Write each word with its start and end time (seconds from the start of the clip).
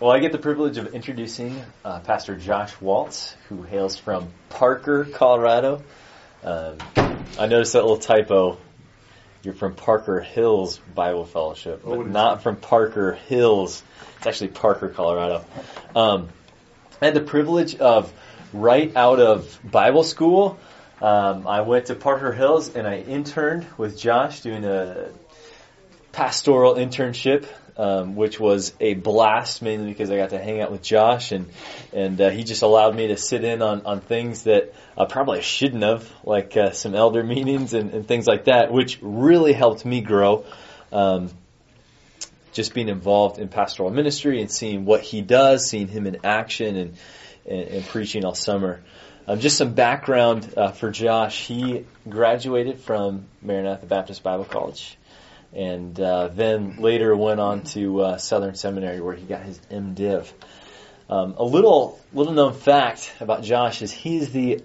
well, 0.00 0.10
I 0.10 0.20
get 0.20 0.32
the 0.32 0.38
privilege 0.38 0.78
of 0.78 0.94
introducing 0.94 1.60
uh, 1.84 2.00
Pastor 2.00 2.36
Josh 2.36 2.80
Waltz, 2.80 3.34
who 3.48 3.62
hails 3.62 3.96
from 3.98 4.28
Parker, 4.48 5.04
Colorado. 5.04 5.82
Um, 6.44 6.78
I 6.96 7.46
noticed 7.46 7.72
that 7.72 7.82
little 7.82 7.98
typo. 7.98 8.58
You're 9.42 9.54
from 9.54 9.74
Parker 9.74 10.20
Hills 10.20 10.78
Bible 10.94 11.24
Fellowship, 11.24 11.82
but 11.84 11.90
Oh, 11.98 12.02
not 12.02 12.42
from 12.42 12.56
Parker 12.56 13.12
Hills. 13.28 13.82
It's 14.18 14.26
actually 14.26 14.48
Parker, 14.48 14.88
Colorado. 14.88 15.44
Um, 15.94 16.28
I 17.00 17.06
had 17.06 17.14
the 17.14 17.20
privilege 17.20 17.76
of 17.76 18.12
right 18.52 18.94
out 18.96 19.20
of 19.20 19.58
Bible 19.64 20.02
school. 20.04 20.58
Um, 21.00 21.46
I 21.46 21.60
went 21.60 21.86
to 21.86 21.94
Parker 21.94 22.32
Hills 22.32 22.74
and 22.74 22.86
I 22.86 22.98
interned 22.98 23.66
with 23.76 23.98
Josh 23.98 24.40
doing 24.40 24.64
a 24.64 25.08
pastoral 26.10 26.74
internship, 26.74 27.46
um, 27.78 28.16
which 28.16 28.40
was 28.40 28.74
a 28.80 28.94
blast 28.94 29.62
mainly 29.62 29.88
because 29.88 30.10
I 30.10 30.16
got 30.16 30.30
to 30.30 30.38
hang 30.38 30.60
out 30.60 30.72
with 30.72 30.82
Josh 30.82 31.30
and 31.30 31.48
and 31.92 32.20
uh, 32.20 32.30
he 32.30 32.42
just 32.42 32.62
allowed 32.62 32.94
me 32.94 33.06
to 33.08 33.16
sit 33.16 33.44
in 33.44 33.62
on 33.62 33.86
on 33.86 34.00
things 34.00 34.42
that 34.44 34.74
uh, 34.96 35.06
probably 35.06 35.38
I 35.38 35.42
shouldn't 35.42 35.84
have, 35.84 36.10
like 36.24 36.56
uh, 36.56 36.72
some 36.72 36.94
elder 36.94 37.22
meetings 37.22 37.72
and, 37.74 37.92
and 37.94 38.06
things 38.06 38.26
like 38.26 38.46
that, 38.46 38.72
which 38.72 38.98
really 39.00 39.52
helped 39.52 39.84
me 39.84 40.00
grow. 40.00 40.44
Um, 40.92 41.30
just 42.52 42.74
being 42.74 42.88
involved 42.88 43.38
in 43.38 43.48
pastoral 43.48 43.90
ministry 43.90 44.40
and 44.40 44.50
seeing 44.50 44.84
what 44.84 45.02
he 45.02 45.20
does, 45.20 45.68
seeing 45.68 45.86
him 45.86 46.06
in 46.06 46.18
action 46.24 46.76
and 46.76 46.96
and, 47.46 47.68
and 47.68 47.86
preaching 47.86 48.24
all 48.24 48.34
summer. 48.34 48.82
Um, 49.28 49.40
just 49.40 49.58
some 49.58 49.74
background 49.74 50.54
uh, 50.56 50.72
for 50.72 50.90
Josh. 50.90 51.46
He 51.46 51.84
graduated 52.08 52.80
from 52.80 53.26
Maranatha 53.42 53.86
Baptist 53.86 54.22
Bible 54.22 54.46
College 54.46 54.96
and 55.52 55.98
uh, 55.98 56.28
then 56.28 56.76
later 56.78 57.16
went 57.16 57.40
on 57.40 57.62
to 57.64 58.00
uh, 58.00 58.18
Southern 58.18 58.54
Seminary 58.54 59.00
where 59.00 59.14
he 59.14 59.24
got 59.24 59.42
his 59.42 59.58
MDiv. 59.70 60.30
Um, 61.10 61.34
a 61.38 61.44
little 61.44 61.98
little 62.12 62.34
known 62.34 62.52
fact 62.52 63.14
about 63.20 63.42
Josh 63.42 63.80
is 63.80 63.90
he's 63.90 64.30
the 64.30 64.62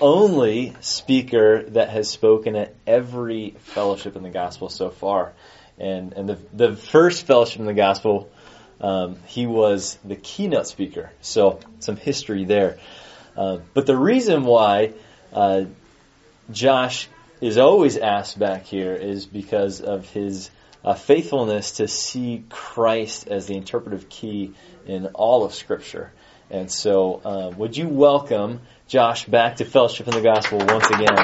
only 0.00 0.74
speaker 0.80 1.62
that 1.70 1.90
has 1.90 2.08
spoken 2.08 2.56
at 2.56 2.74
every 2.86 3.54
fellowship 3.60 4.16
in 4.16 4.22
the 4.22 4.30
gospel 4.30 4.68
so 4.68 4.90
far. 4.90 5.32
And 5.78 6.12
and 6.14 6.28
the 6.28 6.38
the 6.52 6.76
first 6.76 7.26
fellowship 7.26 7.60
in 7.60 7.66
the 7.66 7.74
gospel, 7.74 8.30
um, 8.80 9.16
he 9.26 9.46
was 9.46 9.96
the 10.04 10.16
keynote 10.16 10.66
speaker. 10.66 11.12
So 11.20 11.60
some 11.78 11.96
history 11.96 12.44
there. 12.44 12.78
Uh, 13.36 13.58
but 13.72 13.86
the 13.86 13.96
reason 13.96 14.44
why 14.44 14.92
uh, 15.32 15.66
Josh 16.50 17.08
is 17.40 17.56
always 17.58 17.96
asked 17.96 18.38
back 18.38 18.64
here 18.64 18.94
is 18.94 19.26
because 19.26 19.80
of 19.80 20.08
his 20.10 20.50
uh, 20.84 20.94
faithfulness 20.94 21.72
to 21.72 21.88
see 21.88 22.44
Christ 22.48 23.28
as 23.28 23.46
the 23.46 23.54
interpretive 23.56 24.08
key 24.08 24.52
in 24.86 25.06
all 25.08 25.44
of 25.44 25.54
Scripture. 25.54 26.12
And 26.50 26.70
so, 26.70 27.20
uh, 27.24 27.52
would 27.56 27.76
you 27.76 27.88
welcome 27.88 28.60
Josh 28.88 29.24
back 29.24 29.56
to 29.56 29.64
Fellowship 29.64 30.08
in 30.08 30.14
the 30.14 30.20
Gospel 30.20 30.58
once 30.58 30.90
again? 30.90 31.16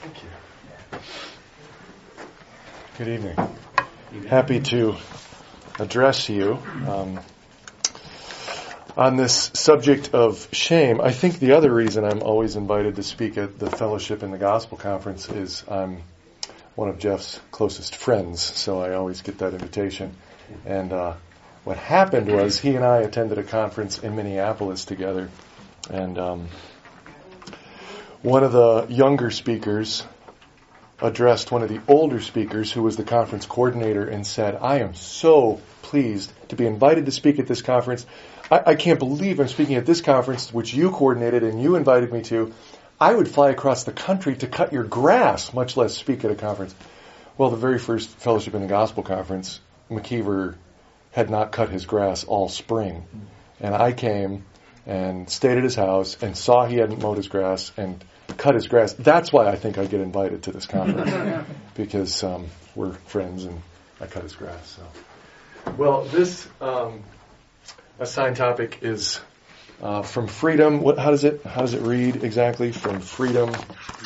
Thank 0.00 0.22
you. 0.22 0.98
Good 2.98 3.08
evening. 3.08 3.36
Happy 4.28 4.60
to 4.60 4.96
address 5.78 6.28
you 6.28 6.58
um, 6.88 7.20
on 8.96 9.16
this 9.16 9.50
subject 9.54 10.14
of 10.14 10.48
shame. 10.52 11.00
I 11.00 11.12
think 11.12 11.38
the 11.38 11.52
other 11.52 11.72
reason 11.72 12.04
I'm 12.04 12.22
always 12.22 12.56
invited 12.56 12.96
to 12.96 13.02
speak 13.02 13.38
at 13.38 13.58
the 13.58 13.70
Fellowship 13.70 14.22
in 14.22 14.30
the 14.30 14.38
Gospel 14.38 14.76
Conference 14.76 15.28
is 15.28 15.64
I'm 15.68 16.02
one 16.74 16.88
of 16.88 16.98
Jeff's 16.98 17.40
closest 17.50 17.96
friends, 17.96 18.42
so 18.42 18.80
I 18.80 18.94
always 18.94 19.22
get 19.22 19.38
that 19.38 19.52
invitation. 19.52 20.14
And 20.66 20.92
uh, 20.92 21.14
what 21.64 21.76
happened 21.76 22.28
was 22.28 22.58
he 22.58 22.76
and 22.76 22.84
I 22.84 22.98
attended 22.98 23.38
a 23.38 23.42
conference 23.42 23.98
in 23.98 24.16
Minneapolis 24.16 24.84
together, 24.84 25.30
and 25.90 26.18
um, 26.18 26.48
one 28.22 28.44
of 28.44 28.52
the 28.52 28.86
younger 28.88 29.30
speakers 29.30 30.04
addressed 31.00 31.50
one 31.50 31.62
of 31.62 31.68
the 31.68 31.80
older 31.88 32.20
speakers 32.20 32.70
who 32.70 32.82
was 32.82 32.96
the 32.96 33.04
conference 33.04 33.44
coordinator 33.44 34.06
and 34.06 34.26
said, 34.26 34.56
I 34.60 34.78
am 34.78 34.94
so 34.94 35.60
pleased 35.82 36.32
to 36.48 36.56
be 36.56 36.66
invited 36.66 37.06
to 37.06 37.12
speak 37.12 37.38
at 37.38 37.46
this 37.46 37.60
conference. 37.60 38.06
I, 38.52 38.72
I 38.72 38.74
can't 38.74 38.98
believe 38.98 39.40
I'm 39.40 39.48
speaking 39.48 39.76
at 39.76 39.86
this 39.86 40.02
conference, 40.02 40.52
which 40.52 40.74
you 40.74 40.90
coordinated 40.90 41.42
and 41.42 41.60
you 41.60 41.76
invited 41.76 42.12
me 42.12 42.20
to. 42.24 42.52
I 43.00 43.14
would 43.14 43.28
fly 43.28 43.50
across 43.50 43.84
the 43.84 43.92
country 43.92 44.36
to 44.36 44.46
cut 44.46 44.72
your 44.72 44.84
grass, 44.84 45.54
much 45.54 45.76
less 45.76 45.94
speak 45.94 46.22
at 46.24 46.30
a 46.30 46.34
conference. 46.34 46.74
Well, 47.38 47.48
the 47.48 47.56
very 47.56 47.78
first 47.78 48.10
Fellowship 48.10 48.54
in 48.54 48.60
the 48.60 48.68
Gospel 48.68 49.02
conference, 49.02 49.58
McKeever 49.90 50.56
had 51.12 51.30
not 51.30 51.50
cut 51.50 51.70
his 51.70 51.86
grass 51.86 52.24
all 52.24 52.50
spring. 52.50 53.06
And 53.58 53.74
I 53.74 53.92
came 53.92 54.44
and 54.86 55.30
stayed 55.30 55.56
at 55.56 55.64
his 55.64 55.74
house 55.74 56.22
and 56.22 56.36
saw 56.36 56.66
he 56.66 56.76
hadn't 56.76 57.00
mowed 57.00 57.16
his 57.16 57.28
grass 57.28 57.72
and 57.78 58.04
cut 58.36 58.54
his 58.54 58.68
grass. 58.68 58.92
That's 58.92 59.32
why 59.32 59.46
I 59.46 59.56
think 59.56 59.78
I 59.78 59.86
get 59.86 60.00
invited 60.00 60.42
to 60.44 60.52
this 60.52 60.66
conference 60.66 61.46
because 61.74 62.22
um, 62.22 62.48
we're 62.74 62.92
friends 62.92 63.44
and 63.44 63.62
I 64.00 64.06
cut 64.06 64.24
his 64.24 64.34
grass. 64.34 64.76
So, 64.76 65.72
well, 65.78 66.04
this 66.04 66.46
um, 66.60 67.02
assigned 68.02 68.36
topic 68.36 68.78
is 68.82 69.20
uh, 69.80 70.02
from 70.02 70.28
freedom. 70.28 70.80
What? 70.80 70.98
How 70.98 71.10
does 71.10 71.24
it? 71.24 71.44
How 71.44 71.62
does 71.62 71.74
it 71.74 71.82
read 71.82 72.22
exactly? 72.24 72.72
From 72.72 73.00
freedom 73.00 73.52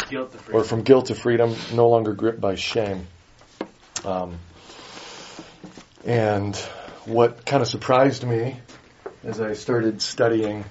Guilt 0.09 0.33
to 0.33 0.53
or 0.53 0.63
from 0.63 0.83
guilt 0.83 1.07
to 1.07 1.15
freedom, 1.15 1.55
no 1.75 1.89
longer 1.89 2.13
gripped 2.13 2.41
by 2.41 2.55
shame. 2.55 3.07
Um, 4.05 4.39
and 6.05 6.55
what 7.05 7.45
kind 7.45 7.63
of 7.63 7.69
surprised 7.69 8.25
me 8.25 8.59
as 9.25 9.41
I 9.41 9.55
started 9.55 10.01
studying 10.01 10.65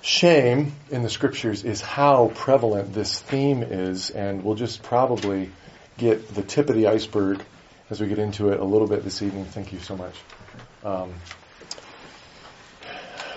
shame 0.00 0.72
in 0.90 1.02
the 1.02 1.10
scriptures 1.10 1.64
is 1.64 1.80
how 1.80 2.32
prevalent 2.34 2.94
this 2.94 3.18
theme 3.18 3.62
is, 3.62 4.10
and 4.10 4.42
we'll 4.44 4.54
just 4.54 4.82
probably 4.82 5.50
get 5.98 6.34
the 6.34 6.42
tip 6.42 6.70
of 6.70 6.76
the 6.76 6.86
iceberg 6.86 7.42
as 7.90 8.00
we 8.00 8.08
get 8.08 8.18
into 8.18 8.50
it 8.50 8.60
a 8.60 8.64
little 8.64 8.86
bit 8.86 9.04
this 9.04 9.20
evening. 9.20 9.44
Thank 9.44 9.72
you 9.72 9.80
so 9.80 9.96
much. 9.96 10.14
Um, 10.84 11.12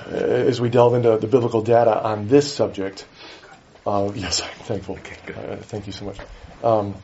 as 0.07 0.59
we 0.59 0.69
delve 0.69 0.95
into 0.95 1.17
the 1.17 1.27
biblical 1.27 1.61
data 1.61 2.01
on 2.01 2.27
this 2.27 2.53
subject, 2.53 3.05
uh, 3.85 4.11
yes, 4.13 4.41
I'm 4.41 4.49
thankful. 4.49 4.97
Uh, 5.27 5.57
thank 5.57 5.87
you 5.87 5.93
so 5.93 6.05
much. 6.05 6.17
Um, 6.63 6.95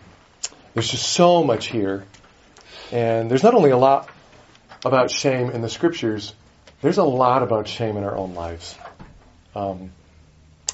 there's 0.73 0.89
just 0.89 1.07
so 1.09 1.44
much 1.44 1.67
here, 1.67 2.06
and 2.91 3.29
there's 3.31 3.44
not 3.44 3.53
only 3.53 3.72
a 3.72 3.78
lot 3.78 4.09
about 4.83 5.09
shame 5.09 5.50
in 5.50 5.61
the 5.61 5.69
scriptures. 5.69 6.33
There's 6.81 6.97
a 6.97 7.03
lot 7.03 7.44
about 7.44 7.67
shame 7.67 7.97
in 7.97 8.03
our 8.03 8.16
own 8.16 8.35
lives. 8.35 8.75
Um, 9.56 9.91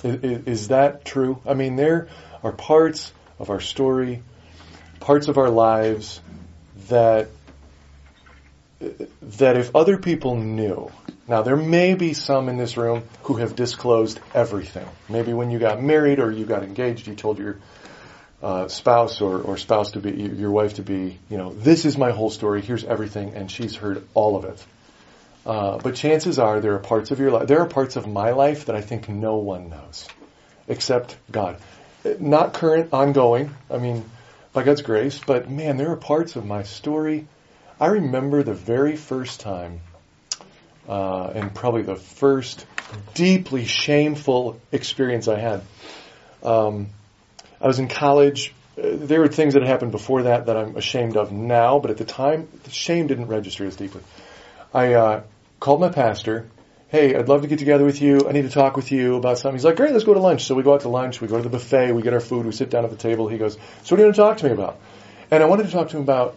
is, 0.03 0.47
is 0.47 0.67
that 0.69 1.05
true? 1.05 1.39
I 1.45 1.53
mean, 1.53 1.75
there 1.75 2.09
are 2.43 2.51
parts 2.51 3.13
of 3.39 3.49
our 3.49 3.59
story, 3.59 4.23
parts 4.99 5.27
of 5.27 5.38
our 5.38 5.49
lives 5.49 6.19
that 6.89 7.29
that 9.21 9.57
if 9.57 9.75
other 9.75 9.97
people 9.97 10.35
knew, 10.35 10.91
now 11.27 11.41
there 11.43 11.55
may 11.55 11.93
be 11.93 12.13
some 12.13 12.49
in 12.49 12.57
this 12.57 12.77
room 12.77 13.03
who 13.23 13.35
have 13.35 13.55
disclosed 13.55 14.19
everything. 14.33 14.87
Maybe 15.07 15.33
when 15.33 15.51
you 15.51 15.59
got 15.59 15.81
married 15.81 16.19
or 16.19 16.31
you 16.31 16.45
got 16.45 16.63
engaged, 16.63 17.07
you 17.07 17.15
told 17.15 17.39
your 17.39 17.57
uh, 18.41 18.67
spouse 18.67 19.21
or, 19.21 19.39
or 19.41 19.57
spouse 19.57 19.91
to 19.91 19.99
be 19.99 20.11
your 20.11 20.51
wife 20.51 20.75
to 20.75 20.81
be, 20.81 21.19
you 21.29 21.37
know, 21.37 21.53
this 21.53 21.85
is 21.85 21.97
my 21.97 22.11
whole 22.11 22.29
story. 22.29 22.61
Here's 22.61 22.83
everything, 22.83 23.35
and 23.35 23.51
she's 23.51 23.75
heard 23.75 24.03
all 24.13 24.35
of 24.35 24.45
it. 24.45 24.65
Uh, 25.45 25.77
but 25.77 25.95
chances 25.95 26.39
are 26.39 26.59
there 26.59 26.75
are 26.75 26.79
parts 26.79 27.11
of 27.11 27.19
your 27.19 27.31
life, 27.31 27.47
there 27.47 27.59
are 27.59 27.67
parts 27.67 27.95
of 27.95 28.07
my 28.07 28.31
life 28.31 28.65
that 28.65 28.75
I 28.75 28.81
think 28.81 29.09
no 29.09 29.38
one 29.38 29.69
knows, 29.69 30.07
except 30.67 31.17
God. 31.31 31.57
Not 32.19 32.53
current, 32.53 32.93
ongoing. 32.93 33.55
I 33.69 33.77
mean, 33.77 34.03
by 34.53 34.63
God's 34.63 34.81
grace, 34.81 35.19
but 35.25 35.49
man, 35.49 35.77
there 35.77 35.91
are 35.91 35.97
parts 35.97 36.35
of 36.35 36.45
my 36.45 36.63
story. 36.63 37.27
I 37.79 37.88
remember 37.88 38.44
the 38.44 38.53
very 38.53 38.95
first 38.95 39.39
time, 39.39 39.81
uh, 40.88 41.28
and 41.36 41.54
probably 41.54 41.83
the 41.83 41.95
first 41.95 42.66
deeply 43.13 43.66
shameful 43.66 44.60
experience 44.72 45.28
I 45.28 45.39
had. 45.39 45.62
Um, 46.44 46.88
I 47.60 47.68
was 47.68 47.80
in 47.80 47.88
college. 47.88 48.54
Uh, 48.78 48.95
there 48.95 49.19
were 49.19 49.28
things 49.28 49.54
that 49.54 49.62
had 49.62 49.69
happened 49.69 49.92
before 49.92 50.24
that 50.24 50.48
that 50.48 50.57
I'm 50.57 50.75
ashamed 50.75 51.18
of 51.18 51.31
now, 51.31 51.80
but 51.80 51.92
at 51.92 51.98
the 51.98 52.06
time, 52.06 52.48
the 52.63 52.72
shame 52.72 53.07
didn't 53.07 53.28
register 53.28 53.66
as 53.66 53.75
deeply. 53.75 54.01
I 54.74 54.94
uh, 54.94 55.24
called 55.60 55.80
my 55.80 55.89
pastor. 55.89 56.48
Hey, 56.89 57.16
I'd 57.16 57.30
love 57.30 57.44
to 57.44 57.48
get 57.48 57.60
together 57.60 57.86
with 57.86 58.01
you. 58.01 58.27
I 58.27 58.34
need 58.34 58.42
to 58.42 58.50
talk 58.50 58.75
with 58.75 58.92
you 58.92 59.16
about 59.16 59.38
something. 59.38 59.56
He's 59.56 59.63
like, 59.63 59.77
great, 59.77 59.94
let's 59.94 60.04
go 60.04 60.13
to 60.13 60.19
lunch. 60.19 60.44
So 60.44 60.56
we 60.56 60.63
go 60.63 60.74
out 60.74 60.81
to 60.81 60.89
lunch. 60.89 61.22
We 61.22 61.27
go 61.30 61.38
to 61.38 61.44
the 61.44 61.50
buffet. 61.50 61.94
We 61.94 62.01
get 62.01 62.13
our 62.13 62.19
food. 62.19 62.45
We 62.45 62.51
sit 62.51 62.69
down 62.69 62.84
at 62.84 62.89
the 62.89 62.98
table. 62.98 63.30
He 63.30 63.38
goes, 63.38 63.54
so 63.54 63.60
what 63.60 63.92
are 63.94 63.95
you 63.95 64.12
going 64.12 64.13
to 64.13 64.18
talk 64.18 64.38
to 64.39 64.45
me 64.48 64.51
about? 64.51 64.77
And 65.30 65.42
I 65.42 65.45
wanted 65.45 65.68
to 65.68 65.72
talk 65.72 65.89
to 65.89 65.98
him 65.98 66.04
about 66.04 66.36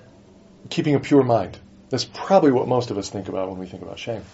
keeping 0.70 0.94
a 0.94 1.00
pure 1.00 1.24
mind. 1.24 1.58
That's 1.94 2.04
probably 2.04 2.50
what 2.50 2.66
most 2.66 2.90
of 2.90 2.98
us 2.98 3.08
think 3.08 3.28
about 3.28 3.48
when 3.48 3.60
we 3.60 3.66
think 3.66 3.84
about 3.84 4.00
shame. 4.00 4.24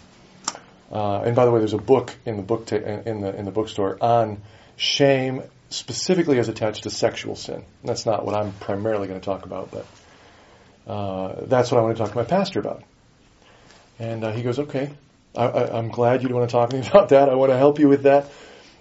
Uh, 0.90 1.20
and 1.20 1.36
by 1.36 1.44
the 1.44 1.50
way, 1.50 1.58
there's 1.58 1.74
a 1.74 1.76
book 1.76 2.16
in 2.24 2.38
the 2.38 2.42
book 2.42 2.64
ta- 2.64 2.76
in 2.76 3.20
the 3.20 3.36
in 3.36 3.44
the 3.44 3.50
bookstore 3.50 3.98
on 4.00 4.40
shame, 4.78 5.42
specifically 5.68 6.38
as 6.38 6.48
attached 6.48 6.84
to 6.84 6.90
sexual 6.90 7.36
sin. 7.36 7.62
That's 7.84 8.06
not 8.06 8.24
what 8.24 8.34
I'm 8.34 8.52
primarily 8.52 9.08
going 9.08 9.20
to 9.20 9.24
talk 9.26 9.44
about, 9.44 9.70
but 9.70 9.86
uh, 10.90 11.44
that's 11.48 11.70
what 11.70 11.76
I 11.76 11.82
want 11.82 11.98
to 11.98 12.02
talk 12.02 12.12
to 12.12 12.16
my 12.16 12.24
pastor 12.24 12.60
about. 12.60 12.82
And 13.98 14.24
uh, 14.24 14.32
he 14.32 14.42
goes, 14.42 14.58
okay, 14.58 14.90
I, 15.36 15.46
I'm 15.46 15.90
glad 15.90 16.22
you 16.22 16.34
want 16.34 16.48
to 16.48 16.52
talk 16.52 16.70
to 16.70 16.80
me 16.80 16.86
about 16.88 17.10
that. 17.10 17.28
I 17.28 17.34
want 17.34 17.52
to 17.52 17.58
help 17.58 17.78
you 17.78 17.90
with 17.90 18.04
that, 18.04 18.30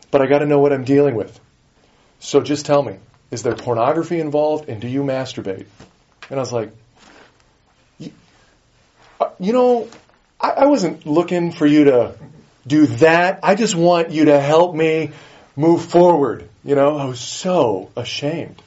but 0.09 0.21
I 0.21 0.27
got 0.27 0.39
to 0.39 0.45
know 0.45 0.59
what 0.59 0.71
I'm 0.71 0.85
dealing 0.85 1.15
with. 1.15 1.37
So 2.21 2.39
just 2.39 2.65
tell 2.65 2.81
me, 2.81 2.95
is 3.29 3.43
there 3.43 3.55
pornography 3.55 4.21
involved, 4.21 4.69
and 4.69 4.79
do 4.79 4.87
you 4.87 5.03
masturbate? 5.03 5.65
And 6.29 6.39
I 6.39 6.41
was 6.41 6.53
like, 6.53 6.71
you 9.39 9.53
know, 9.53 9.87
I, 10.39 10.49
I 10.49 10.65
wasn't 10.65 11.05
looking 11.05 11.51
for 11.51 11.65
you 11.65 11.85
to 11.85 12.15
do 12.65 12.85
that. 12.87 13.39
I 13.43 13.55
just 13.55 13.75
want 13.75 14.11
you 14.11 14.25
to 14.25 14.39
help 14.39 14.75
me 14.75 15.11
move 15.55 15.85
forward. 15.85 16.47
You 16.63 16.75
know, 16.75 16.97
I 16.97 17.05
was 17.05 17.19
so 17.19 17.89
ashamed 17.95 18.61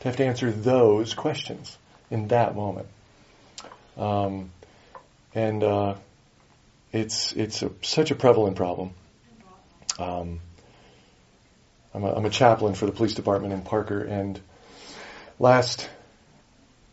to 0.00 0.08
have 0.08 0.16
to 0.16 0.24
answer 0.24 0.50
those 0.50 1.14
questions 1.14 1.76
in 2.10 2.28
that 2.28 2.54
moment. 2.54 2.86
Um, 3.96 4.50
and 5.34 5.62
uh, 5.62 5.94
it's 6.92 7.32
it's 7.32 7.62
a, 7.62 7.70
such 7.82 8.10
a 8.10 8.14
prevalent 8.14 8.56
problem. 8.56 8.90
Um, 9.98 10.40
I'm, 11.92 12.04
a, 12.04 12.14
I'm 12.14 12.24
a 12.24 12.30
chaplain 12.30 12.74
for 12.74 12.86
the 12.86 12.92
police 12.92 13.14
department 13.14 13.52
in 13.52 13.62
Parker, 13.62 14.00
and 14.00 14.40
last 15.38 15.88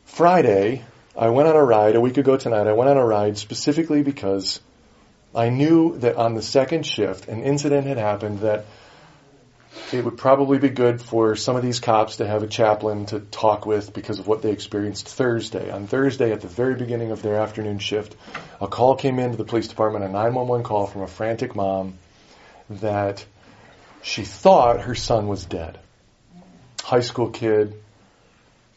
Friday 0.05 0.83
I 1.17 1.29
went 1.29 1.47
on 1.47 1.55
a 1.55 1.63
ride 1.63 1.95
a 1.95 2.01
week 2.01 2.17
ago 2.17 2.37
tonight. 2.37 2.67
I 2.67 2.73
went 2.73 2.91
on 2.91 2.97
a 2.97 3.05
ride 3.05 3.39
specifically 3.39 4.03
because 4.03 4.59
I 5.33 5.49
knew 5.49 5.97
that 5.97 6.15
on 6.15 6.35
the 6.35 6.43
second 6.43 6.85
shift 6.85 7.27
an 7.27 7.41
incident 7.41 7.87
had 7.87 7.97
happened 7.97 8.41
that 8.41 8.65
it 9.91 10.05
would 10.05 10.17
probably 10.17 10.59
be 10.59 10.69
good 10.69 11.01
for 11.01 11.35
some 11.35 11.55
of 11.55 11.63
these 11.63 11.79
cops 11.79 12.17
to 12.17 12.27
have 12.27 12.43
a 12.43 12.47
chaplain 12.47 13.07
to 13.07 13.19
talk 13.19 13.65
with 13.65 13.93
because 13.93 14.19
of 14.19 14.27
what 14.27 14.43
they 14.43 14.51
experienced 14.51 15.07
Thursday. 15.07 15.71
On 15.71 15.87
Thursday, 15.87 16.31
at 16.31 16.41
the 16.41 16.47
very 16.47 16.75
beginning 16.75 17.09
of 17.09 17.23
their 17.23 17.37
afternoon 17.37 17.79
shift, 17.79 18.15
a 18.61 18.67
call 18.67 18.95
came 18.95 19.17
into 19.17 19.37
the 19.37 19.43
police 19.43 19.67
department, 19.67 20.05
a 20.05 20.09
911 20.09 20.63
call 20.63 20.85
from 20.85 21.01
a 21.01 21.07
frantic 21.07 21.55
mom 21.55 21.97
that 22.69 23.25
she 24.03 24.23
thought 24.23 24.81
her 24.81 24.95
son 24.95 25.27
was 25.27 25.45
dead. 25.45 25.79
High 26.83 27.01
school 27.01 27.31
kid, 27.31 27.73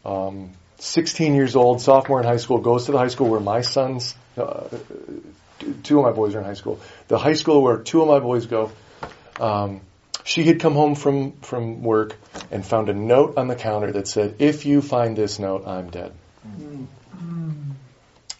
um, 0.03 0.51
16 0.81 1.35
years 1.35 1.55
old, 1.55 1.79
sophomore 1.79 2.19
in 2.19 2.25
high 2.25 2.37
school, 2.37 2.57
goes 2.57 2.87
to 2.87 2.91
the 2.91 2.97
high 2.97 3.09
school 3.09 3.29
where 3.29 3.39
my 3.39 3.61
sons, 3.61 4.15
uh, 4.35 4.67
two 5.83 5.99
of 5.99 6.05
my 6.05 6.11
boys 6.11 6.33
are 6.33 6.39
in 6.39 6.45
high 6.45 6.55
school. 6.55 6.79
The 7.07 7.19
high 7.19 7.33
school 7.33 7.61
where 7.61 7.77
two 7.77 8.01
of 8.01 8.07
my 8.07 8.19
boys 8.19 8.47
go. 8.47 8.71
Um, 9.39 9.81
she 10.23 10.43
had 10.43 10.59
come 10.59 10.73
home 10.73 10.95
from, 10.95 11.33
from 11.41 11.83
work 11.83 12.15
and 12.49 12.65
found 12.65 12.89
a 12.89 12.93
note 12.93 13.37
on 13.37 13.47
the 13.47 13.55
counter 13.55 13.91
that 13.91 14.07
said, 14.07 14.35
if 14.39 14.65
you 14.65 14.81
find 14.81 15.15
this 15.15 15.37
note, 15.37 15.67
I'm 15.67 15.91
dead. 15.91 16.13
Mm-hmm. 16.47 17.71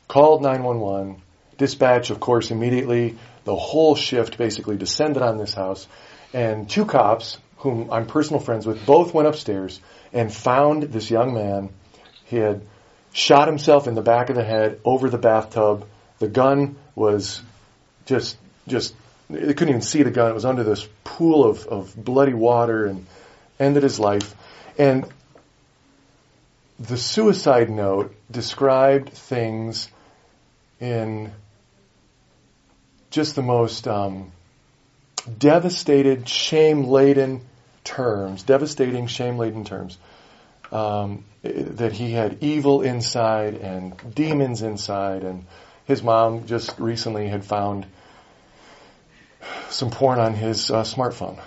Called 0.08 0.42
911. 0.42 1.22
Dispatch, 1.58 2.10
of 2.10 2.20
course, 2.20 2.50
immediately, 2.50 3.18
the 3.44 3.56
whole 3.56 3.96
shift 3.96 4.38
basically 4.38 4.78
descended 4.78 5.22
on 5.22 5.38
this 5.38 5.54
house. 5.54 5.88
And 6.34 6.68
two 6.68 6.86
cops, 6.86 7.38
whom 7.58 7.92
I'm 7.92 8.08
personal 8.08 8.40
friends 8.40 8.66
with, 8.66 8.84
both 8.86 9.14
went 9.14 9.28
upstairs 9.28 9.80
and 10.12 10.34
found 10.34 10.84
this 10.84 11.12
young 11.12 11.36
man. 11.36 11.70
He 12.32 12.38
had 12.38 12.62
shot 13.12 13.48
himself 13.48 13.88
in 13.88 13.94
the 13.94 14.02
back 14.02 14.30
of 14.30 14.38
the 14.38 14.44
head 14.44 14.80
over 14.86 15.10
the 15.10 15.18
bathtub. 15.18 15.86
The 16.20 16.30
gun 16.30 16.78
was 16.96 17.42
just, 18.06 18.38
just 18.70 18.96
they 19.30 19.54
couldn't 19.54 19.70
even 19.70 19.82
see 19.82 20.04
the 20.04 20.12
gun. 20.12 20.32
It 20.32 20.34
was 20.34 20.46
under 20.46 20.64
this 20.64 20.88
pool 21.04 21.44
of, 21.44 21.68
of 21.68 21.94
bloody 21.96 22.34
water 22.34 22.86
and 22.86 23.06
ended 23.60 23.84
his 23.84 24.00
life. 24.00 24.34
And 24.78 25.06
the 26.80 26.98
suicide 26.98 27.70
note 27.70 28.16
described 28.32 29.10
things 29.10 29.90
in 30.80 31.34
just 33.10 33.36
the 33.36 33.42
most 33.42 33.90
um, 33.90 34.32
devastated, 35.38 36.30
shame 36.30 36.86
laden 36.86 37.42
terms, 37.84 38.44
devastating, 38.44 39.08
shame 39.08 39.38
laden 39.38 39.66
terms. 39.66 39.98
Um, 40.72 41.26
that 41.44 41.92
he 41.92 42.12
had 42.12 42.38
evil 42.42 42.82
inside 42.82 43.56
and 43.56 43.94
demons 44.14 44.62
inside, 44.62 45.24
and 45.24 45.46
his 45.86 46.02
mom 46.02 46.46
just 46.46 46.80
recently 46.80 47.28
had 47.28 47.44
found 47.44 47.86
some 49.70 49.90
porn 49.90 50.20
on 50.20 50.34
his 50.34 50.70
uh, 50.70 50.84
smartphone 50.84 51.40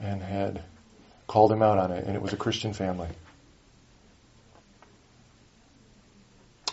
and 0.00 0.22
had 0.22 0.62
called 1.26 1.52
him 1.52 1.62
out 1.62 1.78
on 1.78 1.92
it, 1.92 2.06
and 2.06 2.16
it 2.16 2.22
was 2.22 2.32
a 2.32 2.36
Christian 2.36 2.72
family. 2.72 3.08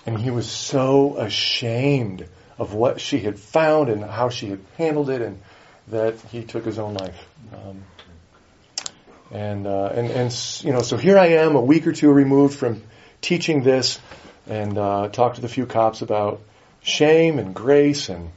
And 0.05 0.17
he 0.17 0.29
was 0.29 0.49
so 0.49 1.17
ashamed 1.17 2.27
of 2.57 2.73
what 2.73 3.01
she 3.01 3.19
had 3.19 3.37
found 3.37 3.89
and 3.89 4.03
how 4.03 4.29
she 4.29 4.47
had 4.49 4.59
handled 4.77 5.09
it, 5.09 5.21
and 5.21 5.39
that 5.89 6.15
he 6.31 6.43
took 6.43 6.63
his 6.63 6.79
own 6.79 6.93
life. 6.93 7.27
Um, 7.53 7.83
and 9.31 9.67
uh, 9.67 9.91
and 9.93 10.09
and 10.09 10.61
you 10.63 10.71
know, 10.71 10.81
so 10.81 10.97
here 10.97 11.17
I 11.17 11.27
am, 11.27 11.55
a 11.55 11.61
week 11.61 11.87
or 11.87 11.91
two 11.91 12.11
removed 12.11 12.57
from 12.57 12.83
teaching 13.21 13.63
this, 13.63 13.99
and 14.47 14.77
uh, 14.77 15.09
talked 15.09 15.35
to 15.35 15.41
the 15.41 15.49
few 15.49 15.65
cops 15.65 16.01
about 16.01 16.41
shame 16.81 17.39
and 17.39 17.53
grace 17.53 18.09
and 18.09 18.29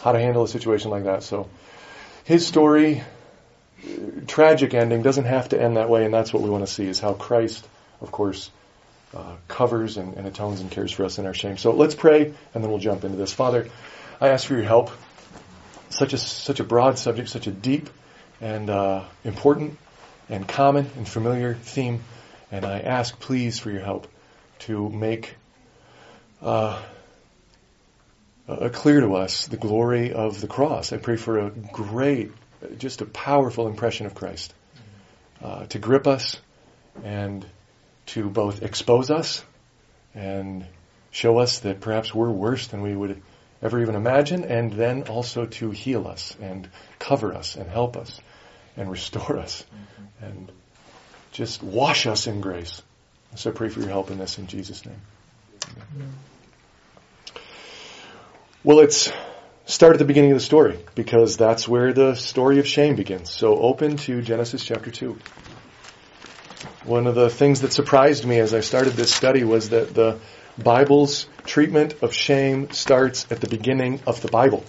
how 0.00 0.12
to 0.12 0.18
handle 0.18 0.44
a 0.44 0.48
situation 0.48 0.90
like 0.90 1.04
that. 1.04 1.22
So 1.22 1.48
his 2.24 2.46
story, 2.46 3.02
tragic 4.26 4.74
ending, 4.74 5.02
doesn't 5.02 5.24
have 5.24 5.48
to 5.50 5.60
end 5.60 5.76
that 5.76 5.88
way, 5.88 6.04
and 6.04 6.14
that's 6.14 6.32
what 6.32 6.42
we 6.42 6.50
want 6.50 6.66
to 6.66 6.72
see 6.72 6.86
is 6.86 7.00
how 7.00 7.14
Christ, 7.14 7.66
of 8.00 8.12
course, 8.12 8.50
uh, 9.14 9.36
covers 9.48 9.96
and, 9.96 10.14
and, 10.14 10.26
atones 10.26 10.60
and 10.60 10.70
cares 10.70 10.92
for 10.92 11.04
us 11.04 11.18
in 11.18 11.26
our 11.26 11.34
shame. 11.34 11.56
So 11.56 11.72
let's 11.72 11.94
pray, 11.94 12.34
and 12.54 12.64
then 12.64 12.70
we'll 12.70 12.80
jump 12.80 13.04
into 13.04 13.16
this. 13.16 13.32
Father, 13.32 13.68
I 14.20 14.28
ask 14.28 14.46
for 14.46 14.54
your 14.54 14.64
help. 14.64 14.90
Such 15.90 16.12
a 16.12 16.18
such 16.18 16.58
a 16.58 16.64
broad 16.64 16.98
subject, 16.98 17.28
such 17.28 17.46
a 17.46 17.52
deep 17.52 17.88
and 18.40 18.68
uh, 18.68 19.04
important 19.22 19.78
and 20.34 20.48
common 20.48 20.90
and 20.96 21.08
familiar 21.08 21.54
theme, 21.54 22.02
and 22.50 22.64
I 22.64 22.80
ask, 22.80 23.18
please, 23.20 23.60
for 23.60 23.70
your 23.70 23.82
help 23.82 24.08
to 24.60 24.88
make 24.88 25.36
uh, 26.42 26.82
uh, 28.48 28.68
clear 28.72 29.00
to 29.00 29.14
us 29.14 29.46
the 29.46 29.56
glory 29.56 30.12
of 30.12 30.40
the 30.40 30.48
cross. 30.48 30.92
I 30.92 30.96
pray 30.96 31.14
for 31.14 31.38
a 31.38 31.50
great, 31.50 32.32
just 32.78 33.00
a 33.00 33.06
powerful 33.06 33.68
impression 33.68 34.06
of 34.06 34.16
Christ 34.16 34.52
uh, 35.40 35.66
to 35.66 35.78
grip 35.78 36.08
us 36.08 36.40
and 37.04 37.46
to 38.06 38.28
both 38.28 38.62
expose 38.62 39.12
us 39.12 39.44
and 40.16 40.66
show 41.12 41.38
us 41.38 41.60
that 41.60 41.80
perhaps 41.80 42.12
we're 42.12 42.30
worse 42.30 42.66
than 42.66 42.82
we 42.82 42.94
would 42.94 43.22
ever 43.62 43.80
even 43.80 43.94
imagine, 43.94 44.42
and 44.44 44.72
then 44.72 45.04
also 45.04 45.46
to 45.46 45.70
heal 45.70 46.08
us 46.08 46.36
and 46.40 46.68
cover 46.98 47.32
us 47.32 47.54
and 47.54 47.70
help 47.70 47.96
us 47.96 48.20
and 48.76 48.90
restore 48.90 49.38
us 49.38 49.64
mm-hmm. 49.64 50.24
and 50.24 50.52
just 51.32 51.62
wash 51.62 52.06
us 52.06 52.26
in 52.26 52.40
grace. 52.40 52.82
So 53.36 53.50
I 53.50 53.52
pray 53.52 53.68
for 53.68 53.80
your 53.80 53.88
help 53.88 54.10
in 54.10 54.18
this 54.18 54.38
in 54.38 54.46
Jesus' 54.46 54.86
name. 54.86 55.00
Amen. 55.96 56.14
Well, 58.62 58.80
it's 58.80 59.12
start 59.66 59.94
at 59.94 59.98
the 59.98 60.04
beginning 60.04 60.30
of 60.30 60.38
the 60.38 60.44
story 60.44 60.78
because 60.94 61.36
that's 61.36 61.66
where 61.66 61.92
the 61.92 62.14
story 62.14 62.60
of 62.60 62.68
shame 62.68 62.96
begins. 62.96 63.30
So 63.30 63.58
open 63.58 63.96
to 63.98 64.22
Genesis 64.22 64.64
chapter 64.64 64.90
2. 64.90 65.18
One 66.84 67.06
of 67.06 67.14
the 67.14 67.28
things 67.30 67.62
that 67.62 67.72
surprised 67.72 68.24
me 68.24 68.38
as 68.38 68.54
I 68.54 68.60
started 68.60 68.92
this 68.92 69.12
study 69.12 69.42
was 69.42 69.70
that 69.70 69.94
the 69.94 70.18
Bible's 70.62 71.26
treatment 71.44 71.96
of 72.02 72.14
shame 72.14 72.70
starts 72.70 73.26
at 73.30 73.40
the 73.40 73.48
beginning 73.48 74.00
of 74.06 74.20
the 74.20 74.28
Bible. 74.28 74.64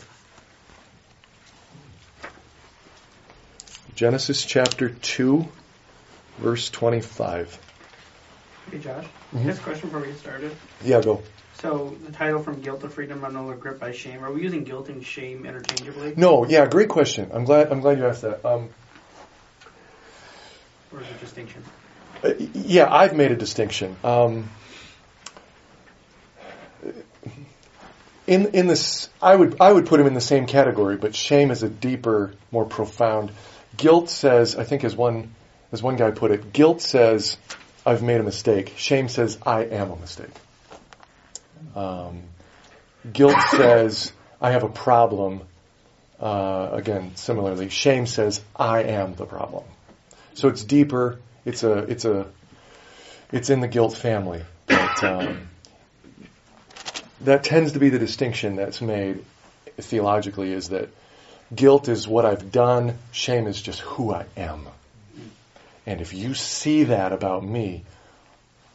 Genesis 3.95 4.43
chapter 4.43 4.89
2, 4.89 5.47
verse 6.39 6.69
25. 6.69 7.57
Hey 8.69 8.79
Josh, 8.79 9.05
mm-hmm. 9.33 9.49
a 9.49 9.55
question 9.55 9.87
before 9.87 10.01
we 10.01 10.07
get 10.07 10.17
started. 10.17 10.55
Yeah, 10.83 11.01
go. 11.01 11.23
So 11.59 11.95
the 12.05 12.11
title 12.11 12.43
from 12.43 12.59
guilt 12.59 12.81
to 12.81 12.89
freedom, 12.89 13.23
I'm 13.23 13.33
no 13.33 13.43
longer 13.43 13.55
gripped 13.55 13.79
by 13.79 13.93
shame. 13.93 14.21
Are 14.21 14.31
we 14.33 14.41
using 14.43 14.65
guilt 14.65 14.89
and 14.89 15.03
shame 15.05 15.45
interchangeably? 15.45 16.13
No. 16.17 16.45
Yeah. 16.45 16.65
Great 16.65 16.89
question. 16.89 17.31
I'm 17.33 17.45
glad. 17.45 17.71
I'm 17.71 17.79
glad 17.79 17.97
you 17.97 18.05
asked 18.05 18.23
that. 18.23 18.43
Um, 18.45 18.69
or 20.91 21.01
is 21.01 21.07
it 21.07 21.19
distinction? 21.21 21.63
Uh, 22.21 22.33
yeah, 22.53 22.93
I've 22.93 23.15
made 23.15 23.31
a 23.31 23.37
distinction. 23.37 23.95
Um, 24.03 24.49
in 28.27 28.47
in 28.47 28.67
this, 28.67 29.07
I 29.21 29.33
would 29.33 29.61
I 29.61 29.71
would 29.71 29.85
put 29.85 30.01
him 30.01 30.07
in 30.07 30.13
the 30.15 30.21
same 30.21 30.47
category, 30.47 30.97
but 30.97 31.15
shame 31.15 31.49
is 31.49 31.63
a 31.63 31.69
deeper, 31.69 32.33
more 32.51 32.65
profound. 32.65 33.31
Guilt 33.77 34.10
says, 34.10 34.55
I 34.55 34.63
think, 34.63 34.84
as 34.84 34.96
one 34.96 35.34
as 35.72 35.82
one 35.82 35.96
guy 35.96 36.12
put 36.12 36.32
it, 36.32 36.53
guilt 36.53 36.82
says, 36.82 37.38
"I've 37.86 38.03
made 38.03 38.20
a 38.20 38.24
mistake." 38.24 38.74
Shame 38.77 39.10
says, 39.10 39.38
"I 39.46 39.63
am 39.63 39.91
a 39.91 39.96
mistake." 39.96 40.29
Um, 41.75 42.24
guilt 43.12 43.36
says, 43.51 44.12
I 44.41 44.51
have 44.51 44.63
a 44.63 44.70
problem. 44.70 45.41
Uh, 46.20 46.70
again, 46.72 47.12
similarly, 47.15 47.70
shame 47.70 48.05
says, 48.05 48.41
I 48.55 48.84
am 48.84 49.15
the 49.15 49.25
problem. 49.25 49.65
So 50.34 50.48
it's 50.48 50.63
deeper. 50.63 51.20
It's 51.44 51.63
a, 51.63 51.79
it's 51.79 52.05
a, 52.05 52.27
it's 53.32 53.50
in 53.50 53.60
the 53.60 53.67
guilt 53.67 53.98
family. 53.98 54.44
But, 54.67 55.03
um, 55.03 55.50
that 57.22 57.44
tends 57.44 57.74
to 57.74 57.79
be 57.79 57.89
the 57.89 58.00
distinction 58.00 58.55
that's 58.55 58.82
made 58.82 59.24
theologically 59.77 60.51
is 60.51 60.70
that 60.70 60.89
guilt 61.55 61.88
is 61.88 62.07
what 62.07 62.25
I've 62.25 62.51
done, 62.51 62.97
shame 63.12 63.47
is 63.47 63.62
just 63.62 63.79
who 63.81 64.13
I 64.13 64.25
am. 64.35 64.67
And 65.85 66.01
if 66.01 66.13
you 66.13 66.33
see 66.33 66.85
that 66.85 67.13
about 67.13 67.43
me, 67.43 67.83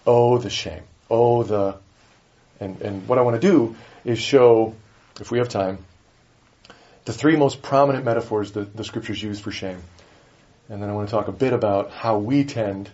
oh, 0.07 0.39
the 0.39 0.51
shame. 0.51 0.83
Oh, 1.11 1.43
the. 1.43 1.77
And, 2.61 2.81
and 2.83 3.09
what 3.09 3.19
I 3.19 3.23
want 3.23 3.41
to 3.41 3.49
do 3.49 3.77
is 4.05 4.19
show, 4.19 4.75
if 5.19 5.31
we 5.31 5.39
have 5.39 5.49
time, 5.49 5.79
the 7.05 7.13
three 7.13 7.37
most 7.37 7.63
prominent 7.63 8.05
metaphors 8.05 8.53
that 8.53 8.77
the 8.77 8.85
scriptures 8.85 9.23
use 9.23 9.41
for 9.41 9.51
shame. 9.51 9.81
And 10.69 10.83
then 10.83 10.91
I 10.91 10.93
want 10.93 11.09
to 11.09 11.15
talk 11.15 11.29
a 11.29 11.33
bit 11.33 11.53
about 11.53 11.91
how 11.91 12.19
we 12.19 12.45
tend 12.45 12.91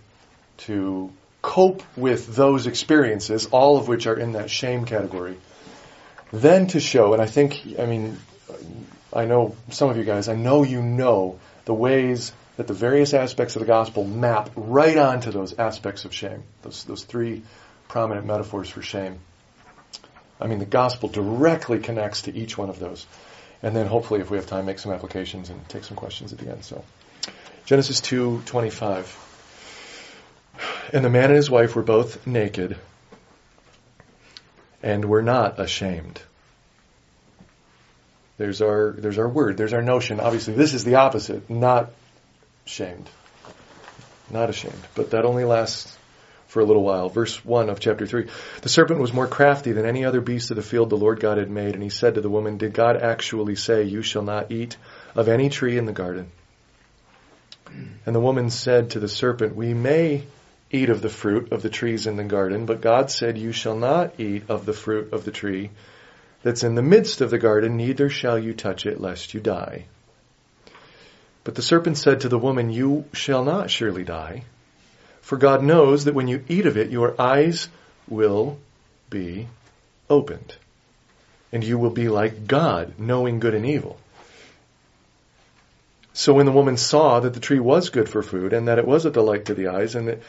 to 0.59 1.13
cope 1.43 1.83
with 1.97 2.35
those 2.35 2.67
experiences, 2.67 3.47
all 3.47 3.77
of 3.77 3.89
which 3.89 4.07
are 4.07 4.19
in 4.19 4.33
that 4.33 4.51
shame 4.51 4.85
category. 4.85 5.37
Then 6.33 6.69
to 6.69 6.81
show, 6.81 7.13
and 7.13 7.21
I 7.21 7.27
think, 7.27 7.61
I 7.79 7.87
mean, 7.87 8.19
I 9.17 9.25
know 9.25 9.57
some 9.71 9.89
of 9.89 9.97
you 9.97 10.05
guys, 10.05 10.29
I 10.29 10.35
know 10.35 10.63
you 10.63 10.83
know 10.83 11.39
the 11.65 11.75
ways 11.75 12.33
that 12.57 12.67
the 12.67 12.75
various 12.75 13.15
aspects 13.15 13.57
of 13.57 13.61
the 13.61 13.67
gospel 13.67 14.05
map 14.05 14.51
right 14.55 14.97
onto 14.97 15.31
those 15.31 15.59
aspects 15.59 16.05
of 16.05 16.13
shame. 16.13 16.43
Those, 16.63 16.85
those 16.85 17.03
three 17.05 17.43
prominent 17.89 18.27
metaphors 18.27 18.69
for 18.69 18.83
shame. 18.83 19.19
I 20.41 20.47
mean, 20.47 20.59
the 20.59 20.67
gospel 20.67 21.09
directly 21.09 21.79
connects 21.79 22.23
to 22.23 22.35
each 22.35 22.59
one 22.59 22.69
of 22.69 22.79
those. 22.79 23.07
And 23.63 23.75
then 23.75 23.87
hopefully, 23.87 24.21
if 24.21 24.31
we 24.31 24.37
have 24.37 24.47
time, 24.47 24.67
make 24.67 24.79
some 24.79 24.93
applications 24.93 25.49
and 25.49 25.67
take 25.69 25.85
some 25.85 25.97
questions 25.97 26.33
at 26.33 26.39
the 26.39 26.51
end. 26.51 26.63
So, 26.63 26.85
Genesis 27.65 28.01
2:25. 28.03 29.17
And 30.93 31.05
the 31.05 31.11
man 31.11 31.25
and 31.25 31.37
his 31.37 31.51
wife 31.51 31.75
were 31.75 31.83
both 31.83 32.27
naked 32.27 32.77
and 34.83 35.07
were 35.07 35.23
not 35.23 35.59
ashamed. 35.59 36.21
There's 38.39 38.61
our 38.61 38.95
there's 38.97 39.19
our 39.19 39.29
word, 39.29 39.57
there's 39.57 39.73
our 39.73 39.83
notion. 39.83 40.21
Obviously, 40.21 40.55
this 40.55 40.75
is 40.75 40.85
the 40.85 40.97
opposite, 40.97 41.49
not 41.49 41.91
shamed. 42.65 43.09
Not 44.31 44.51
ashamed. 44.51 44.87
But 44.95 45.13
that 45.13 45.25
only 45.25 45.45
lasts 45.45 45.97
for 46.49 46.61
a 46.61 46.65
little 46.65 46.83
while. 46.83 47.09
Verse 47.09 47.45
1 47.45 47.71
of 47.71 47.81
chapter 47.81 48.07
3. 48.07 48.27
The 48.63 48.69
serpent 48.69 49.01
was 49.01 49.13
more 49.13 49.27
crafty 49.27 49.73
than 49.73 49.87
any 49.87 50.05
other 50.05 50.21
beast 50.21 50.51
of 50.51 50.57
the 50.57 50.63
field 50.63 50.91
the 50.91 50.97
Lord 50.97 51.21
God 51.21 51.39
had 51.39 51.51
made, 51.51 51.75
and 51.75 51.83
he 51.83 51.91
said 51.91 52.15
to 52.15 52.21
the 52.21 52.31
woman, 52.31 52.57
Did 52.57 52.73
God 52.73 52.97
actually 52.97 53.57
say, 53.57 53.85
You 53.85 54.03
shall 54.03 54.23
not 54.23 54.51
eat 54.51 54.77
of 55.15 55.29
any 55.29 55.49
tree 55.49 55.79
in 55.79 55.87
the 55.87 55.93
garden? 55.93 56.31
And 58.05 58.15
the 58.15 58.21
woman 58.21 58.51
said 58.51 58.91
to 58.91 59.01
the 59.01 59.09
serpent, 59.09 59.57
We 59.57 59.75
may 59.75 60.25
eat 60.71 60.89
of 60.89 61.03
the 61.03 61.09
fruit 61.09 61.53
of 61.53 61.63
the 61.63 61.71
trees 61.71 62.07
in 62.07 62.17
the 62.17 62.25
garden, 62.25 62.67
but 62.67 62.81
God 62.81 63.11
said, 63.11 63.39
You 63.39 63.53
shall 63.53 63.77
not 63.77 64.19
eat 64.19 64.45
of 64.49 64.67
the 64.67 64.73
fruit 64.73 65.13
of 65.13 65.25
the 65.25 65.31
tree 65.33 65.71
that's 66.43 66.63
in 66.63 66.75
the 66.75 66.83
midst 66.83 67.21
of 67.21 67.31
the 67.31 67.39
garden, 67.39 67.77
neither 67.77 68.09
shall 68.09 68.39
you 68.39 68.55
touch 68.55 68.87
it, 68.87 69.01
lest 69.01 69.35
you 69.35 69.41
die. 69.41 69.87
But 71.45 71.55
the 71.55 71.63
serpent 71.63 71.97
said 71.97 72.21
to 72.21 72.29
the 72.29 72.39
woman, 72.39 72.71
You 72.71 73.05
shall 73.13 73.45
not 73.45 73.71
surely 73.71 74.05
die. 74.05 74.45
For 75.21 75.37
God 75.37 75.63
knows 75.63 76.05
that 76.05 76.15
when 76.15 76.29
you 76.29 76.45
eat 76.49 76.67
of 76.67 76.77
it, 76.77 76.91
your 76.91 77.21
eyes 77.21 77.69
will 78.09 78.59
be 79.11 79.49
opened. 80.11 80.57
And 81.53 81.65
you 81.65 81.79
will 81.79 81.91
be 81.91 82.09
like 82.09 82.47
God, 82.47 82.95
knowing 82.99 83.41
good 83.41 83.55
and 83.55 83.67
evil. 83.67 83.99
So 86.13 86.33
when 86.33 86.47
the 86.47 86.53
woman 86.53 86.77
saw 86.77 87.21
that 87.21 87.35
the 87.35 87.41
tree 87.41 87.61
was 87.61 87.91
good 87.91 88.09
for 88.09 88.23
food, 88.23 88.53
and 88.53 88.69
that 88.69 88.79
it 88.79 88.87
was 88.87 89.05
a 89.05 89.11
delight 89.11 89.45
to 89.47 89.55
the 89.55 89.69
eyes, 89.69 89.95
and 89.95 90.09
it 90.09 90.23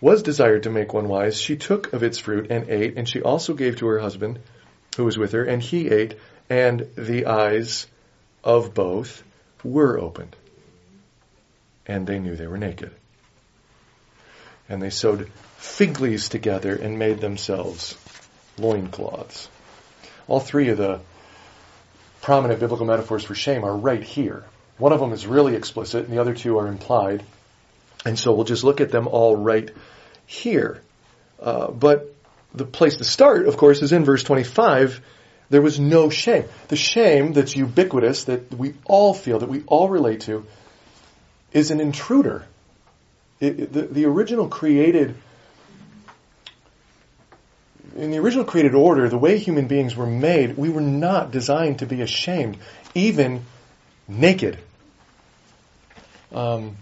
was 0.00 0.22
desired 0.22 0.62
to 0.62 0.70
make 0.70 0.92
one 0.92 1.08
wise, 1.08 1.40
she 1.40 1.56
took 1.56 1.92
of 1.92 2.02
its 2.02 2.18
fruit 2.18 2.50
and 2.50 2.68
ate, 2.68 2.96
and 2.96 3.08
she 3.08 3.22
also 3.22 3.54
gave 3.54 3.76
to 3.76 3.86
her 3.86 3.98
husband 3.98 4.38
who 4.96 5.04
was 5.04 5.18
with 5.18 5.32
her, 5.32 5.44
and 5.44 5.62
he 5.62 5.88
ate, 5.88 6.14
and 6.50 6.88
the 6.96 7.26
eyes 7.26 7.86
of 8.42 8.74
both 8.74 9.22
were 9.62 9.98
opened. 9.98 10.34
And 11.86 12.06
they 12.06 12.18
knew 12.18 12.36
they 12.36 12.46
were 12.46 12.58
naked. 12.58 12.90
And 14.68 14.82
they 14.82 14.90
sewed 14.90 15.30
fig 15.56 16.00
leaves 16.00 16.28
together 16.28 16.74
and 16.74 16.98
made 16.98 17.20
themselves 17.20 17.96
loincloths. 18.58 19.48
All 20.26 20.40
three 20.40 20.70
of 20.70 20.78
the 20.78 21.00
prominent 22.20 22.58
biblical 22.58 22.86
metaphors 22.86 23.22
for 23.22 23.34
shame 23.34 23.64
are 23.64 23.76
right 23.76 24.02
here. 24.02 24.44
One 24.78 24.92
of 24.92 25.00
them 25.00 25.12
is 25.12 25.26
really 25.26 25.54
explicit, 25.54 26.06
and 26.06 26.12
the 26.12 26.20
other 26.20 26.34
two 26.34 26.58
are 26.58 26.66
implied. 26.66 27.22
And 28.04 28.18
so 28.18 28.32
we'll 28.32 28.44
just 28.44 28.64
look 28.64 28.80
at 28.80 28.90
them 28.90 29.06
all 29.06 29.36
right 29.36 29.70
here. 30.26 30.82
Uh, 31.40 31.70
but 31.70 32.15
the 32.56 32.64
place 32.64 32.96
to 32.96 33.04
start, 33.04 33.46
of 33.46 33.56
course, 33.56 33.82
is 33.82 33.92
in 33.92 34.04
verse 34.04 34.22
25. 34.22 35.00
There 35.50 35.62
was 35.62 35.78
no 35.78 36.10
shame. 36.10 36.44
The 36.68 36.76
shame 36.76 37.32
that's 37.32 37.54
ubiquitous, 37.54 38.24
that 38.24 38.52
we 38.52 38.74
all 38.84 39.14
feel, 39.14 39.38
that 39.38 39.48
we 39.48 39.62
all 39.66 39.88
relate 39.88 40.22
to, 40.22 40.44
is 41.52 41.70
an 41.70 41.80
intruder. 41.80 42.46
It, 43.38 43.60
it, 43.60 43.72
the, 43.72 43.82
the 43.82 44.04
original 44.06 44.48
created, 44.48 45.14
in 47.94 48.10
the 48.10 48.18
original 48.18 48.44
created 48.44 48.74
order, 48.74 49.08
the 49.08 49.18
way 49.18 49.38
human 49.38 49.68
beings 49.68 49.94
were 49.94 50.06
made, 50.06 50.56
we 50.56 50.70
were 50.70 50.80
not 50.80 51.30
designed 51.30 51.80
to 51.80 51.86
be 51.86 52.00
ashamed, 52.00 52.56
even 52.94 53.44
naked. 54.08 54.58
Um, 56.32 56.76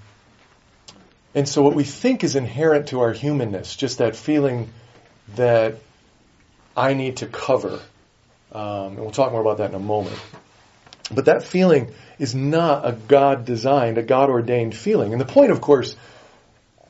and 1.35 1.49
so 1.49 1.63
what 1.63 1.75
we 1.75 1.85
think 1.85 2.23
is 2.23 2.37
inherent 2.37 2.89
to 2.89 3.01
our 3.01 3.13
humanness, 3.13 3.75
just 3.75 3.99
that 3.99 4.15
feeling 4.15 4.71
that 5.37 5.77
I 6.77 6.95
need 6.95 7.19
to 7.19 7.27
cover, 7.27 7.81
um, 8.53 8.93
and 8.93 8.99
we'll 8.99 9.11
talk 9.11 9.33
more 9.33 9.41
about 9.41 9.59
that 9.59 9.71
in 9.71 9.77
a 9.77 9.81
moment. 9.81 10.19
But 11.11 11.27
that 11.27 11.45
feeling 11.45 11.93
is 12.19 12.35
not 12.35 12.87
a 12.87 12.93
God 12.93 13.45
designed, 13.45 13.99
a 13.99 14.03
God 14.03 14.31
ordained 14.31 14.75
feeling. 14.75 15.13
And 15.13 15.21
the 15.21 15.27
point, 15.27 15.51
of 15.51 15.61
course, 15.61 15.97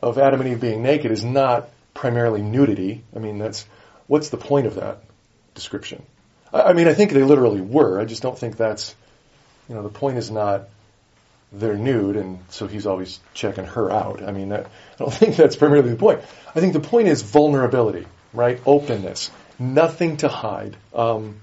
of 0.00 0.18
Adam 0.18 0.40
and 0.40 0.50
Eve 0.50 0.60
being 0.60 0.82
naked 0.82 1.10
is 1.10 1.24
not 1.24 1.70
primarily 1.94 2.42
nudity. 2.42 3.02
I 3.14 3.18
mean, 3.18 3.38
that's 3.38 3.66
what's 4.06 4.28
the 4.28 4.36
point 4.36 4.66
of 4.66 4.76
that 4.76 4.98
description? 5.54 6.04
I, 6.52 6.62
I 6.62 6.72
mean, 6.74 6.88
I 6.88 6.94
think 6.94 7.12
they 7.12 7.22
literally 7.22 7.60
were. 7.60 8.00
I 8.00 8.04
just 8.04 8.22
don't 8.22 8.38
think 8.38 8.56
that's, 8.56 8.94
you 9.68 9.74
know, 9.74 9.82
the 9.82 9.88
point 9.88 10.18
is 10.18 10.30
not 10.30 10.68
they're 11.52 11.76
nude 11.76 12.16
and 12.16 12.40
so 12.48 12.66
he's 12.66 12.86
always 12.86 13.20
checking 13.32 13.64
her 13.64 13.90
out. 13.90 14.22
I 14.22 14.32
mean, 14.32 14.50
that, 14.50 14.66
I 14.66 14.96
don't 14.98 15.12
think 15.14 15.36
that's 15.36 15.56
primarily 15.56 15.90
the 15.90 15.96
point. 15.96 16.20
I 16.54 16.60
think 16.60 16.72
the 16.72 16.80
point 16.80 17.08
is 17.08 17.22
vulnerability, 17.22 18.06
right? 18.34 18.60
Openness, 18.66 19.30
nothing 19.58 20.18
to 20.18 20.28
hide. 20.28 20.76
Um, 20.94 21.40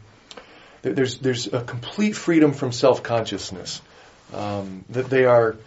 there's 0.82 1.20
there's 1.20 1.48
a 1.48 1.62
complete 1.62 2.16
freedom 2.16 2.54
from 2.54 2.72
self 2.72 3.04
consciousness. 3.04 3.82
Um, 4.34 4.86
that 4.90 5.10
they 5.10 5.26
are 5.26 5.58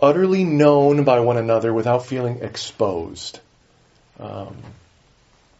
utterly 0.00 0.44
known 0.44 1.04
by 1.04 1.20
one 1.20 1.36
another 1.36 1.72
without 1.72 2.06
feeling 2.06 2.42
exposed. 2.42 3.40
Um, 4.18 4.56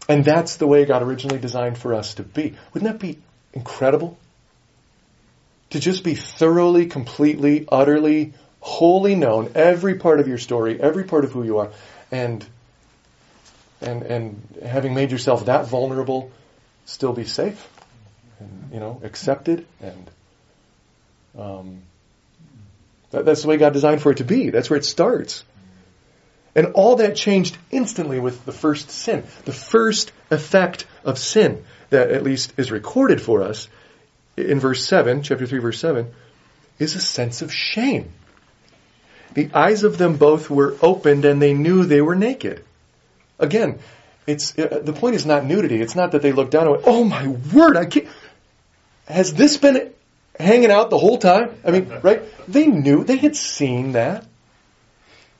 and 0.09 0.23
that's 0.23 0.55
the 0.55 0.67
way 0.67 0.85
God 0.85 1.03
originally 1.03 1.39
designed 1.39 1.77
for 1.77 1.93
us 1.93 2.15
to 2.15 2.23
be. 2.23 2.55
Wouldn't 2.73 2.91
that 2.91 2.99
be 2.99 3.19
incredible? 3.53 4.17
To 5.71 5.79
just 5.79 6.03
be 6.03 6.15
thoroughly, 6.15 6.87
completely, 6.87 7.67
utterly, 7.69 8.33
wholly 8.59 9.15
known, 9.15 9.51
every 9.55 9.95
part 9.95 10.19
of 10.19 10.27
your 10.27 10.37
story, 10.37 10.79
every 10.81 11.03
part 11.03 11.25
of 11.25 11.31
who 11.31 11.43
you 11.43 11.59
are, 11.59 11.71
and 12.11 12.45
and 13.81 14.03
and 14.03 14.59
having 14.65 14.93
made 14.93 15.11
yourself 15.11 15.45
that 15.45 15.67
vulnerable, 15.67 16.31
still 16.85 17.13
be 17.13 17.23
safe, 17.23 17.67
and 18.39 18.69
you 18.73 18.79
know, 18.79 18.99
accepted, 19.03 19.65
and 19.81 20.09
um, 21.37 21.81
that, 23.11 23.25
that's 23.25 23.41
the 23.41 23.47
way 23.47 23.57
God 23.57 23.73
designed 23.73 24.01
for 24.01 24.11
it 24.11 24.17
to 24.17 24.23
be. 24.23 24.49
That's 24.49 24.69
where 24.69 24.77
it 24.77 24.85
starts. 24.85 25.43
And 26.55 26.73
all 26.73 26.95
that 26.97 27.15
changed 27.15 27.55
instantly 27.69 28.19
with 28.19 28.43
the 28.45 28.51
first 28.51 28.89
sin. 28.89 29.23
The 29.45 29.53
first 29.53 30.11
effect 30.31 30.85
of 31.03 31.19
sin 31.19 31.63
that 31.91 32.09
at 32.09 32.23
least 32.23 32.53
is 32.57 32.71
recorded 32.71 33.21
for 33.21 33.43
us 33.43 33.67
in 34.35 34.59
verse 34.59 34.85
7, 34.85 35.23
chapter 35.23 35.45
3, 35.45 35.59
verse 35.59 35.79
7, 35.79 36.11
is 36.79 36.95
a 36.95 37.01
sense 37.01 37.41
of 37.41 37.53
shame. 37.53 38.11
The 39.33 39.51
eyes 39.53 39.83
of 39.83 39.97
them 39.97 40.17
both 40.17 40.49
were 40.49 40.75
opened 40.81 41.25
and 41.25 41.41
they 41.41 41.53
knew 41.53 41.85
they 41.85 42.01
were 42.01 42.15
naked. 42.15 42.63
Again, 43.39 43.79
it's, 44.25 44.57
uh, 44.57 44.81
the 44.83 44.93
point 44.93 45.15
is 45.15 45.25
not 45.25 45.45
nudity. 45.45 45.81
It's 45.81 45.95
not 45.95 46.11
that 46.11 46.21
they 46.21 46.31
looked 46.31 46.51
down 46.51 46.63
and 46.63 46.71
went, 46.71 46.83
oh 46.85 47.03
my 47.03 47.27
word, 47.27 47.77
I 47.77 47.85
can't, 47.85 48.07
has 49.07 49.33
this 49.33 49.57
been 49.57 49.93
hanging 50.37 50.71
out 50.71 50.89
the 50.89 50.97
whole 50.97 51.17
time? 51.17 51.55
I 51.65 51.71
mean, 51.71 51.91
right? 52.03 52.23
They 52.47 52.67
knew, 52.67 53.03
they 53.03 53.17
had 53.17 53.35
seen 53.35 53.93
that. 53.93 54.25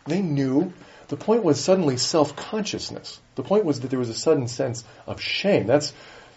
They 0.05 0.21
knew. 0.21 0.73
The 1.09 1.17
point 1.17 1.43
was 1.43 1.63
suddenly 1.63 1.97
self-consciousness. 1.97 3.19
The 3.35 3.43
point 3.43 3.65
was 3.65 3.81
that 3.81 3.89
there 3.89 3.99
was 3.99 4.09
a 4.09 4.13
sudden 4.13 4.47
sense 4.47 4.83
of 5.05 5.21
shame. 5.21 5.67
That's, 5.67 5.93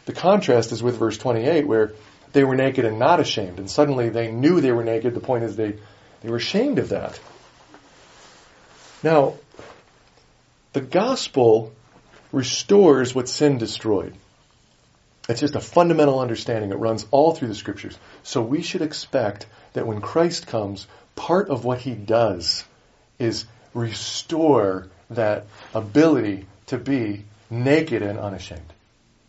the 0.07 0.13
contrast 0.13 0.73
is 0.73 0.83
with 0.83 0.97
verse 0.97 1.19
28 1.19 1.67
where 1.67 1.93
they 2.33 2.45
were 2.45 2.55
naked 2.55 2.85
and 2.85 2.99
not 2.99 3.21
ashamed. 3.21 3.59
And 3.59 3.71
suddenly 3.71 4.09
they 4.09 4.31
knew 4.31 4.61
they 4.61 4.73
were 4.73 4.85
naked. 4.85 5.15
The 5.15 5.21
point 5.21 5.45
is 5.45 5.57
they, 5.57 5.77
they 6.21 6.31
were 6.31 6.37
ashamed 6.37 6.79
of 6.79 6.91
that. 6.91 7.19
Now, 9.03 9.35
the 10.73 10.81
gospel 10.81 11.73
restores 12.33 13.15
what 13.15 13.29
sin 13.29 13.59
destroyed. 13.59 14.15
It's 15.29 15.41
just 15.41 15.55
a 15.55 15.61
fundamental 15.61 16.21
understanding. 16.21 16.71
It 16.71 16.79
runs 16.79 17.07
all 17.11 17.35
through 17.35 17.49
the 17.49 17.55
scriptures. 17.55 17.97
So 18.23 18.43
we 18.43 18.63
should 18.63 18.83
expect 18.83 19.47
that 19.75 19.87
when 19.87 20.01
Christ 20.01 20.47
comes, 20.47 20.87
part 21.15 21.49
of 21.49 21.65
what 21.65 21.79
he 21.79 21.93
does 21.95 22.65
is 23.19 23.45
restore 23.75 24.89
that 25.11 25.47
ability 25.75 26.47
to 26.67 26.79
be 26.79 27.25
naked 27.49 28.03
and 28.03 28.19
unashamed, 28.19 28.73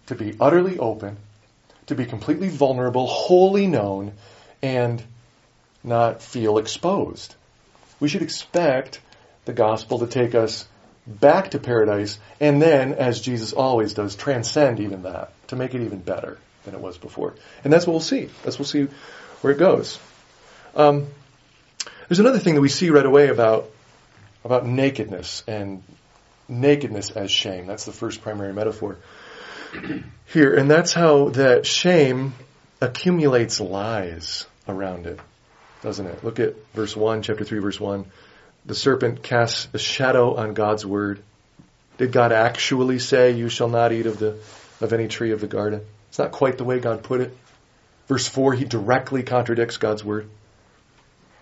to 0.08 0.16
be 0.16 0.36
utterly 0.40 0.80
open, 0.80 1.18
to 1.88 1.96
be 1.96 2.06
completely 2.06 2.50
vulnerable, 2.50 3.08
wholly 3.08 3.68
known, 3.68 4.14
and 4.62 5.04
not 5.84 6.22
feel 6.22 6.58
exposed. 6.58 7.36
We 8.00 8.08
should 8.08 8.22
expect 8.22 9.00
the 9.46 9.54
gospel 9.54 10.00
to 10.00 10.08
take 10.08 10.36
us 10.36 10.68
back 11.20 11.52
to 11.52 11.60
paradise 11.60 12.20
and 12.40 12.62
then, 12.62 12.94
as 12.94 13.22
Jesus 13.22 13.54
always 13.54 13.94
does, 13.94 14.16
transcend 14.16 14.80
even 14.80 15.04
that, 15.04 15.32
to 15.48 15.56
make 15.56 15.74
it 15.76 15.82
even 15.82 16.00
better 16.00 16.38
than 16.64 16.74
it 16.74 16.80
was 16.80 16.98
before. 16.98 17.36
And 17.64 17.72
that's 17.72 17.86
what 17.86 17.94
we'll 17.94 18.02
see. 18.02 18.30
That's 18.44 18.58
what 18.58 18.74
we'll 18.74 18.88
see 18.88 18.94
where 19.42 19.54
it 19.54 19.60
goes. 19.60 20.00
Um, 20.76 21.08
there's 22.08 22.20
another 22.20 22.40
thing 22.40 22.56
that 22.56 22.62
we 22.62 22.70
see 22.70 22.90
right 22.90 23.06
away 23.06 23.30
about 23.30 23.70
about 24.44 24.66
nakedness 24.66 25.44
and 25.48 25.84
nakedness 26.48 27.12
as 27.12 27.32
shame. 27.32 27.68
That's 27.68 27.86
the 27.86 27.92
first 27.92 28.22
primary 28.22 28.54
metaphor 28.54 28.98
here, 30.26 30.56
and 30.56 30.70
that's 30.70 30.94
how 30.94 31.30
that 31.30 31.66
shame 31.66 32.34
accumulates 32.82 33.60
lies 33.60 34.46
around 34.68 35.06
it, 35.06 35.20
doesn't 35.82 36.06
it? 36.06 36.24
Look 36.24 36.40
at 36.40 36.56
verse 36.74 36.96
1, 36.96 37.22
chapter 37.22 37.46
3, 37.46 37.60
verse 37.60 37.80
1. 37.80 38.06
The 38.66 38.76
serpent 38.76 39.24
casts 39.24 39.68
a 39.74 39.80
shadow 39.80 40.36
on 40.36 40.54
God's 40.54 40.86
word. 40.86 41.22
Did 41.98 42.12
God 42.12 42.32
actually 42.32 43.00
say, 43.00 43.32
You 43.32 43.50
shall 43.50 43.70
not 43.70 43.92
eat 43.92 44.06
of, 44.06 44.20
the, 44.20 44.38
of 44.80 44.94
any 44.94 45.08
tree 45.08 45.32
of 45.32 45.42
the 45.42 45.48
garden? 45.48 45.82
It's 46.10 46.20
not 46.20 46.32
quite 46.32 46.58
the 46.58 46.64
way 46.64 46.80
God 46.80 47.04
put 47.04 47.22
it. 47.22 47.36
Verse 48.08 48.28
4, 48.28 48.54
he 48.54 48.66
directly 48.66 49.24
contradicts 49.24 49.78
God's 49.78 50.04
word. 50.04 50.30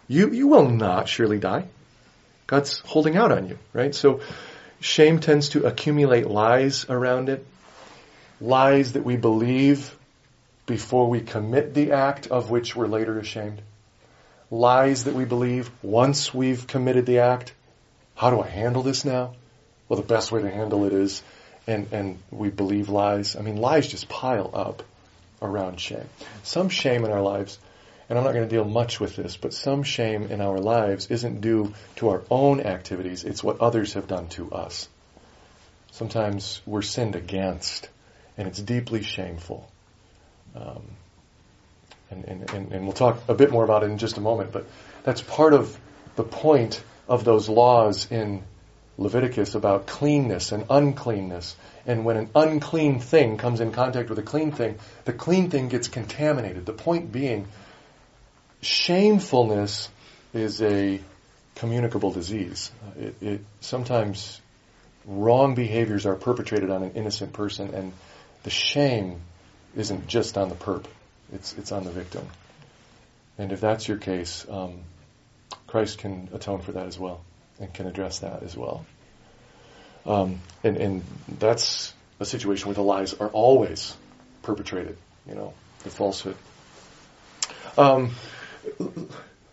You, 0.07 0.31
you 0.31 0.47
will 0.47 0.69
not 0.69 1.07
surely 1.07 1.39
die. 1.39 1.65
God's 2.47 2.79
holding 2.79 3.15
out 3.15 3.31
on 3.31 3.47
you, 3.47 3.57
right? 3.73 3.93
So 3.93 4.21
shame 4.79 5.19
tends 5.19 5.49
to 5.49 5.65
accumulate 5.65 6.27
lies 6.27 6.85
around 6.89 7.29
it, 7.29 7.45
lies 8.41 8.93
that 8.93 9.03
we 9.03 9.17
believe 9.17 9.95
before 10.65 11.09
we 11.09 11.21
commit 11.21 11.73
the 11.73 11.91
act 11.91 12.27
of 12.27 12.49
which 12.49 12.75
we're 12.75 12.87
later 12.87 13.19
ashamed, 13.19 13.61
lies 14.51 15.03
that 15.05 15.13
we 15.15 15.25
believe 15.25 15.69
once 15.81 16.33
we've 16.33 16.65
committed 16.67 17.05
the 17.05 17.19
act. 17.19 17.53
How 18.15 18.29
do 18.29 18.41
I 18.41 18.47
handle 18.47 18.83
this 18.83 19.05
now? 19.05 19.35
Well, 19.87 19.99
the 19.99 20.07
best 20.07 20.31
way 20.31 20.41
to 20.41 20.49
handle 20.49 20.85
it 20.85 20.93
is, 20.93 21.21
and, 21.67 21.91
and 21.91 22.19
we 22.31 22.49
believe 22.49 22.89
lies. 22.89 23.35
I 23.35 23.41
mean, 23.41 23.57
lies 23.57 23.87
just 23.87 24.09
pile 24.09 24.51
up 24.53 24.83
around 25.41 25.79
shame. 25.79 26.09
Some 26.43 26.69
shame 26.69 27.05
in 27.05 27.11
our 27.11 27.21
lives 27.21 27.57
and 28.09 28.17
I'm 28.17 28.25
not 28.25 28.33
going 28.33 28.49
to 28.49 28.53
deal 28.53 28.65
much 28.65 28.99
with 28.99 29.15
this, 29.15 29.37
but 29.37 29.53
some 29.53 29.83
shame 29.83 30.23
in 30.31 30.41
our 30.41 30.57
lives 30.57 31.11
isn't 31.11 31.41
due 31.41 31.73
to 31.97 32.09
our 32.09 32.23
own 32.31 32.59
activities, 32.59 33.23
it's 33.23 33.43
what 33.43 33.61
others 33.61 33.93
have 33.93 34.07
done 34.07 34.27
to 34.29 34.51
us. 34.51 34.89
Sometimes 35.91 36.61
we're 36.65 36.81
sinned 36.81 37.15
against, 37.15 37.87
and 38.35 38.47
it's 38.47 38.59
deeply 38.59 39.03
shameful. 39.03 39.69
Um, 40.55 40.81
and, 42.11 42.25
and, 42.25 42.53
and, 42.53 42.71
and 42.71 42.83
we'll 42.83 42.93
talk 42.93 43.19
a 43.27 43.33
bit 43.33 43.51
more 43.51 43.63
about 43.63 43.83
it 43.83 43.89
in 43.89 43.97
just 43.97 44.17
a 44.17 44.21
moment, 44.21 44.51
but 44.51 44.65
that's 45.03 45.21
part 45.21 45.53
of 45.53 45.77
the 46.15 46.23
point 46.23 46.83
of 47.07 47.23
those 47.23 47.49
laws 47.49 48.11
in 48.11 48.43
Leviticus 48.97 49.55
about 49.55 49.87
cleanness 49.87 50.51
and 50.51 50.65
uncleanness. 50.69 51.55
And 51.85 52.03
when 52.03 52.17
an 52.17 52.29
unclean 52.35 52.99
thing 52.99 53.37
comes 53.37 53.61
in 53.61 53.71
contact 53.71 54.09
with 54.09 54.19
a 54.19 54.23
clean 54.23 54.51
thing, 54.51 54.77
the 55.05 55.13
clean 55.13 55.49
thing 55.49 55.69
gets 55.69 55.87
contaminated. 55.87 56.65
The 56.65 56.73
point 56.73 57.11
being 57.11 57.47
shamefulness 58.61 59.89
is 60.33 60.61
a 60.61 60.99
communicable 61.55 62.11
disease. 62.11 62.71
It, 62.97 63.15
it, 63.21 63.41
sometimes 63.61 64.41
wrong 65.05 65.55
behaviors 65.55 66.05
are 66.05 66.15
perpetrated 66.15 66.69
on 66.69 66.83
an 66.83 66.91
innocent 66.95 67.33
person, 67.33 67.73
and 67.73 67.93
the 68.43 68.49
shame 68.49 69.21
isn't 69.75 70.07
just 70.07 70.37
on 70.37 70.49
the 70.49 70.55
perp; 70.55 70.85
it's 71.33 71.53
it's 71.57 71.71
on 71.71 71.83
the 71.83 71.91
victim. 71.91 72.27
And 73.37 73.51
if 73.51 73.61
that's 73.61 73.87
your 73.87 73.97
case, 73.97 74.45
um, 74.49 74.81
Christ 75.67 75.99
can 75.99 76.29
atone 76.33 76.61
for 76.61 76.73
that 76.73 76.87
as 76.87 76.99
well, 76.99 77.21
and 77.59 77.73
can 77.73 77.87
address 77.87 78.19
that 78.19 78.43
as 78.43 78.55
well. 78.55 78.85
Um, 80.05 80.41
and 80.63 80.77
and 80.77 81.03
that's 81.39 81.93
a 82.19 82.25
situation 82.25 82.67
where 82.67 82.75
the 82.75 82.83
lies 82.83 83.13
are 83.13 83.29
always 83.29 83.95
perpetrated. 84.41 84.97
You 85.27 85.35
know, 85.35 85.53
the 85.83 85.89
falsehood. 85.89 86.35
Um, 87.77 88.11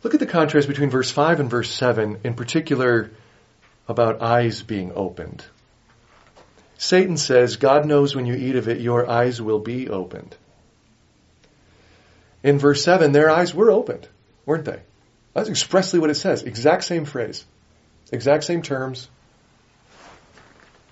look 0.02 0.14
at 0.14 0.20
the 0.20 0.26
contrast 0.26 0.68
between 0.68 0.90
verse 0.90 1.10
5 1.10 1.40
and 1.40 1.50
verse 1.50 1.70
7, 1.70 2.20
in 2.24 2.34
particular 2.34 3.10
about 3.88 4.22
eyes 4.22 4.62
being 4.62 4.92
opened. 4.94 5.44
Satan 6.78 7.16
says, 7.16 7.56
God 7.56 7.86
knows 7.86 8.14
when 8.14 8.26
you 8.26 8.34
eat 8.34 8.56
of 8.56 8.68
it, 8.68 8.80
your 8.80 9.08
eyes 9.08 9.40
will 9.40 9.60
be 9.60 9.88
opened. 9.88 10.36
In 12.46 12.60
verse 12.60 12.84
7, 12.84 13.10
their 13.10 13.28
eyes 13.28 13.52
were 13.52 13.72
opened, 13.72 14.06
weren't 14.46 14.64
they? 14.64 14.80
That's 15.34 15.48
expressly 15.48 15.98
what 15.98 16.10
it 16.10 16.14
says. 16.14 16.44
Exact 16.44 16.84
same 16.84 17.04
phrase. 17.04 17.44
Exact 18.12 18.44
same 18.44 18.62
terms. 18.62 19.10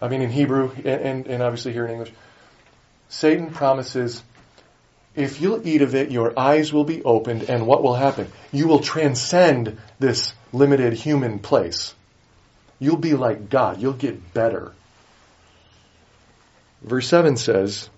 I 0.03 0.09
mean, 0.09 0.21
in 0.21 0.31
Hebrew, 0.31 0.73
and, 0.79 0.87
and, 0.87 1.27
and 1.29 1.43
obviously 1.45 1.73
here 1.73 1.85
in 1.85 1.93
English. 1.93 2.13
Satan 3.09 3.51
promises 3.51 4.21
if 5.15 5.41
you'll 5.41 5.65
eat 5.65 5.83
of 5.83 5.95
it, 5.95 6.11
your 6.11 6.37
eyes 6.37 6.73
will 6.73 6.83
be 6.83 7.05
opened, 7.05 7.45
and 7.45 7.69
what 7.69 7.85
will 7.85 7.95
happen? 7.95 8.33
You 8.51 8.67
will 8.67 8.81
transcend 8.81 9.79
this 10.01 10.35
limited 10.53 10.95
human 10.95 11.39
place. 11.39 11.95
You'll 12.81 12.97
be 12.97 13.15
like 13.15 13.49
God. 13.49 13.81
You'll 13.81 13.93
get 13.93 14.35
better. 14.35 14.73
Verse 16.83 17.07
7 17.07 17.37
says, 17.37 17.89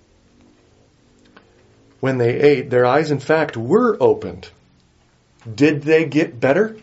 When 2.01 2.19
they 2.19 2.41
ate, 2.41 2.71
their 2.71 2.87
eyes, 2.87 3.11
in 3.11 3.21
fact, 3.21 3.57
were 3.57 3.97
opened. 4.01 4.49
Did 5.53 5.83
they 5.83 6.05
get 6.05 6.39
better? 6.39 6.77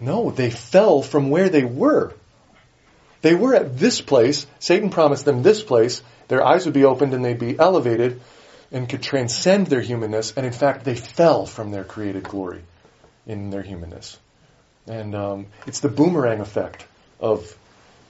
No, 0.00 0.30
they 0.30 0.50
fell 0.50 1.02
from 1.02 1.30
where 1.30 1.48
they 1.48 1.64
were. 1.64 2.12
They 3.22 3.34
were 3.34 3.54
at 3.54 3.78
this 3.78 4.00
place. 4.00 4.46
Satan 4.58 4.90
promised 4.90 5.24
them 5.24 5.42
this 5.42 5.62
place. 5.62 6.02
Their 6.28 6.44
eyes 6.44 6.64
would 6.64 6.74
be 6.74 6.84
opened 6.84 7.14
and 7.14 7.24
they'd 7.24 7.38
be 7.38 7.58
elevated 7.58 8.20
and 8.72 8.88
could 8.88 9.02
transcend 9.02 9.68
their 9.68 9.80
humanness, 9.80 10.32
and 10.36 10.44
in 10.44 10.52
fact, 10.52 10.84
they 10.84 10.96
fell 10.96 11.46
from 11.46 11.70
their 11.70 11.84
created 11.84 12.24
glory 12.24 12.62
in 13.26 13.50
their 13.50 13.62
humanness. 13.62 14.18
And 14.86 15.14
um, 15.14 15.46
it's 15.66 15.80
the 15.80 15.88
boomerang 15.88 16.40
effect 16.40 16.84
of 17.20 17.56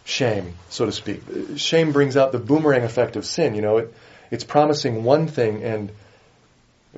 shame, 0.05 0.55
so 0.71 0.87
to 0.87 0.93
speak. 0.93 1.23
Shame 1.57 1.93
brings 1.93 2.17
out 2.17 2.33
the 2.33 2.39
boomerang 2.39 2.83
effect 2.83 3.17
of 3.17 3.27
sin. 3.27 3.55
You 3.55 3.63
know, 3.63 3.79
it, 3.79 3.95
it's 4.31 4.45
promising 4.45 5.05
one 5.05 5.29
thing, 5.29 5.63
and 5.63 5.91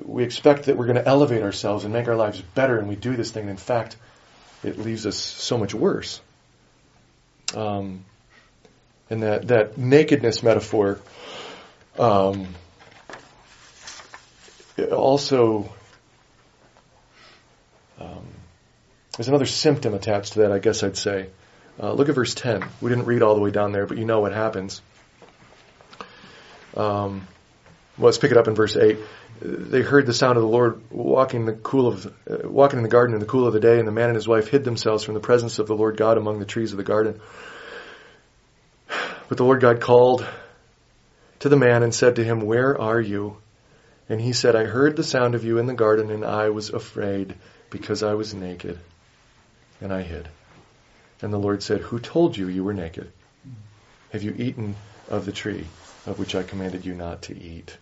we 0.05 0.25
expect 0.25 0.65
that 0.65 0.77
we're 0.77 0.87
going 0.87 0.97
to 0.97 1.07
elevate 1.07 1.43
ourselves 1.43 1.85
and 1.85 1.93
make 1.93 2.09
our 2.09 2.17
lives 2.17 2.41
better, 2.41 2.79
and 2.79 2.89
we 2.89 2.97
do 2.97 3.17
this 3.17 3.31
thing, 3.31 3.43
and 3.43 3.51
in 3.51 3.57
fact, 3.57 3.97
it 4.63 4.79
leaves 4.79 5.07
us 5.07 5.17
so 5.17 5.59
much 5.59 5.75
worse. 5.75 6.21
Um, 7.55 8.05
and 9.11 9.23
that, 9.23 9.49
that 9.49 9.79
nakedness 9.79 10.43
metaphor 10.43 11.01
um, 11.99 12.55
also 14.93 15.73
um, 17.99 18.27
there's 19.17 19.29
another 19.29 19.47
symptom 19.47 19.95
attached 19.95 20.35
to 20.35 20.41
that, 20.41 20.53
I 20.53 20.59
guess 20.59 20.83
I'd 20.83 20.97
say. 20.97 21.29
Uh, 21.81 21.93
look 21.93 22.09
at 22.09 22.15
verse 22.15 22.35
10. 22.35 22.65
We 22.81 22.91
didn't 22.91 23.07
read 23.07 23.23
all 23.23 23.35
the 23.35 23.41
way 23.41 23.51
down 23.51 23.73
there, 23.73 23.87
but 23.87 23.99
you 23.99 24.05
know 24.05 24.21
what 24.21 24.33
happens. 24.33 24.81
Um, 26.77 27.27
well, 27.97 28.07
let's 28.07 28.19
pick 28.19 28.31
it 28.31 28.37
up 28.37 28.47
in 28.47 28.55
verse 28.55 28.77
8. 28.77 28.99
They 29.41 29.83
heard 29.83 30.07
the 30.07 30.15
sound 30.15 30.37
of 30.37 30.43
the 30.43 30.49
Lord 30.49 30.81
walking 30.91 31.41
in 31.41 31.47
the 31.47 31.53
cool 31.53 31.87
of 31.87 32.07
uh, 32.29 32.49
walking 32.49 32.79
in 32.79 32.83
the 32.83 32.89
garden 32.89 33.15
in 33.15 33.21
the 33.21 33.27
cool 33.27 33.47
of 33.47 33.53
the 33.53 33.61
day, 33.61 33.79
and 33.79 33.87
the 33.87 33.93
man 33.93 34.09
and 34.09 34.17
his 34.17 34.27
wife 34.27 34.49
hid 34.49 34.65
themselves 34.65 35.05
from 35.05 35.15
the 35.15 35.21
presence 35.21 35.59
of 35.59 35.67
the 35.67 35.77
Lord 35.77 35.97
God 35.97 36.19
among 36.19 36.39
the 36.39 36.47
trees 36.47 36.73
of 36.73 36.79
the 36.79 36.85
garden. 36.85 37.21
But 39.29 39.37
the 39.37 39.45
Lord 39.45 39.61
God 39.61 39.81
called 39.81 40.27
to 41.41 41.51
the 41.51 41.57
man 41.57 41.83
and 41.83 41.95
said 41.95 42.17
to 42.17 42.25
him, 42.25 42.41
"Where 42.41 42.81
are 42.81 43.01
you?" 43.01 43.37
And 44.09 44.21
he 44.21 44.33
said, 44.33 44.57
I 44.57 44.65
heard 44.65 44.97
the 44.97 45.05
sound 45.05 45.35
of 45.35 45.45
you 45.45 45.59
in 45.59 45.67
the 45.67 45.75
garden, 45.75 46.11
and 46.11 46.25
I 46.25 46.49
was 46.49 46.71
afraid 46.71 47.35
because 47.69 48.03
I 48.03 48.15
was 48.15 48.33
naked, 48.33 48.79
and 49.81 49.93
I 49.93 50.03
hid. 50.03 50.29
And 51.21 51.33
the 51.33 51.39
Lord 51.39 51.63
said, 51.63 51.81
Who 51.83 51.99
told 51.99 52.37
you 52.37 52.49
you 52.49 52.65
were 52.65 52.73
naked? 52.73 53.13
Have 54.13 54.23
you 54.23 54.35
eaten 54.39 54.77
of 55.11 55.27
the 55.27 55.33
tree 55.33 55.67
of 56.07 56.19
which 56.19 56.35
I 56.35 56.43
commanded 56.43 56.87
you 56.87 56.95
not 56.95 57.23
to 57.23 57.39
eat? 57.39 57.77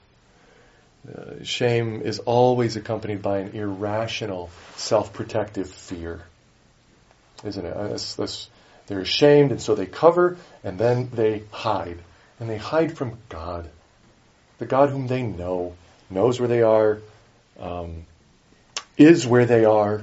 Uh, 1.06 1.44
shame 1.44 2.02
is 2.02 2.18
always 2.20 2.76
accompanied 2.76 3.22
by 3.22 3.38
an 3.38 3.54
irrational, 3.54 4.50
self-protective 4.74 5.70
fear, 5.70 6.22
isn't 7.44 7.64
it? 7.64 7.76
Uh, 7.76 8.26
they're 8.86 9.00
ashamed, 9.00 9.52
and 9.52 9.60
so 9.60 9.74
they 9.74 9.86
cover, 9.86 10.36
and 10.64 10.78
then 10.78 11.10
they 11.12 11.42
hide, 11.50 11.98
and 12.40 12.50
they 12.50 12.56
hide 12.56 12.96
from 12.96 13.18
God. 13.28 13.68
the 14.58 14.66
God 14.66 14.90
whom 14.90 15.06
they 15.06 15.22
know, 15.22 15.74
knows 16.10 16.40
where 16.40 16.48
they 16.48 16.62
are, 16.62 16.98
um, 17.60 18.06
is 18.96 19.26
where 19.26 19.44
they 19.44 19.64
are, 19.64 20.02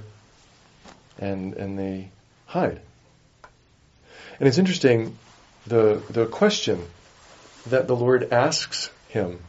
and 1.20 1.54
and 1.54 1.78
they 1.78 2.10
hide. 2.46 2.80
And 4.40 4.48
it's 4.48 4.58
interesting 4.58 5.18
the 5.66 6.02
the 6.10 6.26
question 6.26 6.82
that 7.68 7.88
the 7.88 7.96
Lord 7.96 8.32
asks 8.32 8.90
him, 9.10 9.40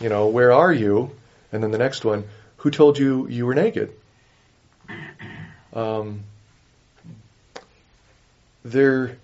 you 0.00 0.08
know, 0.08 0.28
where 0.28 0.52
are 0.52 0.72
you? 0.72 1.10
And 1.52 1.62
then 1.62 1.70
the 1.70 1.78
next 1.78 2.04
one, 2.04 2.24
who 2.58 2.70
told 2.70 2.98
you 2.98 3.28
you 3.28 3.46
were 3.46 3.54
naked? 3.54 3.92
Um, 5.72 6.24
they're 8.64 9.16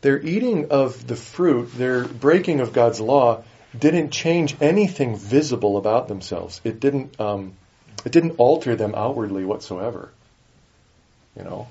their 0.00 0.20
eating 0.20 0.70
of 0.70 1.06
the 1.06 1.16
fruit, 1.16 1.72
their 1.76 2.04
breaking 2.04 2.60
of 2.60 2.72
God's 2.72 3.00
law, 3.00 3.42
didn't 3.76 4.10
change 4.10 4.56
anything 4.60 5.16
visible 5.16 5.76
about 5.76 6.08
themselves. 6.08 6.60
It 6.64 6.80
didn't. 6.80 7.20
Um, 7.20 7.54
it 8.04 8.12
didn't 8.12 8.36
alter 8.38 8.76
them 8.76 8.94
outwardly 8.94 9.44
whatsoever. 9.44 10.10
You 11.36 11.42
know, 11.42 11.68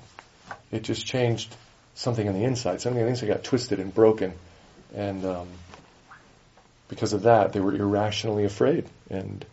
it 0.70 0.82
just 0.82 1.06
changed 1.06 1.54
something 1.94 2.28
on 2.28 2.34
the 2.34 2.44
inside. 2.44 2.80
Something 2.80 3.00
on 3.00 3.06
the 3.06 3.10
inside 3.10 3.26
got 3.26 3.44
twisted 3.44 3.80
and 3.80 3.92
broken, 3.92 4.34
and 4.94 5.24
um, 5.24 5.48
because 6.88 7.12
of 7.12 7.22
that, 7.22 7.52
they 7.52 7.60
were 7.60 7.74
irrationally 7.74 8.44
afraid, 8.44 8.86
and 9.10 9.44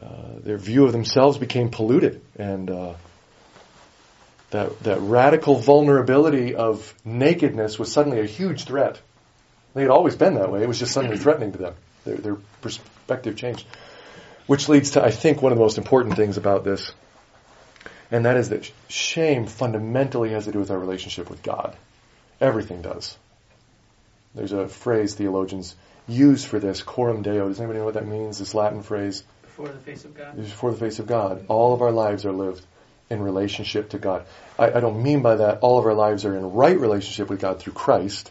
uh, 0.00 0.38
their 0.40 0.58
view 0.58 0.84
of 0.84 0.92
themselves 0.92 1.38
became 1.38 1.70
polluted, 1.70 2.20
and 2.36 2.70
uh, 2.70 2.94
that 4.50 4.78
that 4.80 5.00
radical 5.00 5.56
vulnerability 5.56 6.54
of 6.54 6.94
nakedness 7.04 7.78
was 7.78 7.90
suddenly 7.90 8.20
a 8.20 8.26
huge 8.26 8.64
threat. 8.64 9.00
They 9.74 9.82
had 9.82 9.90
always 9.90 10.14
been 10.14 10.34
that 10.34 10.52
way; 10.52 10.62
it 10.62 10.68
was 10.68 10.78
just 10.78 10.92
suddenly 10.92 11.16
threatening 11.16 11.52
to 11.52 11.58
them. 11.58 11.74
Their, 12.04 12.16
their 12.16 12.36
perspective 12.60 13.36
changed, 13.36 13.66
which 14.46 14.68
leads 14.68 14.90
to, 14.90 15.04
I 15.04 15.10
think, 15.10 15.42
one 15.42 15.52
of 15.52 15.58
the 15.58 15.64
most 15.64 15.78
important 15.78 16.16
things 16.16 16.36
about 16.36 16.64
this, 16.64 16.92
and 18.10 18.26
that 18.26 18.36
is 18.36 18.50
that 18.50 18.70
shame 18.88 19.46
fundamentally 19.46 20.30
has 20.30 20.44
to 20.44 20.52
do 20.52 20.58
with 20.58 20.70
our 20.70 20.78
relationship 20.78 21.30
with 21.30 21.42
God. 21.42 21.76
Everything 22.40 22.82
does. 22.82 23.16
There's 24.38 24.52
a 24.52 24.68
phrase 24.68 25.14
theologians 25.14 25.74
use 26.06 26.44
for 26.44 26.60
this, 26.60 26.82
coram 26.82 27.22
deo. 27.22 27.48
Does 27.48 27.58
anybody 27.58 27.80
know 27.80 27.84
what 27.84 27.94
that 27.94 28.06
means? 28.06 28.38
This 28.38 28.54
Latin 28.54 28.82
phrase. 28.82 29.24
Before 29.42 29.68
the 29.68 29.78
face 29.78 30.04
of 30.04 30.16
God. 30.16 30.36
Before 30.36 30.70
the 30.70 30.76
face 30.76 31.00
of 31.00 31.06
God. 31.08 31.44
All 31.48 31.74
of 31.74 31.82
our 31.82 31.90
lives 31.90 32.24
are 32.24 32.32
lived 32.32 32.64
in 33.10 33.20
relationship 33.20 33.90
to 33.90 33.98
God. 33.98 34.24
I, 34.56 34.70
I 34.70 34.80
don't 34.80 35.02
mean 35.02 35.22
by 35.22 35.36
that 35.36 35.58
all 35.60 35.78
of 35.78 35.86
our 35.86 35.94
lives 35.94 36.24
are 36.24 36.36
in 36.36 36.52
right 36.52 36.78
relationship 36.78 37.28
with 37.28 37.40
God 37.40 37.58
through 37.58 37.72
Christ. 37.72 38.30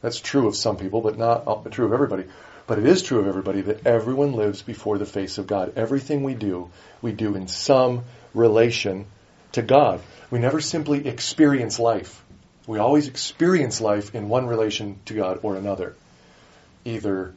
That's 0.00 0.20
true 0.20 0.48
of 0.48 0.56
some 0.56 0.78
people, 0.78 1.00
but 1.02 1.18
not 1.18 1.70
true 1.70 1.84
of 1.84 1.92
everybody. 1.92 2.24
But 2.66 2.78
it 2.78 2.86
is 2.86 3.02
true 3.02 3.20
of 3.20 3.26
everybody 3.26 3.60
that 3.60 3.86
everyone 3.86 4.32
lives 4.32 4.62
before 4.62 4.96
the 4.96 5.04
face 5.06 5.36
of 5.38 5.46
God. 5.46 5.74
Everything 5.76 6.22
we 6.22 6.34
do, 6.34 6.70
we 7.02 7.12
do 7.12 7.34
in 7.34 7.46
some 7.46 8.04
relation 8.34 9.06
to 9.52 9.62
God. 9.62 10.00
We 10.30 10.38
never 10.38 10.60
simply 10.60 11.06
experience 11.06 11.78
life. 11.78 12.24
We 12.66 12.78
always 12.78 13.08
experience 13.08 13.80
life 13.80 14.14
in 14.14 14.28
one 14.28 14.46
relation 14.46 15.00
to 15.06 15.14
God 15.14 15.40
or 15.42 15.56
another. 15.56 15.94
Either 16.84 17.34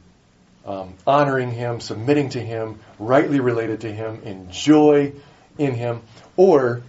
um, 0.64 0.94
honoring 1.06 1.50
Him, 1.50 1.80
submitting 1.80 2.30
to 2.30 2.40
Him, 2.40 2.78
rightly 2.98 3.40
related 3.40 3.82
to 3.82 3.92
Him, 3.92 4.22
in 4.24 4.50
joy 4.50 5.12
in 5.58 5.74
Him, 5.74 6.02
or 6.36 6.82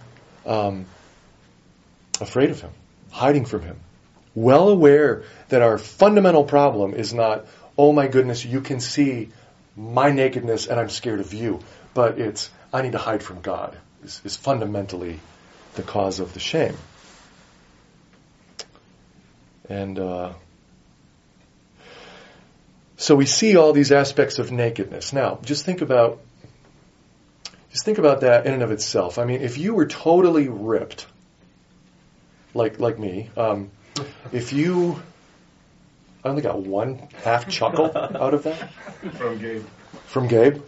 um, 0.46 0.86
afraid 2.20 2.50
of 2.50 2.60
Him, 2.60 2.70
hiding 3.10 3.44
from 3.44 3.62
Him. 3.62 3.78
Well 4.34 4.68
aware 4.68 5.24
that 5.48 5.62
our 5.62 5.78
fundamental 5.78 6.44
problem 6.44 6.94
is 6.94 7.12
not, 7.12 7.46
oh 7.76 7.92
my 7.92 8.08
goodness, 8.08 8.44
you 8.44 8.60
can 8.60 8.80
see 8.80 9.30
my 9.76 10.10
nakedness 10.10 10.66
and 10.66 10.78
I'm 10.78 10.90
scared 10.90 11.20
of 11.20 11.32
you, 11.32 11.60
but 11.94 12.18
it's, 12.18 12.50
I 12.72 12.82
need 12.82 12.92
to 12.92 12.98
hide 12.98 13.22
from 13.22 13.40
God, 13.40 13.76
is, 14.04 14.20
is 14.24 14.36
fundamentally 14.36 15.20
the 15.74 15.82
cause 15.82 16.20
of 16.20 16.34
the 16.34 16.40
shame. 16.40 16.76
And 19.68 19.98
uh, 19.98 20.32
so 22.96 23.14
we 23.14 23.26
see 23.26 23.56
all 23.56 23.72
these 23.72 23.92
aspects 23.92 24.38
of 24.38 24.50
nakedness. 24.50 25.12
Now, 25.12 25.38
just 25.42 25.64
think 25.64 25.82
about 25.82 26.20
just 27.70 27.84
think 27.84 27.98
about 27.98 28.22
that 28.22 28.46
in 28.46 28.54
and 28.54 28.62
of 28.62 28.70
itself. 28.70 29.18
I 29.18 29.24
mean, 29.24 29.42
if 29.42 29.58
you 29.58 29.74
were 29.74 29.86
totally 29.86 30.48
ripped, 30.48 31.06
like 32.54 32.80
like 32.80 32.98
me, 32.98 33.30
um, 33.36 33.70
if 34.32 34.52
you, 34.52 35.00
I 36.24 36.30
only 36.30 36.42
got 36.42 36.60
one 36.60 37.08
half 37.22 37.48
chuckle 37.48 37.92
out 37.96 38.34
of 38.34 38.44
that 38.44 38.72
from 39.14 39.38
Gabe. 39.38 39.64
From 40.06 40.28
Gabe, 40.28 40.62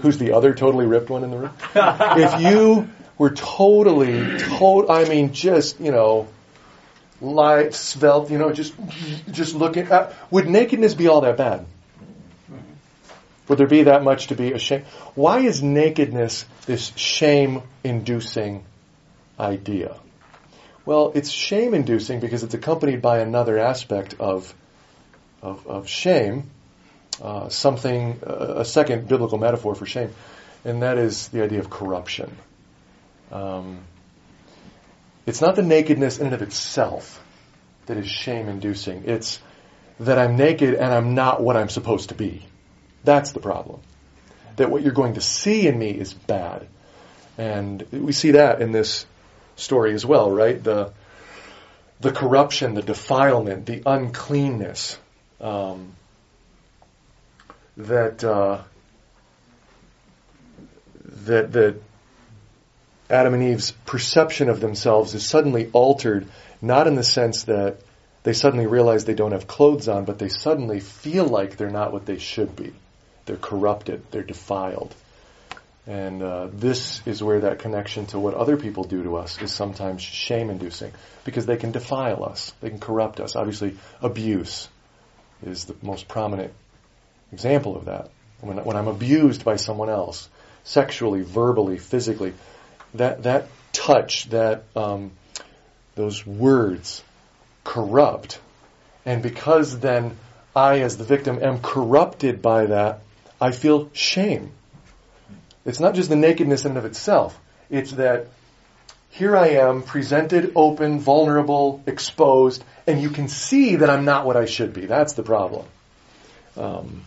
who's 0.00 0.18
the 0.18 0.32
other 0.32 0.54
totally 0.54 0.86
ripped 0.86 1.10
one 1.10 1.24
in 1.24 1.30
the 1.30 1.38
room. 1.38 1.52
if 1.74 2.40
you 2.40 2.88
were 3.16 3.30
totally, 3.30 4.38
to, 4.38 4.86
I 4.88 5.08
mean, 5.08 5.32
just 5.32 5.80
you 5.80 5.92
know, 5.92 6.28
light, 7.24 7.74
svelte, 7.74 8.30
you 8.30 8.38
know, 8.38 8.52
just 8.52 8.74
just 9.30 9.54
looking 9.54 9.88
at, 9.88 10.14
would 10.30 10.48
nakedness 10.48 10.94
be 10.94 11.08
all 11.08 11.22
that 11.22 11.36
bad? 11.36 11.66
Would 13.48 13.58
there 13.58 13.66
be 13.66 13.84
that 13.84 14.02
much 14.02 14.28
to 14.28 14.34
be 14.34 14.52
ashamed? 14.52 14.84
Why 15.14 15.40
is 15.40 15.62
nakedness 15.62 16.46
this 16.66 16.92
shame 16.96 17.62
inducing 17.82 18.64
idea? 19.38 19.96
Well, 20.86 21.12
it's 21.14 21.30
shame 21.30 21.74
inducing 21.74 22.20
because 22.20 22.42
it's 22.42 22.54
accompanied 22.54 23.02
by 23.02 23.18
another 23.18 23.58
aspect 23.58 24.14
of, 24.18 24.54
of, 25.42 25.66
of 25.66 25.88
shame, 25.88 26.50
uh, 27.22 27.48
something, 27.48 28.20
uh, 28.26 28.54
a 28.58 28.64
second 28.64 29.08
biblical 29.08 29.38
metaphor 29.38 29.74
for 29.74 29.86
shame, 29.86 30.12
and 30.64 30.82
that 30.82 30.98
is 30.98 31.28
the 31.28 31.42
idea 31.42 31.60
of 31.60 31.70
corruption. 31.70 32.34
Um, 33.30 33.80
it's 35.26 35.40
not 35.40 35.56
the 35.56 35.62
nakedness 35.62 36.18
in 36.18 36.26
and 36.26 36.34
of 36.34 36.42
itself 36.42 37.22
that 37.86 37.96
is 37.96 38.08
shame 38.08 38.48
inducing. 38.48 39.04
It's 39.06 39.40
that 40.00 40.18
I'm 40.18 40.36
naked 40.36 40.74
and 40.74 40.92
I'm 40.92 41.14
not 41.14 41.42
what 41.42 41.56
I'm 41.56 41.68
supposed 41.68 42.10
to 42.10 42.14
be. 42.14 42.44
That's 43.04 43.32
the 43.32 43.40
problem. 43.40 43.80
That 44.56 44.70
what 44.70 44.82
you're 44.82 44.92
going 44.92 45.14
to 45.14 45.20
see 45.20 45.66
in 45.66 45.78
me 45.78 45.90
is 45.90 46.12
bad. 46.12 46.66
And 47.36 47.86
we 47.90 48.12
see 48.12 48.32
that 48.32 48.62
in 48.62 48.72
this 48.72 49.06
story 49.56 49.94
as 49.94 50.04
well, 50.06 50.30
right? 50.30 50.62
The, 50.62 50.92
the 52.00 52.12
corruption, 52.12 52.74
the 52.74 52.82
defilement, 52.82 53.66
the 53.66 53.82
uncleanness 53.86 54.98
um, 55.40 55.94
that, 57.76 58.22
uh, 58.22 58.62
that, 61.04 61.52
that 61.52 61.82
Adam 63.14 63.32
and 63.32 63.42
Eve's 63.44 63.70
perception 63.86 64.48
of 64.48 64.60
themselves 64.60 65.14
is 65.14 65.24
suddenly 65.24 65.70
altered, 65.72 66.26
not 66.60 66.88
in 66.88 66.96
the 66.96 67.04
sense 67.04 67.44
that 67.44 67.76
they 68.24 68.32
suddenly 68.32 68.66
realize 68.66 69.04
they 69.04 69.14
don't 69.14 69.32
have 69.32 69.46
clothes 69.46 69.86
on, 69.88 70.04
but 70.04 70.18
they 70.18 70.28
suddenly 70.28 70.80
feel 70.80 71.24
like 71.24 71.56
they're 71.56 71.70
not 71.70 71.92
what 71.92 72.06
they 72.06 72.18
should 72.18 72.56
be. 72.56 72.72
They're 73.26 73.36
corrupted. 73.36 74.02
They're 74.10 74.24
defiled. 74.24 74.94
And 75.86 76.22
uh, 76.22 76.48
this 76.52 77.06
is 77.06 77.22
where 77.22 77.40
that 77.40 77.60
connection 77.60 78.06
to 78.06 78.18
what 78.18 78.34
other 78.34 78.56
people 78.56 78.84
do 78.84 79.02
to 79.04 79.16
us 79.16 79.40
is 79.40 79.52
sometimes 79.52 80.02
shame 80.02 80.50
inducing 80.50 80.90
because 81.24 81.46
they 81.46 81.56
can 81.56 81.70
defile 81.70 82.24
us. 82.24 82.52
They 82.60 82.70
can 82.70 82.80
corrupt 82.80 83.20
us. 83.20 83.36
Obviously, 83.36 83.76
abuse 84.00 84.68
is 85.46 85.66
the 85.66 85.76
most 85.82 86.08
prominent 86.08 86.52
example 87.32 87.76
of 87.76 87.84
that. 87.84 88.10
When, 88.40 88.56
when 88.64 88.76
I'm 88.76 88.88
abused 88.88 89.44
by 89.44 89.56
someone 89.56 89.90
else, 89.90 90.28
sexually, 90.64 91.20
verbally, 91.20 91.78
physically, 91.78 92.32
that 92.94 93.24
that 93.24 93.48
touch, 93.72 94.28
that 94.30 94.64
um, 94.74 95.12
those 95.94 96.26
words 96.26 97.02
corrupt, 97.64 98.40
and 99.04 99.22
because 99.22 99.78
then 99.78 100.16
I, 100.54 100.80
as 100.80 100.96
the 100.96 101.04
victim, 101.04 101.38
am 101.42 101.60
corrupted 101.60 102.40
by 102.40 102.66
that, 102.66 103.00
I 103.40 103.50
feel 103.50 103.90
shame. 103.92 104.52
It's 105.64 105.80
not 105.80 105.94
just 105.94 106.08
the 106.08 106.16
nakedness 106.16 106.64
in 106.64 106.72
and 106.72 106.78
of 106.78 106.84
itself. 106.84 107.38
It's 107.70 107.92
that 107.92 108.28
here 109.10 109.36
I 109.36 109.48
am, 109.50 109.82
presented, 109.82 110.52
open, 110.56 111.00
vulnerable, 111.00 111.82
exposed, 111.86 112.64
and 112.86 113.00
you 113.00 113.10
can 113.10 113.28
see 113.28 113.76
that 113.76 113.88
I'm 113.88 114.04
not 114.04 114.26
what 114.26 114.36
I 114.36 114.44
should 114.44 114.72
be. 114.72 114.86
That's 114.86 115.14
the 115.14 115.22
problem. 115.22 115.66
Um, 116.56 117.04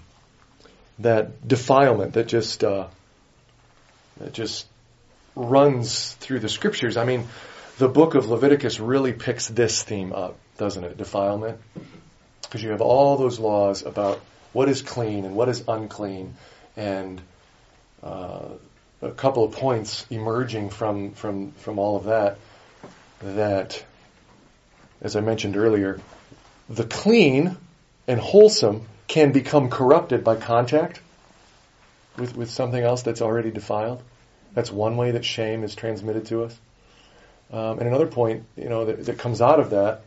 that 0.99 1.47
defilement 1.47 2.13
that 2.13 2.27
just 2.27 2.63
uh, 2.63 2.87
that 4.17 4.33
just 4.33 4.65
runs 5.37 6.13
through 6.13 6.39
the 6.39 6.49
scriptures. 6.49 6.97
I 6.97 7.05
mean, 7.05 7.27
the 7.77 7.87
book 7.87 8.15
of 8.15 8.27
Leviticus 8.27 8.79
really 8.79 9.13
picks 9.13 9.47
this 9.47 9.83
theme 9.83 10.11
up, 10.11 10.37
doesn't 10.57 10.83
it? 10.83 10.97
Defilement. 10.97 11.59
Because 12.41 12.63
you 12.63 12.71
have 12.71 12.81
all 12.81 13.17
those 13.17 13.39
laws 13.39 13.85
about 13.85 14.19
what 14.53 14.67
is 14.67 14.81
clean 14.81 15.25
and 15.25 15.35
what 15.35 15.49
is 15.49 15.63
unclean, 15.67 16.35
and 16.75 17.21
uh, 18.01 18.45
a 19.01 19.11
couple 19.11 19.43
of 19.43 19.51
points 19.51 20.05
emerging 20.09 20.71
from, 20.71 21.11
from, 21.11 21.51
from 21.51 21.77
all 21.77 21.97
of 21.97 22.05
that 22.05 22.39
that, 23.21 23.83
as 25.01 25.15
I 25.15 25.21
mentioned 25.21 25.57
earlier, 25.57 25.99
the 26.69 26.83
clean 26.83 27.57
and 28.07 28.19
wholesome 28.19 28.87
can 29.07 29.31
become 29.31 29.69
corrupted 29.69 30.23
by 30.23 30.35
contact 30.35 30.99
with, 32.17 32.35
with 32.35 32.49
something 32.49 32.81
else 32.81 33.03
that's 33.03 33.21
already 33.21 33.51
defiled. 33.51 34.01
That's 34.57 34.71
one 34.71 34.97
way 34.97 35.11
that 35.11 35.23
shame 35.23 35.63
is 35.63 35.75
transmitted 35.75 36.25
to 36.29 36.45
us. 36.45 36.59
Um, 37.53 37.77
and 37.77 37.87
another 37.87 38.07
point, 38.07 38.45
you 38.55 38.69
know, 38.69 38.85
that, 38.85 39.05
that 39.05 39.19
comes 39.19 39.39
out 39.39 39.59
of 39.59 39.69
that 39.69 40.01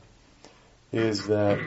is 0.90 1.28
that 1.28 1.60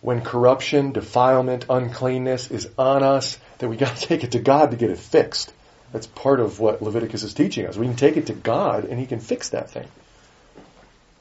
when 0.00 0.22
corruption, 0.22 0.92
defilement, 0.92 1.66
uncleanness 1.68 2.50
is 2.50 2.66
on 2.78 3.02
us, 3.02 3.36
that 3.58 3.68
we 3.68 3.76
got 3.84 3.94
to 3.94 4.06
take 4.06 4.24
it 4.24 4.32
to 4.32 4.38
God 4.38 4.70
to 4.70 4.78
get 4.78 4.88
it 4.88 4.96
fixed. 4.96 5.52
That's 5.92 6.06
part 6.06 6.40
of 6.40 6.60
what 6.60 6.80
Leviticus 6.80 7.24
is 7.24 7.34
teaching 7.34 7.66
us. 7.66 7.76
We 7.76 7.84
can 7.84 7.96
take 7.96 8.16
it 8.16 8.28
to 8.28 8.32
God 8.32 8.86
and 8.86 8.98
He 8.98 9.04
can 9.04 9.20
fix 9.20 9.50
that 9.50 9.70
thing. 9.70 9.88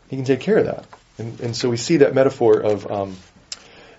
He 0.07 0.15
can 0.15 0.23
take 0.23 0.39
care 0.39 0.57
of 0.57 0.67
that. 0.67 0.85
And, 1.17 1.37
and 1.41 1.53
so 1.53 1.69
we 1.69 1.75
see 1.75 1.97
that 1.97 2.15
metaphor 2.15 2.61
of 2.61 2.89
um, 2.89 3.17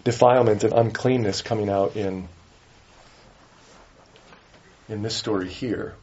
defilement 0.04 0.64
and 0.64 0.72
uncleanness 0.72 1.42
coming 1.42 1.68
out 1.68 1.96
in 1.96 2.28
in 4.88 5.02
this 5.02 5.14
story 5.14 5.50
here. 5.50 5.96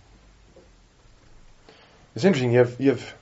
It's 2.19 2.25
interesting. 2.25 2.51
You 2.51 2.57
have 2.59 2.75
you 2.81 2.89
have 2.89 3.13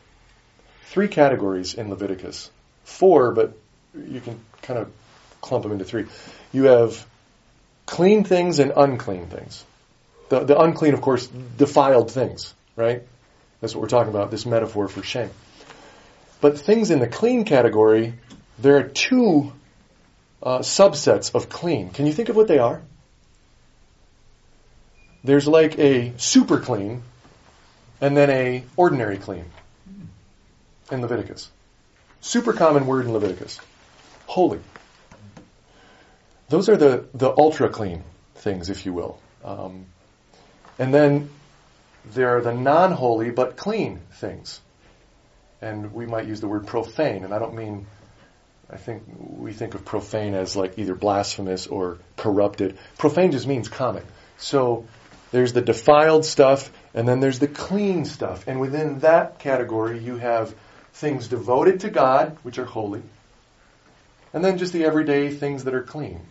three 0.85 1.07
categories 1.07 1.75
in 1.75 1.91
Leviticus, 1.91 2.49
four, 2.83 3.31
but 3.31 3.55
you 3.93 4.19
can 4.19 4.39
kind 4.63 4.79
of 4.79 4.91
clump 5.39 5.61
them 5.61 5.71
into 5.71 5.85
three. 5.85 6.07
You 6.51 6.63
have 6.63 7.05
clean 7.85 8.23
things 8.23 8.57
and 8.57 8.73
unclean 8.75 9.27
things. 9.27 9.63
The, 10.29 10.45
the 10.45 10.59
unclean, 10.59 10.95
of 10.95 11.01
course, 11.01 11.27
defiled 11.27 12.09
things, 12.09 12.55
right? 12.75 13.03
That's 13.61 13.75
what 13.75 13.83
we're 13.83 13.87
talking 13.87 14.09
about, 14.09 14.31
this 14.31 14.47
metaphor 14.47 14.87
for 14.87 15.03
shame. 15.03 15.29
But 16.41 16.57
things 16.57 16.89
in 16.89 16.97
the 16.97 17.07
clean 17.07 17.45
category, 17.45 18.15
there 18.57 18.77
are 18.77 18.83
two 18.83 19.53
uh, 20.41 20.61
subsets 20.61 21.35
of 21.35 21.49
clean. 21.49 21.91
Can 21.91 22.07
you 22.07 22.13
think 22.13 22.29
of 22.29 22.35
what 22.35 22.47
they 22.47 22.57
are? 22.57 22.81
There's 25.23 25.47
like 25.47 25.77
a 25.77 26.13
super 26.17 26.59
clean 26.59 27.03
and 28.01 28.15
then 28.15 28.29
a 28.29 28.63
ordinary 28.75 29.17
clean 29.17 29.45
in 30.91 31.01
Leviticus. 31.01 31.49
Super 32.21 32.53
common 32.53 32.87
word 32.87 33.05
in 33.05 33.13
Leviticus. 33.13 33.59
Holy. 34.25 34.59
Those 36.49 36.69
are 36.69 36.77
the, 36.77 37.05
the 37.13 37.29
ultra 37.29 37.69
clean 37.69 38.03
things, 38.35 38.69
if 38.69 38.85
you 38.85 38.93
will. 38.93 39.19
Um, 39.43 39.85
and 40.79 40.93
then 40.93 41.29
there 42.13 42.37
are 42.37 42.41
the 42.41 42.53
non 42.53 42.91
holy 42.91 43.31
but 43.31 43.57
clean 43.57 43.99
things. 44.13 44.61
And 45.61 45.93
we 45.93 46.05
might 46.05 46.27
use 46.27 46.39
the 46.39 46.47
word 46.47 46.67
profane, 46.67 47.23
and 47.23 47.33
I 47.33 47.39
don't 47.39 47.55
mean, 47.55 47.87
I 48.69 48.77
think 48.77 49.03
we 49.17 49.53
think 49.53 49.73
of 49.73 49.83
profane 49.85 50.35
as 50.35 50.55
like 50.55 50.77
either 50.77 50.93
blasphemous 50.93 51.65
or 51.67 51.97
corrupted. 52.15 52.77
Profane 52.97 53.31
just 53.31 53.47
means 53.47 53.67
common. 53.67 54.03
So 54.37 54.85
there's 55.31 55.53
the 55.53 55.61
defiled 55.61 56.25
stuff, 56.25 56.71
and 56.93 57.07
then 57.07 57.19
there's 57.19 57.39
the 57.39 57.47
clean 57.47 58.05
stuff. 58.05 58.47
And 58.47 58.59
within 58.59 58.99
that 58.99 59.39
category, 59.39 59.99
you 59.99 60.17
have 60.17 60.55
things 60.93 61.27
devoted 61.27 61.81
to 61.81 61.89
God, 61.89 62.37
which 62.43 62.57
are 62.57 62.65
holy, 62.65 63.03
and 64.33 64.43
then 64.43 64.57
just 64.57 64.73
the 64.73 64.85
everyday 64.85 65.29
things 65.29 65.65
that 65.65 65.73
are 65.73 65.83
clean. 65.83 66.21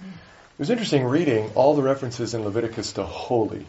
It 0.00 0.58
was 0.58 0.70
interesting 0.70 1.04
reading 1.04 1.50
all 1.54 1.74
the 1.74 1.82
references 1.82 2.34
in 2.34 2.44
Leviticus 2.44 2.92
to 2.92 3.02
holy. 3.02 3.66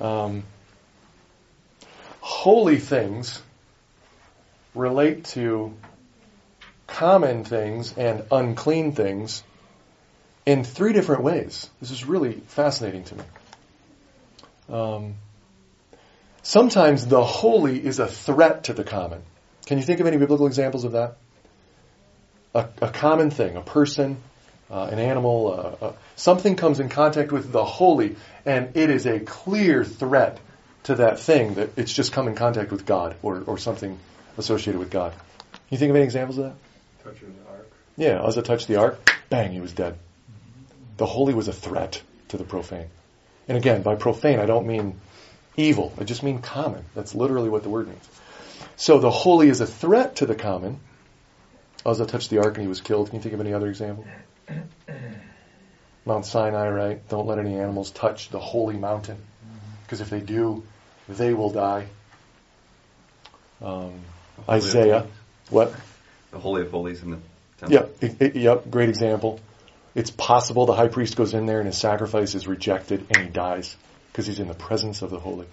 Um, 0.00 0.42
holy 2.20 2.78
things 2.78 3.40
relate 4.74 5.24
to 5.24 5.74
common 6.86 7.44
things 7.44 7.96
and 7.96 8.24
unclean 8.30 8.92
things 8.92 9.42
in 10.44 10.64
three 10.64 10.92
different 10.92 11.22
ways. 11.22 11.68
This 11.80 11.90
is 11.90 12.04
really 12.04 12.34
fascinating 12.48 13.04
to 13.04 13.14
me. 13.16 13.24
Um, 14.68 15.14
sometimes 16.42 17.06
the 17.06 17.24
holy 17.24 17.84
is 17.84 17.98
a 17.98 18.06
threat 18.06 18.64
to 18.64 18.72
the 18.72 18.84
common. 18.84 19.22
Can 19.66 19.78
you 19.78 19.84
think 19.84 20.00
of 20.00 20.06
any 20.06 20.16
biblical 20.16 20.46
examples 20.46 20.84
of 20.84 20.92
that? 20.92 21.16
A, 22.54 22.68
a 22.82 22.90
common 22.90 23.30
thing, 23.30 23.56
a 23.56 23.62
person, 23.62 24.18
uh, 24.70 24.88
an 24.90 24.98
animal, 24.98 25.78
uh, 25.80 25.86
uh, 25.86 25.92
something 26.16 26.56
comes 26.56 26.80
in 26.80 26.88
contact 26.88 27.32
with 27.32 27.52
the 27.52 27.64
holy, 27.64 28.16
and 28.44 28.76
it 28.76 28.90
is 28.90 29.06
a 29.06 29.20
clear 29.20 29.84
threat 29.84 30.38
to 30.84 30.96
that 30.96 31.20
thing 31.20 31.54
that 31.54 31.70
it's 31.76 31.92
just 31.92 32.12
come 32.12 32.26
in 32.26 32.34
contact 32.34 32.72
with 32.72 32.84
God 32.84 33.16
or, 33.22 33.42
or 33.46 33.58
something 33.58 33.98
associated 34.36 34.78
with 34.78 34.90
God. 34.90 35.12
Can 35.12 35.60
you 35.70 35.78
think 35.78 35.90
of 35.90 35.96
any 35.96 36.04
examples 36.04 36.38
of 36.38 36.44
that? 36.44 36.54
Touching 37.04 37.34
the 37.34 37.50
ark. 37.50 37.70
Yeah, 37.96 38.20
Uzzah 38.22 38.42
touched 38.42 38.66
the 38.66 38.76
ark, 38.76 38.98
bang, 39.30 39.52
he 39.52 39.60
was 39.60 39.72
dead. 39.72 39.96
The 41.02 41.06
holy 41.06 41.34
was 41.34 41.48
a 41.48 41.52
threat 41.52 42.00
to 42.28 42.36
the 42.36 42.44
profane. 42.44 42.86
And 43.48 43.58
again, 43.58 43.82
by 43.82 43.96
profane, 43.96 44.38
I 44.38 44.46
don't 44.46 44.68
mean 44.68 45.00
evil. 45.56 45.92
I 45.98 46.04
just 46.04 46.22
mean 46.22 46.40
common. 46.40 46.84
That's 46.94 47.12
literally 47.12 47.48
what 47.48 47.64
the 47.64 47.70
word 47.70 47.88
means. 47.88 48.08
So 48.76 49.00
the 49.00 49.10
holy 49.10 49.48
is 49.48 49.60
a 49.60 49.66
threat 49.66 50.14
to 50.18 50.26
the 50.26 50.36
common. 50.36 50.78
Uzzah 51.84 52.06
touched 52.06 52.30
the 52.30 52.38
ark 52.38 52.54
and 52.54 52.62
he 52.62 52.68
was 52.68 52.80
killed. 52.80 53.08
Can 53.08 53.16
you 53.16 53.20
think 53.20 53.34
of 53.34 53.40
any 53.40 53.52
other 53.52 53.66
example? 53.66 54.06
Mount 56.06 56.24
Sinai, 56.24 56.68
right? 56.68 57.08
Don't 57.08 57.26
let 57.26 57.40
any 57.40 57.58
animals 57.58 57.90
touch 57.90 58.28
the 58.28 58.38
holy 58.38 58.76
mountain. 58.76 59.18
Because 59.82 60.02
if 60.02 60.08
they 60.08 60.20
do, 60.20 60.62
they 61.08 61.34
will 61.34 61.50
die. 61.50 61.86
Um, 63.60 64.02
Isaiah. 64.48 65.08
What? 65.50 65.74
The 66.30 66.38
Holy 66.38 66.62
of 66.62 66.70
Holies 66.70 67.02
in 67.02 67.10
the 67.10 67.18
temple. 67.58 67.90
Yep, 68.12 68.36
yep, 68.36 68.70
great 68.70 68.88
example. 68.88 69.40
It's 69.94 70.10
possible 70.10 70.66
the 70.66 70.74
high 70.74 70.88
priest 70.88 71.16
goes 71.16 71.34
in 71.34 71.46
there 71.46 71.58
and 71.58 71.66
his 71.66 71.78
sacrifice 71.78 72.34
is 72.34 72.46
rejected 72.46 73.06
and 73.10 73.24
he 73.24 73.28
dies 73.28 73.76
because 74.10 74.26
he's 74.26 74.40
in 74.40 74.48
the 74.48 74.54
presence 74.54 75.02
of 75.02 75.10
the 75.10 75.18
holy. 75.18 75.46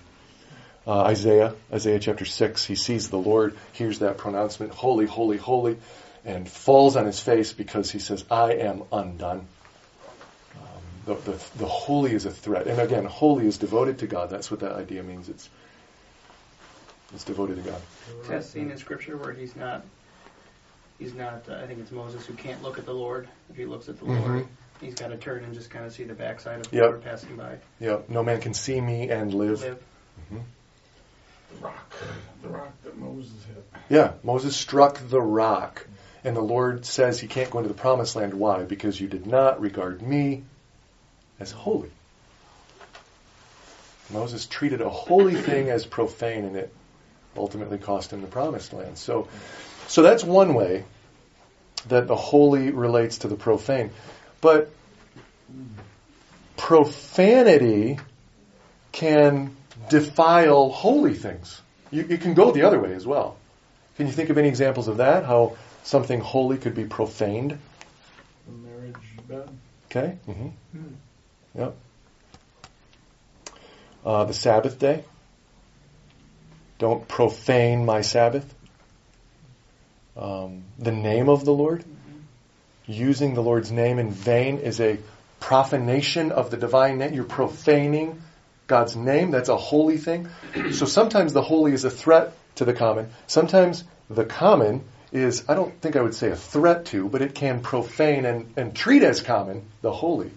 Uh, 0.87 1.01
Isaiah, 1.03 1.53
Isaiah 1.71 1.99
chapter 1.99 2.25
6, 2.25 2.65
he 2.65 2.75
sees 2.75 3.09
the 3.09 3.17
Lord, 3.17 3.57
hears 3.73 3.99
that 3.99 4.17
pronouncement, 4.17 4.73
holy, 4.73 5.05
holy, 5.05 5.37
holy, 5.37 5.77
and 6.25 6.49
falls 6.49 6.95
on 6.95 7.05
his 7.05 7.19
face 7.19 7.53
because 7.53 7.91
he 7.91 7.99
says, 7.99 8.23
I 8.31 8.53
am 8.53 8.83
undone. 8.91 9.45
Um, 10.55 10.61
the, 11.05 11.15
the, 11.15 11.43
the 11.57 11.67
holy 11.67 12.13
is 12.13 12.25
a 12.25 12.31
threat. 12.31 12.67
And 12.67 12.79
again, 12.79 13.05
holy 13.05 13.45
is 13.45 13.57
devoted 13.57 13.99
to 13.99 14.07
God. 14.07 14.29
That's 14.29 14.49
what 14.49 14.61
that 14.61 14.71
idea 14.71 15.03
means. 15.03 15.29
It's, 15.29 15.49
it's 17.13 17.23
devoted 17.23 17.63
to 17.63 17.69
God. 17.69 17.81
Has 18.27 18.49
seen 18.49 18.71
in 18.71 18.77
scripture 18.77 19.17
where 19.17 19.33
he's 19.33 19.55
not, 19.55 19.85
he's 20.99 21.13
not. 21.13 21.43
Uh, 21.49 21.55
I 21.55 21.67
think 21.67 21.79
it's 21.79 21.91
Moses 21.91 22.25
who 22.25 22.33
can't 22.33 22.61
look 22.61 22.77
at 22.77 22.85
the 22.85 22.93
Lord. 22.93 23.27
If 23.49 23.55
he 23.55 23.65
looks 23.65 23.89
at 23.89 23.97
the 23.99 24.05
Mhm. 24.05 24.21
Lord, 24.27 24.47
he's 24.79 24.95
got 24.95 25.07
to 25.07 25.17
turn 25.17 25.43
and 25.43 25.53
just 25.53 25.69
kind 25.69 25.85
of 25.85 25.93
see 25.93 26.03
the 26.03 26.13
backside 26.13 26.59
of 26.59 26.69
the 26.69 26.77
Yep. 26.77 26.85
Lord 26.85 27.03
passing 27.03 27.35
by. 27.35 27.57
Yeah, 27.79 27.99
no 28.07 28.23
man 28.23 28.41
can 28.41 28.53
see 28.53 28.79
me 28.79 29.09
and 29.09 29.33
live. 29.33 29.61
Live. 29.61 29.83
The 31.51 31.65
rock. 31.65 31.93
The 32.43 32.49
rock 32.49 32.71
that 32.83 32.97
Moses 32.97 33.43
hit. 33.45 33.65
Yeah, 33.89 34.13
Moses 34.23 34.55
struck 34.55 34.99
the 35.09 35.21
rock. 35.21 35.87
And 36.23 36.35
the 36.35 36.41
Lord 36.41 36.85
says 36.85 37.19
he 37.19 37.27
can't 37.27 37.49
go 37.49 37.59
into 37.59 37.69
the 37.69 37.73
promised 37.79 38.15
land. 38.15 38.33
Why? 38.33 38.65
Because 38.65 38.99
you 38.99 39.07
did 39.07 39.25
not 39.25 39.61
regard 39.61 40.01
me 40.01 40.43
as 41.39 41.51
holy. 41.51 41.91
Moses 44.11 44.45
treated 44.45 44.81
a 44.81 44.89
holy 44.89 45.35
thing 45.35 45.69
as 45.69 45.85
profane, 45.85 46.43
and 46.43 46.55
it 46.57 46.73
ultimately 47.37 47.77
cost 47.77 48.11
him 48.11 48.21
the 48.21 48.27
promised 48.27 48.73
land. 48.73 48.97
So, 48.97 49.27
so 49.89 50.03
that's 50.03 50.23
one 50.23 50.53
way 50.53 50.85
that 51.87 52.07
the 52.07 52.15
holy 52.15 52.69
relates 52.69 53.19
to 53.19 53.27
the 53.27 53.35
profane. 53.35 53.89
But 54.39 54.71
profanity 56.55 57.99
can 58.91 59.55
defile 59.89 60.69
holy 60.69 61.15
things. 61.15 61.59
You, 61.91 62.03
you 62.03 62.17
can 62.19 62.35
go 62.35 62.51
the 62.51 62.63
other 62.63 62.79
way 62.79 62.93
as 62.93 63.07
well. 63.07 63.37
Can 63.97 64.05
you 64.05 64.13
think 64.13 64.29
of 64.29 64.37
any 64.37 64.47
examples 64.47 64.87
of 64.87 64.97
that? 64.97 65.25
How 65.25 65.57
something 65.83 66.19
holy 66.19 66.57
could 66.57 66.75
be 66.75 66.85
profaned? 66.85 67.57
The 68.45 68.51
marriage 68.51 68.95
bed. 69.27 69.49
Okay. 69.89 70.17
hmm 70.25 70.49
Yep. 71.55 71.75
Uh, 74.05 74.23
the 74.25 74.33
Sabbath 74.35 74.77
day. 74.77 75.03
Don't 76.77 77.07
profane 77.07 77.85
my 77.85 78.01
Sabbath. 78.01 78.53
Um, 80.19 80.63
the 80.77 80.91
name 80.91 81.29
of 81.29 81.45
the 81.45 81.53
Lord. 81.53 81.85
Using 82.85 83.35
the 83.35 83.41
Lord's 83.41 83.71
name 83.71 83.99
in 83.99 84.11
vain 84.11 84.57
is 84.57 84.81
a 84.81 84.99
profanation 85.39 86.33
of 86.33 86.51
the 86.51 86.57
divine 86.57 86.97
name. 86.97 87.13
You're 87.13 87.23
profaning 87.23 88.21
God's 88.67 88.95
name. 88.97 89.31
That's 89.31 89.47
a 89.47 89.55
holy 89.55 89.97
thing. 89.97 90.27
So 90.71 90.85
sometimes 90.85 91.31
the 91.31 91.41
holy 91.41 91.71
is 91.71 91.85
a 91.85 91.89
threat 91.89 92.33
to 92.55 92.65
the 92.65 92.73
common. 92.73 93.11
Sometimes 93.27 93.85
the 94.09 94.25
common 94.25 94.83
is, 95.13 95.45
I 95.47 95.55
don't 95.55 95.79
think 95.81 95.95
I 95.95 96.01
would 96.01 96.15
say 96.15 96.29
a 96.29 96.35
threat 96.35 96.87
to, 96.87 97.07
but 97.07 97.21
it 97.21 97.33
can 97.33 97.61
profane 97.61 98.25
and, 98.25 98.53
and 98.57 98.75
treat 98.75 99.03
as 99.03 99.21
common 99.21 99.63
the 99.81 99.91
holy. 99.91 100.31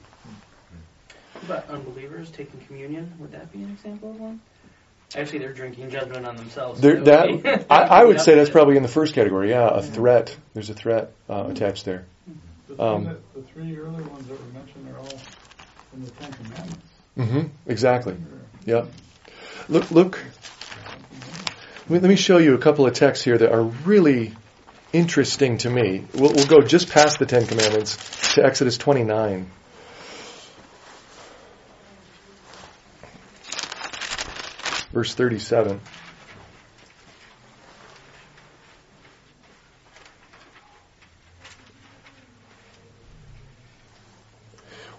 What 1.33 1.45
about 1.45 1.71
unbelievers 1.71 2.31
taking 2.31 2.61
communion? 2.67 3.13
Would 3.19 3.33
that 3.33 3.53
be 3.53 3.63
an 3.63 3.71
example 3.71 4.11
of 4.11 4.21
one? 4.21 4.41
Actually, 5.17 5.41
they're 5.41 5.53
drinking 5.53 5.91
judgment 5.91 6.25
on 6.27 6.37
themselves. 6.37 6.81
There, 6.81 6.95
would 6.97 7.05
that 7.07 7.67
I, 7.71 7.83
I 8.01 8.05
would 8.05 8.21
say 8.23 8.35
that's 8.35 8.51
probably 8.51 8.77
in 8.77 8.83
the 8.83 8.89
first 8.89 9.15
category. 9.15 9.51
Yeah, 9.51 9.69
a 9.69 9.83
threat. 9.83 10.35
There's 10.55 10.71
a 10.71 10.75
threat 10.75 11.13
uh, 11.29 11.47
attached 11.49 11.85
there. 11.85 12.05
The, 12.69 12.75
three 12.77 12.85
Um, 12.85 13.05
that, 13.05 13.35
the 13.35 13.43
three 13.43 13.77
earlier 13.77 14.03
ones 14.05 14.27
that 14.29 14.39
were 14.41 14.53
mentioned 14.53 14.89
are 14.95 14.99
all 14.99 15.21
in 15.95 16.05
the 16.05 16.11
Ten 16.13 16.33
Commandments. 16.33 16.87
Mm-hmm, 17.19 17.41
Exactly. 17.71 18.15
Or- 18.15 18.19
Yep. 18.65 18.87
Look, 19.69 19.91
look. 19.91 20.19
Let 21.89 21.91
me, 21.91 21.99
let 21.99 22.09
me 22.09 22.17
show 22.17 22.39
you 22.39 22.55
a 22.55 22.59
couple 22.59 22.87
of 22.87 22.95
texts 22.95 23.25
here 23.25 23.37
that 23.37 23.53
are 23.53 23.63
really 23.63 24.33
interesting 24.93 25.59
to 25.59 25.71
me. 25.71 26.05
We'll, 26.15 26.33
we'll 26.33 26.47
go 26.47 26.61
just 26.61 26.91
past 26.91 27.19
the 27.19 27.27
Ten 27.27 27.47
Commandments 27.47 28.35
to 28.35 28.45
Exodus 28.45 28.79
29. 28.79 29.51
Verse 34.93 35.15
37. 35.15 35.81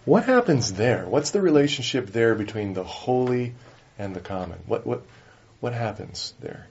What 0.05 0.25
happens 0.25 0.73
there? 0.73 1.05
What's 1.05 1.31
the 1.31 1.41
relationship 1.41 2.07
there 2.07 2.35
between 2.35 2.73
the 2.73 2.83
holy 2.83 3.55
and 3.97 4.15
the 4.15 4.19
common? 4.19 4.59
What 4.65 4.85
what 4.85 5.03
what 5.61 5.73
happens 5.73 6.33
there? 6.41 6.67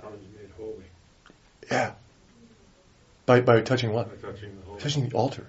Common's 0.00 0.22
made 0.36 0.50
holy 0.56 0.84
Yeah. 1.70 1.92
By 3.24 3.40
by 3.40 3.60
touching 3.62 3.92
what? 3.92 4.08
by 4.08 4.28
touching 4.28 4.56
the 4.56 4.66
holy. 4.66 4.80
Touching 4.80 5.08
the 5.08 5.16
altar. 5.16 5.46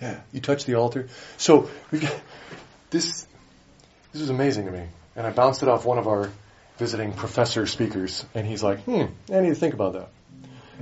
Yeah, 0.00 0.20
you 0.32 0.40
touch 0.40 0.64
the 0.64 0.76
altar. 0.76 1.08
So 1.36 1.68
we 1.90 2.00
this 2.90 3.26
this 4.12 4.22
is 4.22 4.30
amazing 4.30 4.66
to 4.66 4.72
me, 4.72 4.84
and 5.16 5.26
I 5.26 5.30
bounced 5.30 5.62
it 5.62 5.68
off 5.68 5.84
one 5.84 5.98
of 5.98 6.08
our 6.08 6.30
visiting 6.78 7.12
professor 7.12 7.66
speakers, 7.66 8.24
and 8.34 8.46
he's 8.46 8.62
like, 8.62 8.80
"Hmm, 8.84 9.04
I 9.32 9.40
need 9.40 9.50
to 9.50 9.54
think 9.54 9.74
about 9.74 9.94
that." 9.94 10.08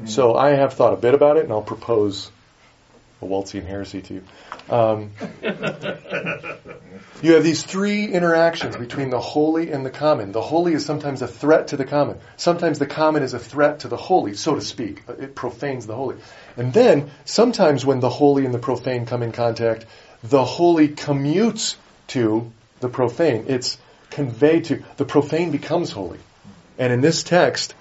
So 0.05 0.35
I 0.35 0.51
have 0.51 0.75
thought 0.75 0.93
a 0.93 0.97
bit 0.97 1.15
about 1.15 1.39
it, 1.39 1.45
and 1.45 1.53
I'll 1.53 1.63
propose 1.63 2.31
a 3.23 3.25
Waltzian 3.25 3.65
heresy 3.65 4.03
to 4.03 4.15
you. 4.15 4.23
Um, 4.69 5.11
you 7.23 7.33
have 7.33 7.43
these 7.43 7.63
three 7.63 8.05
interactions 8.05 8.77
between 8.77 9.09
the 9.09 9.19
holy 9.19 9.71
and 9.73 9.87
the 9.87 9.91
common. 9.91 10.33
The 10.33 10.43
holy 10.43 10.75
is 10.75 10.85
sometimes 10.85 11.23
a 11.23 11.27
threat 11.27 11.69
to 11.69 11.79
the 11.79 11.87
common. 11.87 12.19
Sometimes 12.37 12.79
the 12.79 12.87
common 12.87 13.23
is 13.23 13.33
a 13.33 13.39
threat 13.39 13.81
to 13.81 13.89
the 13.89 13.97
holy, 13.97 14.35
so 14.35 14.55
to 14.55 14.61
speak. 14.61 15.03
It 15.09 15.35
profanes 15.35 15.87
the 15.87 15.95
holy. 15.95 16.17
And 16.59 16.75
then, 16.75 17.11
sometimes 17.25 17.87
when 17.87 18.01
the 18.01 18.11
holy 18.11 18.45
and 18.45 18.53
the 18.53 18.59
profane 18.59 19.07
come 19.07 19.23
in 19.23 19.33
contact, 19.33 19.87
the 20.23 20.45
holy 20.45 20.89
commutes 20.89 21.77
to 22.09 22.51
the 22.81 22.89
profane. 22.89 23.47
It's 23.49 23.79
conveyed 24.11 24.67
to, 24.67 24.83
the 24.97 25.05
profane 25.05 25.51
becomes 25.51 25.91
holy. 25.91 26.19
And 26.79 26.93
in 26.93 27.01
this 27.01 27.23
text, 27.23 27.75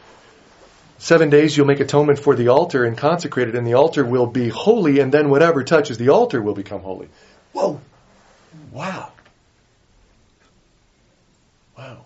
Seven 0.97 1.29
days 1.29 1.55
you'll 1.55 1.67
make 1.67 1.81
atonement 1.81 2.19
for 2.19 2.35
the 2.35 2.47
altar 2.47 2.85
and 2.85 2.97
consecrate 2.97 3.49
it, 3.49 3.55
and 3.55 3.67
the 3.67 3.73
altar 3.73 4.05
will 4.05 4.27
be 4.27 4.49
holy, 4.49 4.99
and 4.99 5.11
then 5.11 5.29
whatever 5.29 5.63
touches 5.63 5.97
the 5.97 6.09
altar 6.09 6.41
will 6.41 6.53
become 6.53 6.81
holy. 6.81 7.09
Whoa! 7.51 7.81
Wow! 8.71 9.11
Wow. 11.77 12.05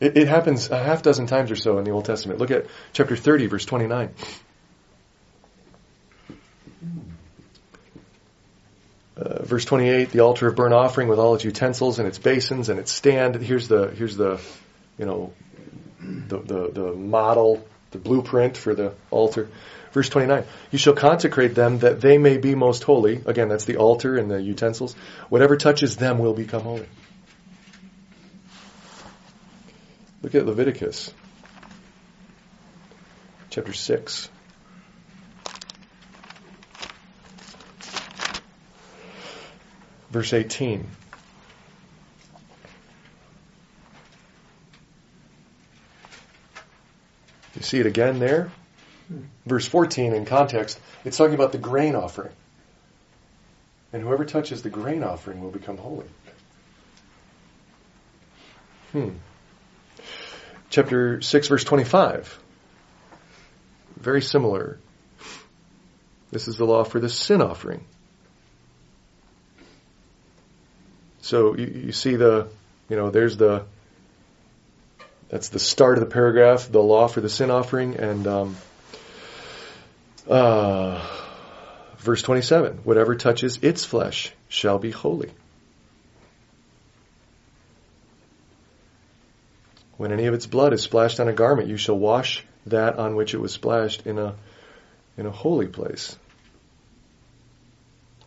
It, 0.00 0.16
it 0.16 0.28
happens 0.28 0.70
a 0.70 0.82
half 0.82 1.02
dozen 1.02 1.26
times 1.26 1.50
or 1.50 1.56
so 1.56 1.78
in 1.78 1.84
the 1.84 1.90
Old 1.90 2.06
Testament. 2.06 2.38
Look 2.38 2.50
at 2.50 2.66
chapter 2.94 3.14
30, 3.14 3.46
verse 3.46 3.66
29. 3.66 4.10
Uh, 9.18 9.42
verse 9.42 9.64
28, 9.64 10.10
the 10.10 10.20
altar 10.20 10.46
of 10.46 10.54
burnt 10.54 10.72
offering 10.72 11.08
with 11.08 11.18
all 11.18 11.34
its 11.34 11.42
utensils 11.42 11.98
and 11.98 12.06
its 12.06 12.18
basins 12.18 12.68
and 12.68 12.78
its 12.78 12.92
stand. 12.92 13.34
Here's 13.36 13.66
the, 13.66 13.88
here's 13.88 14.16
the, 14.16 14.40
you 14.96 15.06
know, 15.06 15.32
the, 16.00 16.38
the, 16.38 16.70
the 16.70 16.92
model, 16.92 17.66
the 17.90 17.98
blueprint 17.98 18.56
for 18.56 18.74
the 18.74 18.94
altar. 19.10 19.48
Verse 19.92 20.08
29, 20.08 20.44
you 20.70 20.78
shall 20.78 20.92
consecrate 20.92 21.56
them 21.56 21.80
that 21.80 22.00
they 22.00 22.18
may 22.18 22.36
be 22.36 22.54
most 22.54 22.84
holy. 22.84 23.20
Again, 23.26 23.48
that's 23.48 23.64
the 23.64 23.78
altar 23.78 24.16
and 24.16 24.30
the 24.30 24.40
utensils. 24.40 24.94
Whatever 25.28 25.56
touches 25.56 25.96
them 25.96 26.18
will 26.18 26.34
become 26.34 26.62
holy. 26.62 26.86
Look 30.22 30.34
at 30.36 30.46
Leviticus 30.46 31.12
chapter 33.50 33.72
6. 33.72 34.28
Verse 40.10 40.32
18. 40.32 40.86
You 47.54 47.62
see 47.62 47.80
it 47.80 47.86
again 47.86 48.18
there? 48.18 48.50
Verse 49.46 49.66
14 49.66 50.12
in 50.12 50.24
context, 50.26 50.78
it's 51.04 51.16
talking 51.16 51.34
about 51.34 51.52
the 51.52 51.58
grain 51.58 51.94
offering. 51.94 52.32
And 53.92 54.02
whoever 54.02 54.24
touches 54.24 54.62
the 54.62 54.70
grain 54.70 55.02
offering 55.02 55.42
will 55.42 55.50
become 55.50 55.78
holy. 55.78 56.06
Hmm. 58.92 59.10
Chapter 60.70 61.22
6, 61.22 61.48
verse 61.48 61.64
25. 61.64 62.38
Very 63.96 64.22
similar. 64.22 64.78
This 66.30 66.48
is 66.48 66.58
the 66.58 66.64
law 66.64 66.84
for 66.84 67.00
the 67.00 67.08
sin 67.08 67.40
offering. 67.40 67.84
So 71.28 71.54
you, 71.54 71.66
you 71.66 71.92
see 71.92 72.16
the, 72.16 72.48
you 72.88 72.96
know, 72.96 73.10
there's 73.10 73.36
the, 73.36 73.66
that's 75.28 75.50
the 75.50 75.58
start 75.58 75.98
of 75.98 76.00
the 76.00 76.10
paragraph, 76.10 76.72
the 76.72 76.82
law 76.82 77.06
for 77.06 77.20
the 77.20 77.28
sin 77.28 77.50
offering, 77.50 77.96
and 77.96 78.26
um, 78.26 78.56
uh, 80.26 81.06
verse 81.98 82.22
27 82.22 82.78
whatever 82.78 83.14
touches 83.14 83.58
its 83.60 83.84
flesh 83.84 84.32
shall 84.48 84.78
be 84.78 84.90
holy. 84.90 85.30
When 89.98 90.12
any 90.12 90.24
of 90.24 90.32
its 90.32 90.46
blood 90.46 90.72
is 90.72 90.80
splashed 90.80 91.20
on 91.20 91.28
a 91.28 91.34
garment, 91.34 91.68
you 91.68 91.76
shall 91.76 91.98
wash 91.98 92.42
that 92.68 92.98
on 92.98 93.16
which 93.16 93.34
it 93.34 93.38
was 93.38 93.52
splashed 93.52 94.06
in 94.06 94.18
a 94.18 94.34
in 95.18 95.26
a 95.26 95.30
holy 95.30 95.66
place. 95.66 96.16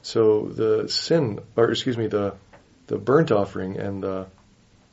So 0.04 0.50
the 0.50 0.88
sin, 0.88 1.40
or 1.56 1.72
excuse 1.72 1.98
me, 1.98 2.06
the 2.06 2.36
the 2.91 2.97
burnt 2.97 3.32
offering 3.32 3.80
and 3.80 4.04
the 4.04 4.27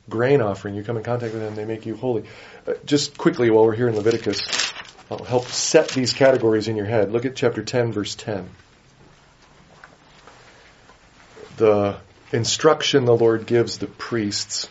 grain 0.07 0.41
offering, 0.41 0.73
you 0.73 0.83
come 0.83 0.95
in 0.95 1.03
contact 1.03 1.33
with 1.33 1.41
them, 1.41 1.55
they 1.55 1.65
make 1.65 1.85
you 1.85 1.97
holy. 1.97 2.23
Uh, 2.65 2.73
just 2.85 3.17
quickly, 3.17 3.49
while 3.49 3.65
we're 3.65 3.75
here 3.75 3.89
in 3.89 3.95
Leviticus, 3.95 4.71
I'll 5.11 5.25
help 5.25 5.45
set 5.47 5.89
these 5.89 6.13
categories 6.13 6.69
in 6.69 6.77
your 6.77 6.85
head. 6.85 7.11
Look 7.11 7.25
at 7.25 7.35
chapter 7.35 7.61
10, 7.61 7.91
verse 7.91 8.15
10. 8.15 8.49
The 11.57 11.97
instruction 12.31 13.03
the 13.03 13.17
Lord 13.17 13.45
gives 13.45 13.79
the 13.79 13.87
priests. 13.87 14.69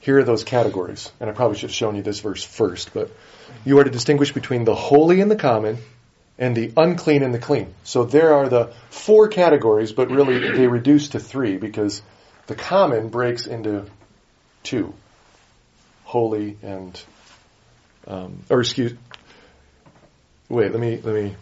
Here 0.00 0.18
are 0.18 0.24
those 0.24 0.44
categories. 0.44 1.10
And 1.18 1.30
I 1.30 1.32
probably 1.32 1.56
should 1.56 1.70
have 1.70 1.74
shown 1.74 1.96
you 1.96 2.02
this 2.02 2.20
verse 2.20 2.44
first, 2.44 2.92
but 2.92 3.10
you 3.64 3.78
are 3.78 3.84
to 3.84 3.90
distinguish 3.90 4.32
between 4.32 4.64
the 4.64 4.74
holy 4.74 5.22
and 5.22 5.30
the 5.30 5.36
common 5.36 5.78
and 6.42 6.56
the 6.56 6.72
unclean 6.76 7.22
and 7.22 7.32
the 7.32 7.38
clean. 7.38 7.72
So 7.84 8.02
there 8.04 8.34
are 8.34 8.48
the 8.48 8.72
four 8.90 9.28
categories, 9.28 9.92
but 9.92 10.10
really 10.10 10.40
they 10.56 10.66
reduce 10.66 11.10
to 11.10 11.20
three 11.20 11.56
because 11.56 12.02
the 12.48 12.56
common 12.56 13.10
breaks 13.10 13.46
into 13.46 13.86
two 14.64 14.92
holy 16.02 16.58
and 16.62 17.00
um, 18.06 18.40
or 18.50 18.60
excuse 18.60 18.92
wait 20.48 20.72
let 20.72 20.80
me 20.80 21.00
let 21.02 21.14
me 21.14 21.34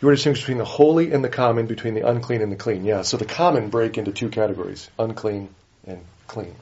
you 0.00 0.08
are 0.08 0.12
to 0.12 0.16
distinguish 0.16 0.42
between 0.42 0.58
the 0.58 0.64
holy 0.64 1.12
and 1.12 1.24
the 1.24 1.28
common 1.28 1.66
between 1.66 1.94
the 1.94 2.06
unclean 2.06 2.40
and 2.40 2.52
the 2.52 2.56
clean 2.56 2.84
yeah 2.84 3.02
so 3.02 3.16
the 3.16 3.24
common 3.24 3.68
break 3.68 3.98
into 3.98 4.12
two 4.12 4.28
categories 4.28 4.88
unclean 4.98 5.48
and 5.86 6.00
clean 6.28 6.54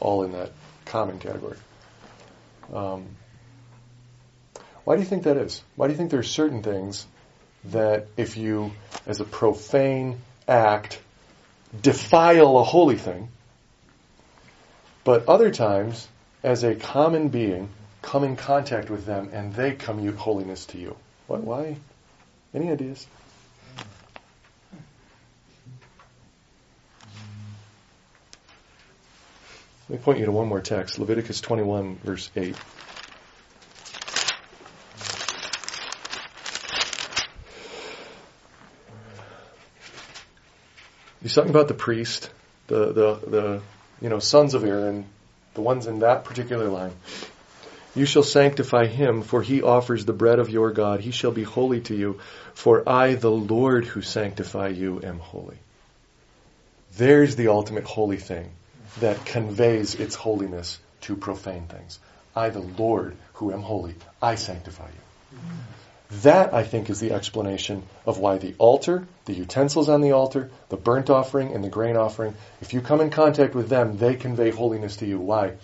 all 0.00 0.22
in 0.22 0.32
that 0.32 0.52
common 0.86 1.18
category 1.18 1.58
um, 2.72 3.04
why 4.86 4.96
do 4.96 5.02
you 5.02 5.06
think 5.06 5.24
that 5.24 5.36
is 5.36 5.62
why 5.74 5.86
do 5.86 5.92
you 5.92 5.98
think 5.98 6.10
there 6.10 6.20
are 6.20 6.32
certain 6.40 6.62
things 6.62 7.06
that 7.66 8.06
if 8.16 8.38
you 8.38 8.72
as 9.06 9.20
a 9.20 9.24
profane 9.24 10.18
act 10.48 10.98
defile 11.82 12.58
a 12.58 12.64
holy 12.64 12.96
thing 12.96 13.28
but 15.06 15.28
other 15.28 15.52
times, 15.52 16.08
as 16.42 16.64
a 16.64 16.74
common 16.74 17.28
being, 17.28 17.68
come 18.02 18.24
in 18.24 18.34
contact 18.34 18.90
with 18.90 19.06
them 19.06 19.30
and 19.32 19.54
they 19.54 19.70
commute 19.70 20.16
holiness 20.16 20.64
to 20.66 20.78
you. 20.78 20.96
What, 21.28 21.44
why? 21.44 21.76
Any 22.52 22.72
ideas? 22.72 23.06
Let 29.88 30.00
me 30.00 30.04
point 30.04 30.18
you 30.18 30.24
to 30.24 30.32
one 30.32 30.48
more 30.48 30.60
text 30.60 30.98
Leviticus 30.98 31.40
21, 31.40 31.98
verse 32.02 32.28
8. 32.34 32.56
He's 41.26 41.34
talking 41.34 41.50
about 41.50 41.66
the 41.66 41.74
priest 41.74 42.30
the, 42.68 42.92
the, 42.92 43.14
the 43.26 43.62
you 44.00 44.08
know, 44.08 44.20
sons 44.20 44.54
of 44.54 44.62
Aaron, 44.62 45.06
the 45.54 45.60
ones 45.60 45.88
in 45.88 45.98
that 45.98 46.24
particular 46.24 46.68
line. 46.68 46.92
You 47.96 48.06
shall 48.06 48.22
sanctify 48.22 48.86
him, 48.86 49.22
for 49.22 49.42
he 49.42 49.60
offers 49.60 50.04
the 50.04 50.12
bread 50.12 50.38
of 50.38 50.50
your 50.50 50.70
God. 50.70 51.00
He 51.00 51.10
shall 51.10 51.32
be 51.32 51.42
holy 51.42 51.80
to 51.80 51.96
you, 51.96 52.20
for 52.54 52.88
I, 52.88 53.16
the 53.16 53.32
Lord 53.32 53.86
who 53.86 54.02
sanctify 54.02 54.68
you, 54.68 55.02
am 55.02 55.18
holy. 55.18 55.56
There's 56.96 57.34
the 57.34 57.48
ultimate 57.48 57.86
holy 57.86 58.18
thing 58.18 58.48
that 59.00 59.26
conveys 59.26 59.96
its 59.96 60.14
holiness 60.14 60.78
to 61.00 61.16
profane 61.16 61.66
things. 61.66 61.98
I, 62.36 62.50
the 62.50 62.60
Lord 62.60 63.16
who 63.32 63.52
am 63.52 63.62
holy, 63.62 63.96
I 64.22 64.36
sanctify 64.36 64.86
you. 64.86 65.40
That, 66.22 66.54
I 66.54 66.62
think, 66.62 66.88
is 66.88 67.00
the 67.00 67.12
explanation 67.12 67.82
of 68.06 68.18
why 68.18 68.38
the 68.38 68.54
altar, 68.58 69.06
the 69.24 69.34
utensils 69.34 69.88
on 69.88 70.00
the 70.00 70.12
altar, 70.12 70.50
the 70.68 70.76
burnt 70.76 71.10
offering, 71.10 71.52
and 71.52 71.64
the 71.64 71.68
grain 71.68 71.96
offering, 71.96 72.34
if 72.60 72.72
you 72.72 72.80
come 72.80 73.00
in 73.00 73.10
contact 73.10 73.54
with 73.54 73.68
them, 73.68 73.96
they 73.96 74.14
convey 74.14 74.50
holiness 74.50 74.96
to 74.98 75.06
you. 75.06 75.18
Why? 75.18 75.54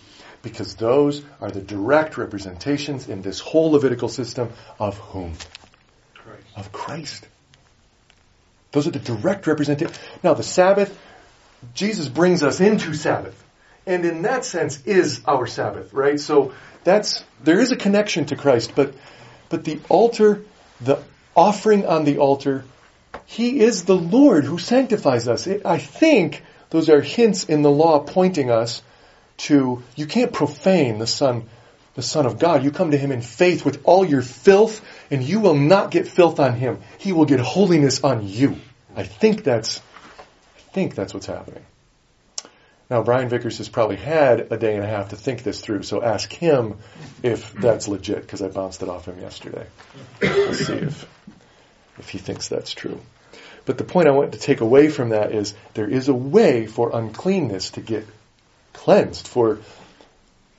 Because 0.41 0.75
those 0.75 1.23
are 1.39 1.49
the 1.49 1.61
direct 1.61 2.17
representations 2.17 3.07
in 3.07 3.21
this 3.21 3.39
whole 3.39 3.71
Levitical 3.71 4.09
system 4.09 4.51
of 4.79 4.97
whom? 4.97 5.33
Christ. 6.13 6.45
Of 6.57 6.71
Christ. 6.73 7.27
Those 8.73 8.87
are 8.87 8.91
the 8.91 8.99
direct 8.99 9.47
representations. 9.47 9.97
Now, 10.23 10.33
the 10.33 10.43
Sabbath, 10.43 10.97
Jesus 11.73 12.09
brings 12.09 12.43
us 12.43 12.59
into 12.59 12.93
Sabbath. 12.93 13.41
And 13.85 14.03
in 14.03 14.23
that 14.23 14.43
sense 14.43 14.83
is 14.85 15.21
our 15.25 15.47
Sabbath, 15.47 15.93
right? 15.93 16.19
So 16.19 16.53
that's, 16.83 17.23
there 17.43 17.61
is 17.61 17.71
a 17.71 17.77
connection 17.77 18.25
to 18.25 18.35
Christ, 18.35 18.73
but 18.75 18.93
but 19.49 19.63
the 19.63 19.79
altar, 19.89 20.43
the 20.81 21.01
offering 21.35 21.85
on 21.85 22.05
the 22.05 22.17
altar, 22.17 22.65
He 23.25 23.59
is 23.59 23.85
the 23.85 23.95
Lord 23.95 24.45
who 24.45 24.57
sanctifies 24.57 25.27
us. 25.27 25.47
It, 25.47 25.65
I 25.65 25.77
think 25.77 26.43
those 26.69 26.89
are 26.89 27.01
hints 27.01 27.45
in 27.45 27.61
the 27.61 27.71
law 27.71 27.99
pointing 27.99 28.49
us 28.49 28.81
to, 29.37 29.83
you 29.95 30.05
can't 30.05 30.33
profane 30.33 30.99
the 30.99 31.07
Son, 31.07 31.49
the 31.95 32.01
Son 32.01 32.25
of 32.25 32.39
God. 32.39 32.63
You 32.63 32.71
come 32.71 32.91
to 32.91 32.97
Him 32.97 33.11
in 33.11 33.21
faith 33.21 33.65
with 33.65 33.81
all 33.83 34.05
your 34.05 34.21
filth, 34.21 34.83
and 35.11 35.23
you 35.23 35.39
will 35.39 35.55
not 35.55 35.91
get 35.91 36.07
filth 36.07 36.39
on 36.39 36.53
Him. 36.53 36.79
He 36.97 37.13
will 37.13 37.25
get 37.25 37.39
holiness 37.39 38.03
on 38.03 38.27
you. 38.27 38.57
I 38.95 39.03
think 39.03 39.43
that's, 39.43 39.79
I 40.57 40.59
think 40.73 40.95
that's 40.95 41.13
what's 41.13 41.25
happening. 41.25 41.65
Now, 42.89 43.01
Brian 43.01 43.29
Vickers 43.29 43.57
has 43.59 43.69
probably 43.69 43.95
had 43.95 44.51
a 44.51 44.57
day 44.57 44.75
and 44.75 44.83
a 44.83 44.87
half 44.87 45.09
to 45.09 45.15
think 45.15 45.43
this 45.43 45.61
through, 45.61 45.83
so 45.83 46.03
ask 46.03 46.31
him 46.31 46.75
if 47.23 47.53
that's 47.53 47.87
legit, 47.87 48.21
because 48.21 48.41
I 48.41 48.49
bounced 48.49 48.83
it 48.83 48.89
off 48.89 49.05
him 49.05 49.19
yesterday. 49.19 49.65
Let's 50.21 50.67
see 50.67 50.73
if, 50.73 51.07
if 51.97 52.09
he 52.09 52.17
thinks 52.17 52.49
that's 52.49 52.71
true. 52.73 52.99
But 53.65 53.77
the 53.77 53.83
point 53.85 54.07
I 54.07 54.11
want 54.11 54.33
to 54.33 54.39
take 54.39 54.61
away 54.61 54.89
from 54.89 55.09
that 55.09 55.31
is 55.31 55.53
there 55.73 55.87
is 55.87 56.09
a 56.09 56.13
way 56.13 56.65
for 56.65 56.91
uncleanness 56.93 57.71
to 57.71 57.81
get 57.81 58.05
cleansed, 58.73 59.27
for 59.27 59.59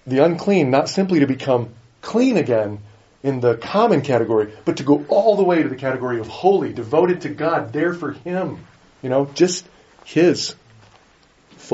the 0.06 0.24
unclean 0.24 0.70
not 0.70 0.88
simply 0.88 1.20
to 1.20 1.26
become 1.26 1.74
clean 2.00 2.36
again 2.36 2.78
in 3.22 3.40
the 3.40 3.56
common 3.56 4.02
category, 4.02 4.52
but 4.64 4.78
to 4.78 4.82
go 4.82 5.04
all 5.08 5.36
the 5.36 5.44
way 5.44 5.62
to 5.62 5.68
the 5.68 5.76
category 5.76 6.20
of 6.20 6.28
holy, 6.28 6.72
devoted 6.72 7.22
to 7.22 7.28
God, 7.28 7.72
there 7.72 7.94
for 7.94 8.12
Him. 8.12 8.64
You 9.02 9.10
know, 9.10 9.26
just 9.34 9.66
His 10.04 10.54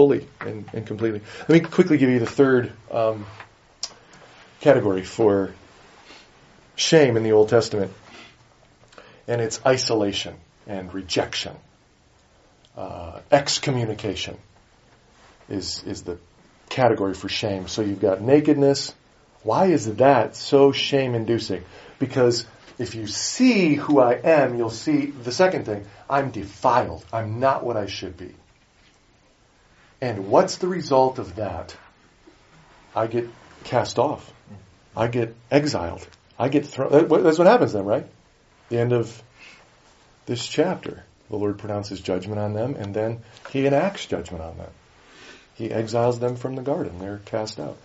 fully 0.00 0.26
and, 0.40 0.64
and 0.72 0.86
completely. 0.86 1.20
Let 1.40 1.50
me 1.50 1.60
quickly 1.60 1.98
give 1.98 2.08
you 2.08 2.20
the 2.20 2.24
third 2.24 2.72
um, 2.90 3.26
category 4.62 5.02
for 5.02 5.52
shame 6.74 7.18
in 7.18 7.22
the 7.22 7.32
Old 7.32 7.50
Testament, 7.50 7.92
and 9.28 9.42
it's 9.42 9.60
isolation 9.66 10.36
and 10.66 10.94
rejection. 10.94 11.54
Uh, 12.74 13.20
excommunication 13.30 14.38
is 15.50 15.84
is 15.84 16.02
the 16.02 16.16
category 16.70 17.12
for 17.12 17.28
shame. 17.28 17.68
So 17.68 17.82
you've 17.82 18.00
got 18.00 18.22
nakedness. 18.22 18.94
Why 19.42 19.66
is 19.66 19.96
that 19.96 20.34
so 20.34 20.72
shame-inducing? 20.72 21.62
Because 21.98 22.46
if 22.78 22.94
you 22.94 23.06
see 23.06 23.74
who 23.74 24.00
I 24.00 24.14
am, 24.14 24.56
you'll 24.56 24.70
see 24.70 25.06
the 25.06 25.32
second 25.32 25.66
thing. 25.66 25.84
I'm 26.08 26.30
defiled. 26.30 27.04
I'm 27.12 27.38
not 27.38 27.64
what 27.64 27.76
I 27.76 27.84
should 27.84 28.16
be. 28.16 28.34
And 30.00 30.28
what's 30.28 30.56
the 30.56 30.68
result 30.68 31.18
of 31.18 31.36
that? 31.36 31.76
I 32.94 33.06
get 33.06 33.28
cast 33.64 33.98
off. 33.98 34.32
I 34.96 35.08
get 35.08 35.34
exiled. 35.50 36.06
I 36.38 36.48
get 36.48 36.66
thrown. 36.66 37.08
That's 37.22 37.38
what 37.38 37.46
happens 37.46 37.72
then, 37.72 37.84
right? 37.84 38.06
The 38.70 38.78
end 38.78 38.92
of 38.92 39.22
this 40.26 40.46
chapter. 40.46 41.04
The 41.28 41.36
Lord 41.36 41.58
pronounces 41.58 42.00
judgment 42.00 42.40
on 42.40 42.54
them, 42.54 42.74
and 42.74 42.94
then 42.94 43.20
He 43.52 43.66
enacts 43.66 44.06
judgment 44.06 44.42
on 44.42 44.56
them. 44.56 44.70
He 45.54 45.70
exiles 45.70 46.18
them 46.18 46.36
from 46.36 46.56
the 46.56 46.62
garden. 46.62 46.98
They're 46.98 47.20
cast 47.26 47.60
out. 47.60 47.76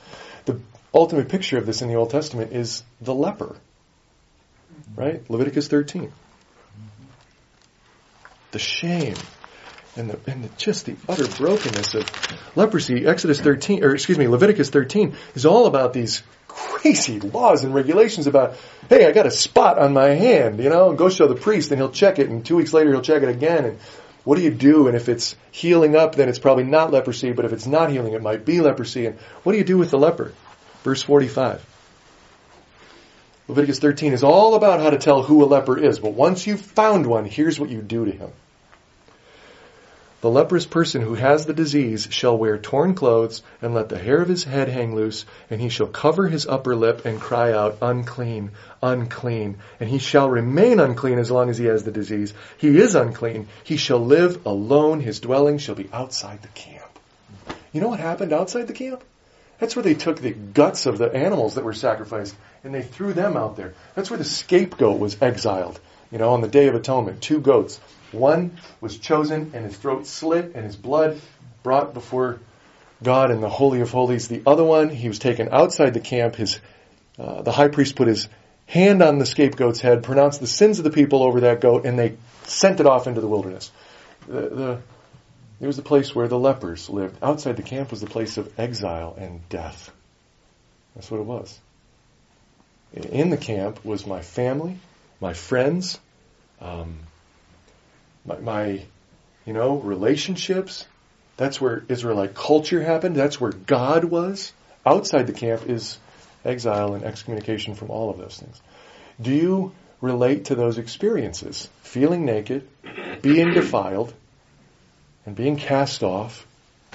The 0.45 0.59
ultimate 0.93 1.29
picture 1.29 1.57
of 1.57 1.65
this 1.65 1.81
in 1.81 1.89
the 1.89 1.95
Old 1.95 2.09
Testament 2.09 2.53
is 2.53 2.83
the 3.01 3.13
leper. 3.13 3.55
Right? 4.95 5.29
Leviticus 5.29 5.67
13. 5.67 6.11
The 8.51 8.59
shame 8.59 9.15
and, 9.95 10.09
the, 10.09 10.31
and 10.31 10.43
the, 10.43 10.49
just 10.57 10.85
the 10.85 10.95
utter 11.07 11.27
brokenness 11.27 11.95
of 11.95 12.09
leprosy. 12.55 13.05
Exodus 13.05 13.39
13, 13.39 13.83
or 13.83 13.93
excuse 13.93 14.17
me, 14.17 14.27
Leviticus 14.27 14.69
13 14.69 15.15
is 15.35 15.45
all 15.45 15.65
about 15.65 15.93
these 15.93 16.23
crazy 16.47 17.19
laws 17.19 17.63
and 17.63 17.73
regulations 17.73 18.27
about, 18.27 18.57
hey, 18.89 19.05
I 19.05 19.11
got 19.11 19.25
a 19.25 19.31
spot 19.31 19.77
on 19.77 19.93
my 19.93 20.09
hand, 20.09 20.59
you 20.59 20.69
know, 20.69 20.89
and 20.89 20.97
go 20.97 21.09
show 21.09 21.27
the 21.27 21.35
priest 21.35 21.71
and 21.71 21.79
he'll 21.79 21.91
check 21.91 22.19
it 22.19 22.29
and 22.29 22.45
two 22.45 22.55
weeks 22.55 22.73
later 22.73 22.91
he'll 22.91 23.01
check 23.01 23.23
it 23.23 23.29
again 23.29 23.65
and 23.65 23.79
what 24.25 24.37
do 24.37 24.43
you 24.43 24.51
do? 24.51 24.87
And 24.87 24.95
if 24.95 25.07
it's 25.07 25.35
healing 25.51 25.95
up, 25.95 26.15
then 26.15 26.29
it's 26.29 26.39
probably 26.39 26.63
not 26.63 26.91
leprosy, 26.91 27.31
but 27.31 27.45
if 27.45 27.53
it's 27.53 27.67
not 27.67 27.91
healing, 27.91 28.13
it 28.13 28.23
might 28.23 28.43
be 28.43 28.59
leprosy. 28.59 29.05
And 29.05 29.19
what 29.43 29.51
do 29.51 29.59
you 29.59 29.63
do 29.63 29.77
with 29.77 29.91
the 29.91 29.99
leper? 29.99 30.33
Verse 30.83 31.03
45. 31.03 31.63
Leviticus 33.47 33.77
13 33.77 34.13
is 34.13 34.23
all 34.23 34.55
about 34.55 34.79
how 34.79 34.89
to 34.89 34.97
tell 34.97 35.21
who 35.21 35.43
a 35.43 35.45
leper 35.45 35.77
is, 35.77 35.99
but 35.99 36.13
once 36.13 36.47
you've 36.47 36.61
found 36.61 37.05
one, 37.05 37.25
here's 37.25 37.59
what 37.59 37.69
you 37.69 37.83
do 37.83 38.05
to 38.05 38.11
him. 38.11 38.31
The 40.21 40.29
leprous 40.29 40.65
person 40.65 41.01
who 41.01 41.13
has 41.13 41.45
the 41.45 41.53
disease 41.53 42.07
shall 42.09 42.37
wear 42.37 42.57
torn 42.57 42.95
clothes 42.95 43.43
and 43.61 43.73
let 43.73 43.89
the 43.89 43.99
hair 43.99 44.21
of 44.21 44.29
his 44.29 44.43
head 44.43 44.69
hang 44.69 44.95
loose, 44.95 45.25
and 45.49 45.61
he 45.61 45.69
shall 45.69 45.87
cover 45.87 46.27
his 46.27 46.47
upper 46.47 46.75
lip 46.75 47.05
and 47.05 47.19
cry 47.19 47.51
out, 47.51 47.77
unclean, 47.81 48.51
unclean. 48.81 49.57
And 49.79 49.89
he 49.89 49.99
shall 49.99 50.29
remain 50.29 50.79
unclean 50.79 51.19
as 51.19 51.29
long 51.29 51.49
as 51.49 51.57
he 51.57 51.65
has 51.65 51.83
the 51.83 51.91
disease. 51.91 52.33
He 52.57 52.77
is 52.77 52.95
unclean. 52.95 53.47
He 53.63 53.77
shall 53.77 53.99
live 53.99 54.45
alone. 54.45 54.99
His 55.01 55.19
dwelling 55.19 55.57
shall 55.57 55.75
be 55.75 55.89
outside 55.93 56.41
the 56.41 56.47
camp. 56.49 56.99
You 57.71 57.81
know 57.81 57.89
what 57.89 57.99
happened 57.99 58.33
outside 58.33 58.67
the 58.67 58.73
camp? 58.73 59.03
That's 59.59 59.75
where 59.75 59.83
they 59.83 59.93
took 59.93 60.19
the 60.19 60.31
guts 60.31 60.85
of 60.85 60.97
the 60.97 61.13
animals 61.13 61.55
that 61.55 61.63
were 61.63 61.73
sacrificed 61.73 62.35
and 62.63 62.73
they 62.73 62.81
threw 62.81 63.13
them 63.13 63.37
out 63.37 63.55
there. 63.55 63.73
That's 63.93 64.09
where 64.09 64.17
the 64.17 64.23
scapegoat 64.23 64.99
was 64.99 65.21
exiled. 65.21 65.79
You 66.11 66.17
know, 66.17 66.31
on 66.31 66.41
the 66.41 66.47
Day 66.47 66.67
of 66.67 66.75
Atonement, 66.75 67.21
two 67.21 67.39
goats. 67.39 67.79
One 68.15 68.57
was 68.81 68.97
chosen 68.97 69.51
and 69.53 69.65
his 69.65 69.77
throat 69.77 70.07
slit 70.07 70.53
and 70.55 70.65
his 70.65 70.75
blood 70.75 71.19
brought 71.63 71.93
before 71.93 72.39
God 73.03 73.31
in 73.31 73.41
the 73.41 73.49
Holy 73.49 73.81
of 73.81 73.91
Holies. 73.91 74.27
The 74.27 74.41
other 74.45 74.63
one, 74.63 74.89
he 74.89 75.07
was 75.07 75.19
taken 75.19 75.49
outside 75.51 75.93
the 75.93 75.99
camp. 75.99 76.35
His, 76.35 76.59
uh, 77.19 77.41
the 77.41 77.51
high 77.51 77.67
priest 77.67 77.95
put 77.95 78.07
his 78.07 78.27
hand 78.67 79.01
on 79.01 79.19
the 79.19 79.25
scapegoat's 79.25 79.79
head, 79.79 80.03
pronounced 80.03 80.39
the 80.39 80.47
sins 80.47 80.79
of 80.79 80.83
the 80.83 80.91
people 80.91 81.23
over 81.23 81.41
that 81.41 81.61
goat, 81.61 81.85
and 81.85 81.99
they 81.99 82.17
sent 82.43 82.79
it 82.79 82.85
off 82.85 83.07
into 83.07 83.21
the 83.21 83.27
wilderness. 83.27 83.71
The, 84.27 84.41
the, 84.41 84.81
it 85.59 85.67
was 85.67 85.75
the 85.75 85.83
place 85.83 86.15
where 86.15 86.27
the 86.27 86.39
lepers 86.39 86.89
lived. 86.89 87.17
Outside 87.21 87.57
the 87.57 87.63
camp 87.63 87.91
was 87.91 88.01
the 88.01 88.07
place 88.07 88.37
of 88.37 88.59
exile 88.59 89.15
and 89.17 89.47
death. 89.49 89.91
That's 90.95 91.11
what 91.11 91.19
it 91.19 91.25
was. 91.25 91.59
In 92.93 93.29
the 93.29 93.37
camp 93.37 93.83
was 93.83 94.07
my 94.07 94.21
family, 94.21 94.77
my 95.19 95.33
friends, 95.33 95.99
um, 96.61 96.99
my, 98.25 98.37
my, 98.37 98.81
you 99.45 99.53
know, 99.53 99.77
relationships. 99.77 100.85
That's 101.37 101.59
where 101.59 101.83
Israelite 101.89 102.33
culture 102.33 102.81
happened. 102.81 103.15
That's 103.15 103.39
where 103.39 103.51
God 103.51 104.03
was. 104.05 104.53
Outside 104.85 105.27
the 105.27 105.33
camp 105.33 105.69
is 105.69 105.97
exile 106.43 106.93
and 106.93 107.03
excommunication 107.03 107.75
from 107.75 107.89
all 107.89 108.09
of 108.09 108.17
those 108.17 108.37
things. 108.37 108.61
Do 109.21 109.31
you 109.31 109.73
relate 110.01 110.45
to 110.45 110.55
those 110.55 110.77
experiences? 110.77 111.69
Feeling 111.81 112.25
naked, 112.25 112.67
being 113.21 113.53
defiled, 113.53 114.13
and 115.25 115.35
being 115.35 115.57
cast 115.57 116.03
off, 116.03 116.45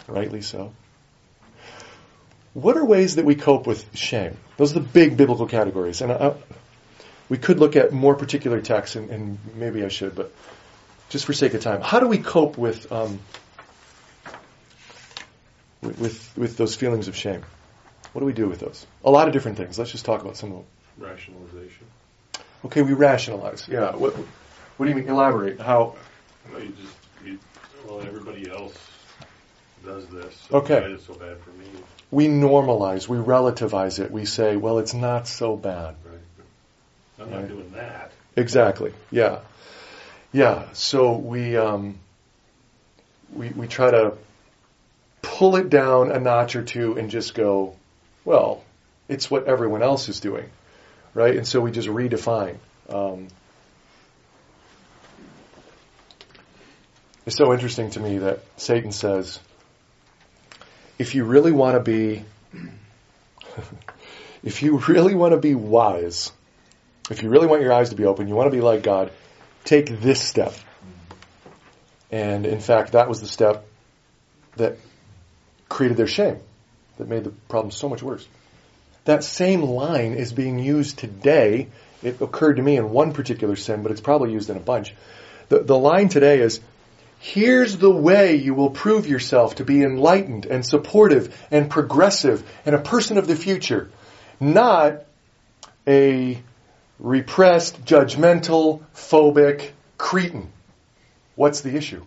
rightly 0.07 0.43
so. 0.43 0.73
What 2.55 2.77
are 2.77 2.85
ways 2.85 3.17
that 3.17 3.25
we 3.25 3.35
cope 3.35 3.67
with 3.67 3.97
shame? 3.97 4.37
Those 4.57 4.73
are 4.73 4.81
the 4.81 4.87
big 4.87 5.17
biblical 5.17 5.47
categories. 5.47 6.01
And 6.01 6.13
I, 6.13 6.35
we 7.29 7.39
could 7.39 7.59
look 7.59 7.77
at 7.77 7.93
more 7.93 8.15
particular 8.15 8.61
texts, 8.61 8.97
and, 8.97 9.11
and 9.11 9.39
maybe 9.55 9.85
I 9.85 9.89
should, 9.89 10.15
but 10.15 10.33
just 11.11 11.27
for 11.27 11.33
sake 11.35 11.53
of 11.55 11.61
time, 11.63 11.81
how 11.83 12.01
do 12.01 12.07
we 12.09 12.19
cope 12.19 12.57
with 12.57 12.91
um, 12.91 13.21
with 15.83 16.33
with 16.37 16.57
those 16.57 16.75
feelings 16.75 17.09
of 17.09 17.17
shame? 17.17 17.43
What 18.13 18.21
do 18.21 18.27
we 18.27 18.33
do 18.33 18.49
with 18.49 18.61
those? 18.61 18.87
A 19.05 19.11
lot 19.11 19.29
of 19.29 19.33
different 19.35 19.57
things. 19.59 19.79
Let's 19.79 19.93
just 19.93 20.05
talk 20.05 20.23
about 20.23 20.37
some 20.37 20.51
of 20.53 20.57
them. 20.57 20.65
Rationalization. 20.99 21.87
Okay, 22.65 22.83
we 22.83 22.93
rationalize. 22.93 23.69
Yeah. 23.69 23.95
What 23.95 24.15
What 24.77 24.87
do 24.87 24.89
you 24.91 24.97
mean? 24.97 25.09
Elaborate. 25.09 25.61
How? 25.61 25.97
Well, 26.53 26.63
you 26.63 26.71
just, 26.71 26.97
you, 27.25 27.39
well, 27.87 28.01
everybody 28.03 28.51
else 28.51 28.75
does 29.85 30.07
this. 30.09 30.35
So 30.49 30.59
Okay. 30.59 30.81
Why 30.81 30.87
is 30.89 31.01
it 31.03 31.07
so 31.07 31.15
bad 31.15 31.39
for 31.41 31.51
me? 31.51 31.67
We 32.11 32.27
normalize, 32.27 33.07
we 33.07 33.19
relativize 33.19 34.01
it. 34.01 34.11
We 34.11 34.25
say, 34.25 34.57
well, 34.57 34.79
it's 34.79 34.95
not 34.95 35.29
so 35.29 35.57
bad. 35.57 35.95
Right. 36.05 36.19
I'm 37.21 37.31
Right. 37.31 37.41
not 37.43 37.49
doing 37.49 37.71
that. 37.77 38.11
Exactly. 38.37 38.93
Yeah. 39.13 39.41
Yeah. 40.33 40.73
So 40.73 41.17
we 41.17 41.57
um, 41.57 41.99
we 43.33 43.49
we 43.51 43.67
try 43.67 43.91
to 43.91 44.15
pull 45.23 45.57
it 45.57 45.71
down 45.71 46.11
a 46.11 46.19
notch 46.19 46.57
or 46.57 46.63
two 46.63 46.97
and 46.97 47.11
just 47.11 47.35
go, 47.35 47.75
well, 48.25 48.63
it's 49.09 49.31
what 49.31 49.47
everyone 49.47 49.83
else 49.83 50.09
is 50.09 50.21
doing, 50.21 50.49
right? 51.15 51.37
And 51.37 51.47
so 51.47 51.61
we 51.61 51.71
just 51.71 51.89
redefine. 51.89 52.57
Um, 52.89 53.29
it's 57.27 57.37
so 57.37 57.53
interesting 57.53 57.91
to 57.91 58.01
me 58.01 58.19
that 58.19 58.41
Satan 58.57 58.93
says, 58.93 59.41
if 60.99 61.15
you 61.15 61.25
really 61.25 61.53
want 61.53 61.77
to 61.77 61.81
be, 61.81 62.25
if 64.43 64.63
you 64.63 64.79
really 64.79 65.15
want 65.15 65.33
to 65.33 65.39
be 65.39 65.55
wise, 65.55 66.33
if 67.11 67.23
you 67.23 67.31
really 67.31 67.47
want 67.47 67.63
your 67.63 67.73
eyes 67.73 67.91
to 67.91 67.97
be 67.97 68.05
open, 68.05 68.29
you 68.29 68.35
want 68.35 68.51
to 68.51 68.57
be 68.57 68.63
like 68.63 68.83
God, 68.83 69.11
take 69.65 70.01
this 70.01 70.21
step. 70.21 70.55
And 72.11 72.47
in 72.47 72.61
fact, 72.61 72.93
that 72.93 73.09
was 73.09 73.21
the 73.21 73.29
step 73.29 73.67
that 74.57 74.77
created 75.69 75.97
their 75.97 76.09
shame, 76.09 76.41
that 76.99 77.09
made 77.09 77.25
the 77.25 77.31
problem 77.49 77.71
so 77.71 77.89
much 77.89 78.03
worse. 78.03 78.27
That 79.05 79.25
same 79.25 79.63
line 79.63 80.15
is 80.15 80.33
being 80.33 80.59
used 80.59 80.99
today. 80.99 81.69
It 82.03 82.21
occurred 82.21 82.57
to 82.57 82.63
me 82.63 82.77
in 82.77 82.91
one 82.91 83.13
particular 83.13 83.57
sin, 83.57 83.83
but 83.83 83.93
it's 83.93 84.01
probably 84.01 84.33
used 84.33 84.51
in 84.51 84.57
a 84.57 84.61
bunch. 84.61 84.95
The, 85.49 85.61
the 85.61 85.79
line 85.79 86.09
today 86.09 86.41
is, 86.41 86.61
here's 87.19 87.77
the 87.77 87.91
way 87.91 88.37
you 88.37 88.55
will 88.55 88.71
prove 88.71 89.07
yourself 89.07 89.57
to 89.57 89.65
be 89.65 89.83
enlightened 89.83 90.47
and 90.47 90.65
supportive 90.65 91.35
and 91.51 91.71
progressive 91.71 92.49
and 92.67 92.75
a 92.75 92.81
person 92.81 93.19
of 93.19 93.27
the 93.27 93.37
future. 93.37 93.91
Not 94.41 95.05
a 95.87 96.41
repressed, 97.01 97.85
judgmental, 97.85 98.83
phobic 98.95 99.71
cretin. 99.99 100.51
What's 101.35 101.63
the 101.63 101.75
issue? 101.75 102.05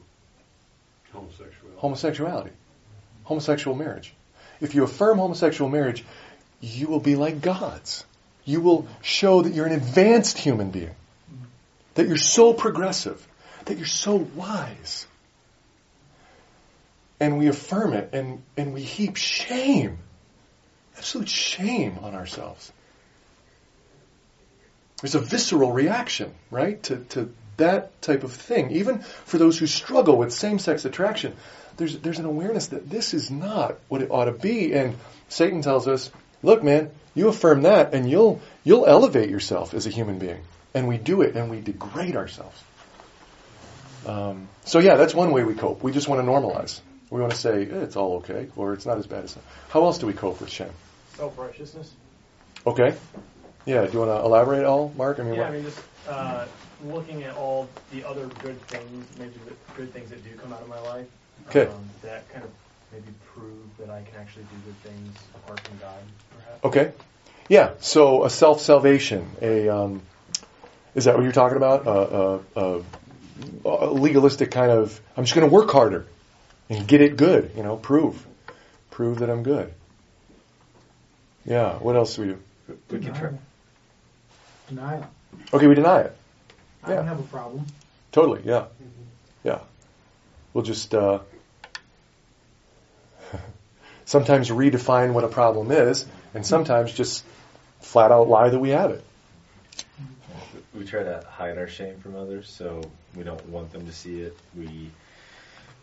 Homosexuality. 1.12 1.78
Homosexuality. 1.78 2.52
Homosexual 3.24 3.76
marriage. 3.76 4.14
If 4.62 4.76
you 4.76 4.84
affirm 4.84 5.18
homosexual 5.18 5.70
marriage, 5.70 6.06
you 6.62 6.88
will 6.88 7.00
be 7.00 7.16
like 7.16 7.42
gods. 7.42 8.06
You 8.46 8.62
will 8.62 8.88
show 9.02 9.42
that 9.42 9.54
you're 9.54 9.66
an 9.66 9.74
advanced 9.74 10.38
human 10.38 10.72
being. 10.72 10.96
That 11.96 12.08
you're 12.08 12.18
so 12.18 12.54
progressive. 12.54 13.26
That 13.66 13.78
you're 13.78 13.86
so 13.86 14.16
wise. 14.16 15.08
And 17.20 17.40
we 17.40 17.48
affirm 17.48 17.94
it 17.94 18.10
and, 18.14 18.44
and 18.58 18.74
we 18.74 18.82
heap 18.82 19.16
shame. 19.16 19.98
Absolute 20.98 21.30
shame 21.30 22.00
on 22.02 22.14
ourselves. 22.16 22.72
There's 25.04 25.16
a 25.16 25.20
visceral 25.20 25.74
reaction, 25.74 26.34
right, 26.50 26.82
to, 26.84 26.96
to 27.10 27.30
that 27.58 28.02
type 28.02 28.24
of 28.24 28.32
thing. 28.32 28.72
Even 28.72 29.00
for 29.00 29.38
those 29.38 29.60
who 29.60 29.68
struggle 29.68 30.18
with 30.18 30.32
same-sex 30.32 30.86
attraction, 30.86 31.36
there's, 31.76 32.00
there's 32.00 32.20
an 32.20 32.26
awareness 32.26 32.68
that 32.68 32.90
this 32.90 33.14
is 33.14 33.30
not 33.30 33.78
what 33.90 34.02
it 34.02 34.12
ought 34.12 34.26
to 34.26 34.32
be. 34.32 34.72
And 34.72 34.96
Satan 35.28 35.62
tells 35.62 35.90
us, 35.90 36.10
look, 36.42 36.64
man, 36.64 36.90
you 37.16 37.28
affirm 37.28 37.64
that 37.64 37.94
and 37.94 38.10
you'll, 38.10 38.40
you'll 38.64 38.86
elevate 38.86 39.30
yourself 39.30 39.74
as 39.74 39.88
a 39.88 39.90
human 39.90 40.20
being. 40.20 40.42
And 40.74 40.88
we 40.88 40.98
do 40.98 41.22
it 41.22 41.36
and 41.36 41.52
we 41.52 41.60
degrade 41.60 42.16
ourselves. 42.16 42.64
Um, 44.06 44.48
so 44.64 44.80
yeah, 44.80 44.96
that's 44.96 45.14
one 45.14 45.32
way 45.32 45.44
we 45.44 45.54
cope. 45.54 45.84
We 45.84 45.92
just 45.92 46.08
want 46.08 46.22
to 46.22 46.32
normalize. 46.32 46.80
We 47.10 47.20
want 47.20 47.34
to 47.34 47.38
say, 47.38 47.64
eh, 47.64 47.80
it's 47.82 47.98
all 47.98 48.20
okay, 48.20 48.48
or 48.56 48.74
it's 48.74 48.86
not 48.86 48.98
as 49.00 49.06
bad 49.06 49.26
as 49.26 49.34
that. 49.34 49.44
How 49.68 49.84
else 49.84 49.98
do 49.98 50.08
we 50.08 50.14
cope 50.14 50.40
with 50.40 50.50
shame? 50.50 50.72
Self 51.16 51.38
righteousness. 51.38 51.92
Okay. 52.66 52.96
Yeah, 53.66 53.86
do 53.86 53.92
you 53.94 54.00
want 54.00 54.12
to 54.12 54.26
elaborate 54.26 54.60
at 54.60 54.66
all, 54.66 54.94
Mark? 54.98 55.20
I 55.20 55.24
mean, 55.24 55.36
Yeah, 55.36 55.42
what- 55.42 55.50
I 55.50 55.52
mean, 55.54 55.64
just 55.64 55.80
uh, 56.08 56.46
looking 56.86 57.24
at 57.24 57.36
all 57.38 57.70
the 57.92 58.04
other 58.04 58.28
good 58.42 58.60
things, 58.68 59.06
maybe 59.18 59.34
the 59.46 59.54
good 59.76 59.94
things 59.94 60.10
that 60.10 60.24
do 60.24 60.36
come 60.38 60.52
out 60.52 60.62
of 60.62 60.68
my 60.68 60.80
life. 60.82 61.08
Okay. 61.50 61.66
Um, 61.68 61.90
that 62.02 62.30
kind 62.32 62.44
of 62.44 62.52
maybe 62.92 63.08
prove 63.34 63.78
that 63.80 63.90
I 63.90 64.02
can 64.02 64.20
actually 64.20 64.44
do 64.44 64.58
good 64.66 64.76
things 64.92 65.18
apart 65.36 65.60
from 65.62 65.78
God, 65.80 66.00
perhaps. 66.38 66.66
Okay. 66.66 66.92
Yeah. 67.50 67.72
So 67.80 68.24
a 68.26 68.30
self 68.30 68.62
salvation. 68.62 69.30
A 69.42 69.70
um, 69.70 70.02
is 70.96 71.06
that 71.06 71.16
what 71.16 71.24
you're 71.24 71.32
talking 71.32 71.58
about? 71.58 71.88
A, 71.88 72.40
a, 72.60 72.76
a, 72.76 72.84
a 73.66 73.86
legalistic 73.92 74.52
kind 74.52 74.72
of. 74.72 75.00
I'm 75.18 75.24
just 75.24 75.36
going 75.36 75.48
to 75.50 75.54
work 75.54 75.72
harder 75.72 76.06
and 76.70 76.88
get 76.88 77.02
it 77.02 77.18
good. 77.18 77.52
You 77.56 77.64
know, 77.64 77.76
prove, 77.78 78.26
prove 78.92 79.20
that 79.20 79.30
I'm 79.30 79.44
good. 79.44 79.74
Yeah. 81.46 81.74
What 81.80 81.96
else 81.96 82.16
do 82.16 82.22
we 82.22 82.28
do? 82.30 82.40
We 82.90 83.00
can 83.00 83.40
try. 84.76 84.86
Denial. 84.96 85.10
Okay, 85.54 85.68
we 85.68 85.76
deny 85.76 86.02
it. 86.02 86.16
I 86.84 86.96
don't 86.96 87.08
have 87.08 87.20
a 87.20 87.24
problem. 87.24 87.66
Totally. 88.12 88.42
Yeah. 88.46 88.66
Yeah. 89.44 89.60
We'll 90.54 90.64
just 90.64 90.94
uh, 90.94 91.20
sometimes 94.06 94.50
redefine 94.50 95.14
what 95.14 95.24
a 95.24 95.28
problem 95.30 95.72
is, 95.72 96.06
and 96.34 96.46
sometimes 96.46 96.94
just 96.94 97.24
flat 97.82 98.12
out 98.12 98.30
lie 98.30 98.50
that 98.50 98.60
we 98.60 98.70
have 98.70 98.92
it. 98.92 99.04
We 100.74 100.86
try 100.86 101.04
to 101.04 101.24
hide 101.30 101.58
our 101.58 101.68
shame 101.68 102.00
from 102.00 102.16
others, 102.16 102.50
so 102.50 102.82
we 103.16 103.24
don't 103.24 103.48
want 103.50 103.72
them 103.72 103.86
to 103.86 103.92
see 103.92 104.22
it. 104.22 104.38
We 104.58 104.90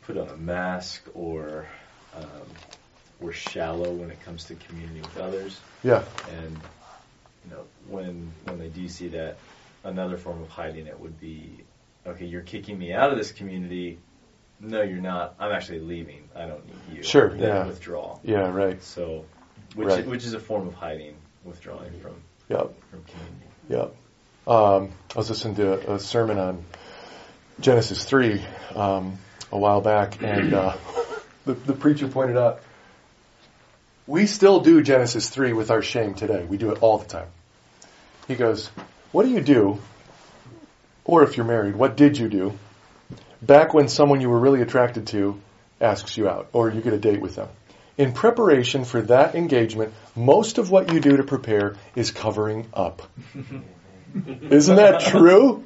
put 0.03 0.16
on 0.16 0.28
a 0.28 0.36
mask, 0.36 1.03
or 1.14 1.66
um, 2.16 2.24
we're 3.20 3.32
shallow 3.32 3.93
when 3.93 4.11
it 4.11 4.20
comes 4.22 4.45
to 4.45 4.55
community 4.57 5.01
with 5.01 5.16
others. 5.18 5.61
Yeah. 5.84 6.03
And 6.45 6.59
you 7.45 7.51
know, 7.51 7.64
when 7.88 8.32
when 8.45 8.59
they 8.59 8.68
do 8.68 8.88
see 8.88 9.09
that, 9.09 9.36
another 9.84 10.16
form 10.16 10.43
of 10.43 10.49
hiding 10.49 10.86
it 10.86 10.99
would 10.99 11.18
be, 11.20 11.64
okay, 12.07 12.24
you're 12.26 12.43
kicking 12.43 12.78
me 12.78 12.93
out 12.93 13.11
of 13.11 13.18
this 13.18 13.32
community. 13.32 13.99
No, 14.61 14.82
you're 14.82 14.99
not. 15.01 15.36
I'm 15.38 15.53
actually 15.53 15.80
leaving. 15.80 16.28
I 16.36 16.47
don't 16.47 16.66
need 16.66 16.99
you. 16.99 17.03
Sure, 17.03 17.30
Then 17.30 17.41
yeah. 17.41 17.66
Withdrawal. 17.66 18.20
Yeah. 18.22 18.51
Right. 18.51 18.82
So, 18.82 19.24
which 19.74 19.88
Right. 19.88 20.07
which 20.07 20.24
is 20.24 20.34
a 20.34 20.41
form 20.41 20.66
of 20.68 20.74
hiding, 20.74 21.14
withdrawing 21.45 21.99
from 22.01 22.16
Yep. 22.49 22.72
from 22.91 23.05
community. 23.05 23.47
Yep. 23.70 23.95
Um, 24.47 24.91
I 25.14 25.18
was 25.18 25.28
listening 25.30 25.55
to 25.57 25.93
a 25.95 25.99
sermon 25.99 26.38
on 26.38 26.64
Genesis 27.61 28.05
three 28.05 28.43
um, 28.74 29.18
a 29.53 29.59
while 29.59 29.80
back, 29.80 30.22
and 30.22 30.53
uh, 30.53 30.76
the, 31.47 31.55
the 31.55 31.72
preacher 31.72 32.09
pointed 32.09 32.36
out 32.36 32.61
we 34.11 34.27
still 34.27 34.59
do 34.59 34.83
Genesis 34.83 35.29
three 35.29 35.53
with 35.53 35.71
our 35.71 35.83
shame 35.83 36.15
today. 36.15 36.45
We 36.45 36.57
do 36.57 36.73
it 36.73 36.83
all 36.83 36.99
the 36.99 37.07
time. 37.07 37.29
He 38.27 38.35
goes, 38.35 38.69
"What 39.13 39.23
do 39.23 39.31
you 39.31 39.41
do?" 39.41 39.79
Or 41.05 41.23
if 41.23 41.37
you're 41.37 41.47
married, 41.47 41.77
what 41.77 41.97
did 41.97 42.19
you 42.19 42.29
do 42.29 42.59
back 43.41 43.73
when 43.73 43.87
someone 43.87 44.21
you 44.21 44.29
were 44.29 44.41
really 44.41 44.63
attracted 44.63 45.07
to 45.09 45.41
asks 45.81 46.17
you 46.17 46.29
out, 46.29 46.49
or 46.53 46.71
you 46.71 46.81
get 46.81 46.93
a 46.93 46.99
date 46.99 47.21
with 47.21 47.37
them? 47.37 47.49
In 47.97 48.13
preparation 48.13 48.85
for 48.85 49.01
that 49.03 49.37
engagement, 49.37 49.95
most 50.17 50.59
of 50.59 50.73
what 50.73 50.93
you 50.93 50.99
do 50.99 51.17
to 51.19 51.23
prepare 51.23 51.77
is 51.95 52.11
covering 52.11 52.67
up. 52.75 53.03
Isn't 54.51 54.77
that 54.77 55.03
true? 55.03 55.65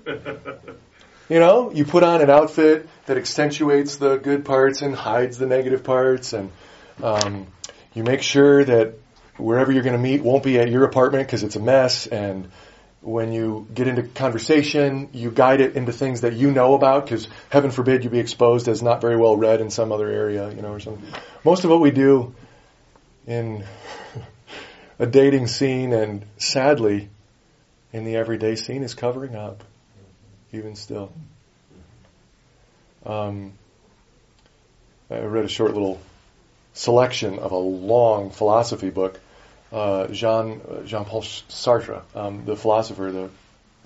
You 1.30 1.38
know, 1.38 1.72
you 1.72 1.86
put 1.86 2.02
on 2.02 2.20
an 2.20 2.28
outfit 2.28 2.86
that 3.06 3.16
accentuates 3.16 3.96
the 3.96 4.16
good 4.16 4.44
parts 4.44 4.82
and 4.82 4.94
hides 4.94 5.38
the 5.38 5.46
negative 5.46 5.82
parts, 5.82 6.34
and 6.34 6.50
um, 7.02 7.46
you 7.94 8.02
make 8.02 8.22
sure 8.22 8.64
that 8.64 8.94
wherever 9.36 9.72
you're 9.72 9.82
going 9.82 9.96
to 9.96 10.02
meet 10.02 10.22
won't 10.22 10.44
be 10.44 10.58
at 10.58 10.68
your 10.68 10.84
apartment 10.84 11.26
because 11.26 11.42
it's 11.42 11.56
a 11.56 11.60
mess. 11.60 12.06
And 12.06 12.50
when 13.00 13.32
you 13.32 13.66
get 13.72 13.88
into 13.88 14.02
conversation, 14.02 15.08
you 15.12 15.30
guide 15.30 15.60
it 15.60 15.76
into 15.76 15.92
things 15.92 16.22
that 16.22 16.34
you 16.34 16.50
know 16.50 16.74
about 16.74 17.04
because 17.04 17.28
heaven 17.50 17.70
forbid 17.70 18.04
you 18.04 18.10
be 18.10 18.18
exposed 18.18 18.68
as 18.68 18.82
not 18.82 19.00
very 19.00 19.16
well 19.16 19.36
read 19.36 19.60
in 19.60 19.70
some 19.70 19.92
other 19.92 20.08
area, 20.08 20.50
you 20.50 20.62
know, 20.62 20.72
or 20.72 20.80
something. 20.80 21.04
Most 21.44 21.64
of 21.64 21.70
what 21.70 21.80
we 21.80 21.90
do 21.90 22.34
in 23.26 23.64
a 24.98 25.06
dating 25.06 25.46
scene 25.46 25.92
and 25.92 26.24
sadly 26.36 27.08
in 27.92 28.04
the 28.04 28.16
everyday 28.16 28.56
scene 28.56 28.82
is 28.82 28.94
covering 28.94 29.36
up, 29.36 29.62
even 30.52 30.74
still. 30.74 31.12
Um, 33.06 33.52
I 35.10 35.20
read 35.20 35.44
a 35.44 35.48
short 35.48 35.74
little 35.74 36.00
selection 36.74 37.38
of 37.38 37.52
a 37.52 37.56
long 37.56 38.30
philosophy 38.30 38.90
book. 38.90 39.18
Uh, 39.72 40.08
Jean 40.08 40.60
Jean 40.84 41.04
Paul 41.04 41.22
Sartre, 41.22 42.02
um, 42.14 42.44
the 42.44 42.54
philosopher, 42.54 43.10
the 43.10 43.30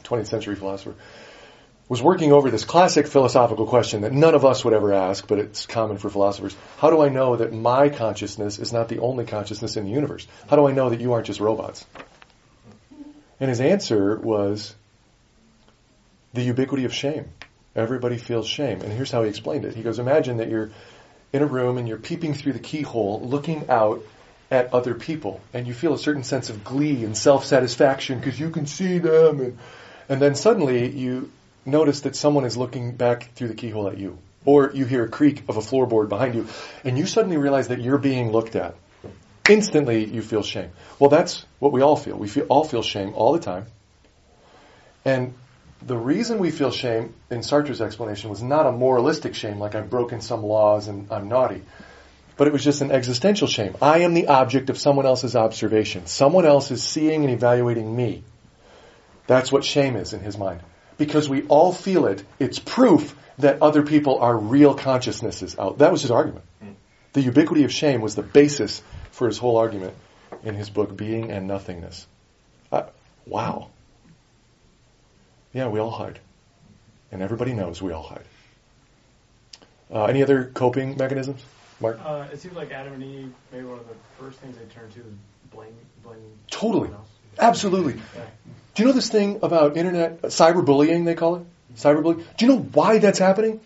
20th 0.05 0.27
century 0.27 0.57
philosopher, 0.57 0.95
was 1.89 2.03
working 2.03 2.33
over 2.33 2.51
this 2.51 2.65
classic 2.65 3.07
philosophical 3.07 3.67
question 3.67 4.03
that 4.03 4.13
none 4.13 4.35
of 4.35 4.45
us 4.45 4.65
would 4.65 4.75
ever 4.75 4.93
ask, 4.93 5.27
but 5.27 5.39
it's 5.39 5.65
common 5.65 5.97
for 5.97 6.11
philosophers. 6.11 6.55
How 6.79 6.91
do 6.91 7.01
I 7.01 7.09
know 7.09 7.37
that 7.37 7.53
my 7.53 7.89
consciousness 7.89 8.59
is 8.59 8.73
not 8.73 8.89
the 8.89 8.99
only 8.99 9.25
consciousness 9.25 9.77
in 9.77 9.85
the 9.85 9.91
universe? 9.91 10.27
How 10.49 10.57
do 10.57 10.67
I 10.67 10.73
know 10.73 10.91
that 10.91 11.01
you 11.01 11.15
aren't 11.15 11.27
just 11.27 11.41
robots? 11.41 11.87
And 13.41 13.49
his 13.49 13.61
answer 13.61 14.17
was 14.17 14.75
the 16.35 16.43
ubiquity 16.43 16.85
of 16.85 16.93
shame. 16.93 17.31
Everybody 17.75 18.19
feels 18.19 18.47
shame. 18.47 18.83
And 18.83 18.93
here's 18.93 19.11
how 19.11 19.23
he 19.23 19.31
explained 19.31 19.65
it. 19.65 19.75
He 19.75 19.83
goes, 19.83 19.99
imagine 19.99 20.39
that 20.39 20.49
you're 20.49 20.71
in 21.33 21.43
a 21.43 21.47
room 21.47 21.79
and 21.79 21.89
you're 21.89 21.99
peeping 21.99 22.35
through 22.35 22.53
the 22.53 22.59
keyhole, 22.59 23.21
looking 23.21 23.69
out 23.69 24.03
at 24.51 24.73
other 24.73 24.95
people, 24.95 25.41
and 25.53 25.67
you 25.67 25.75
feel 25.75 25.93
a 25.93 25.99
certain 25.99 26.25
sense 26.25 26.49
of 26.49 26.65
glee 26.65 27.05
and 27.05 27.17
self-satisfaction 27.17 28.19
because 28.19 28.41
you 28.41 28.51
can 28.51 28.67
see 28.67 28.99
them, 28.99 29.41
and, 29.41 29.59
and 30.09 30.23
then 30.23 30.35
suddenly 30.35 30.89
you 30.89 31.31
notice 31.67 32.01
that 32.03 32.17
someone 32.17 32.47
is 32.47 32.57
looking 32.57 32.93
back 32.93 33.31
through 33.35 33.49
the 33.49 33.55
keyhole 33.55 33.89
at 33.89 33.99
you, 33.99 34.19
or 34.47 34.71
you 34.73 34.87
hear 34.87 35.05
a 35.05 35.09
creak 35.09 35.43
of 35.49 35.59
a 35.59 35.61
floorboard 35.61 36.09
behind 36.09 36.35
you, 36.35 36.47
and 36.83 36.97
you 36.97 37.05
suddenly 37.05 37.37
realize 37.37 37.69
that 37.69 37.81
you're 37.81 37.99
being 37.99 38.33
looked 38.33 38.57
at. 38.57 38.75
Instantly, 39.49 40.05
you 40.05 40.23
feel 40.23 40.43
shame. 40.43 40.71
Well, 40.99 41.11
that's 41.11 41.45
what 41.59 41.73
we 41.73 41.83
all 41.83 41.97
feel. 41.97 42.17
We 42.17 42.29
feel, 42.29 42.47
all 42.49 42.65
feel 42.65 42.83
shame 42.83 43.13
all 43.15 43.33
the 43.33 43.41
time. 43.41 43.67
And 45.05 45.35
the 45.83 45.97
reason 45.97 46.39
we 46.39 46.51
feel 46.51 46.71
shame 46.71 47.15
in 47.31 47.43
Sartre's 47.43 47.81
explanation 47.81 48.31
was 48.31 48.43
not 48.43 48.67
a 48.67 48.73
moralistic 48.73 49.35
shame, 49.35 49.59
like 49.59 49.75
I've 49.75 49.91
broken 49.91 50.21
some 50.21 50.43
laws 50.43 50.89
and 50.89 51.11
I'm 51.13 51.29
naughty, 51.29 51.63
but 52.37 52.47
it 52.47 52.53
was 52.53 52.65
just 52.65 52.81
an 52.81 52.91
existential 52.91 53.49
shame. 53.49 53.77
I 53.81 54.01
am 54.01 54.15
the 54.15 54.29
object 54.29 54.71
of 54.71 54.79
someone 54.79 55.07
else's 55.07 55.37
observation. 55.37 56.07
Someone 56.07 56.47
else 56.47 56.71
is 56.71 56.83
seeing 56.83 57.25
and 57.25 57.33
evaluating 57.33 57.95
me. 57.95 58.23
That's 59.27 59.53
what 59.53 59.65
shame 59.65 59.97
is 59.97 60.13
in 60.13 60.21
his 60.21 60.37
mind. 60.37 60.61
Because 60.97 61.29
we 61.29 61.43
all 61.47 61.73
feel 61.73 62.07
it, 62.07 62.25
it's 62.39 62.59
proof 62.59 63.15
that 63.39 63.63
other 63.63 63.83
people 63.83 64.19
are 64.19 64.37
real 64.37 64.75
consciousnesses 64.75 65.57
out. 65.59 65.79
That 65.79 65.93
was 65.93 66.03
his 66.03 66.11
argument. 66.11 66.45
The 67.13 67.23
ubiquity 67.23 67.65
of 67.65 67.73
shame 67.73 68.01
was 68.01 68.15
the 68.15 68.23
basis 68.23 68.83
for 69.13 69.27
his 69.27 69.39
whole 69.39 69.57
argument 69.57 69.95
in 70.43 70.55
his 70.55 70.71
book, 70.71 70.97
Being 70.97 71.31
and 71.31 71.47
Nothingness. 71.47 72.07
Uh, 72.71 72.85
wow. 73.27 73.71
Yeah, 75.59 75.67
we 75.67 75.81
all 75.81 75.91
hide. 75.91 76.21
And 77.11 77.21
everybody 77.21 77.53
knows 77.53 77.83
we 77.83 77.91
all 77.91 78.05
hide. 78.05 78.23
Uh, 79.93 80.05
any 80.05 80.23
other 80.23 80.53
coping 80.55 80.97
mechanisms? 80.97 81.43
Mark? 81.81 81.99
Uh, 82.01 82.27
it 82.33 82.39
seems 82.39 82.55
like 82.55 82.71
Adam 82.71 82.93
and 82.93 83.03
Eve, 83.03 83.33
maybe 83.51 83.65
one 83.65 83.81
of 83.81 83.89
the 83.89 83.95
first 84.21 84.39
things 84.39 84.57
they 84.57 84.67
turned 84.67 84.93
to 84.93 85.01
is 85.01 85.07
blame, 85.51 85.75
blame. 86.05 86.21
Totally. 86.49 86.91
Absolutely. 87.41 87.95
Yeah. 87.95 88.23
Do 88.77 88.83
you 88.85 88.89
know 88.89 88.95
this 88.95 89.09
thing 89.09 89.41
about 89.43 89.77
internet 89.77 90.23
cyberbullying? 90.23 91.05
They 91.05 91.17
call 91.17 91.37
it 91.37 91.47
cyberbullying. 91.75 92.25
Do 92.37 92.47
you 92.47 92.53
know 92.53 92.61
why 92.61 92.99
that's 92.99 93.19
happening? 93.19 93.59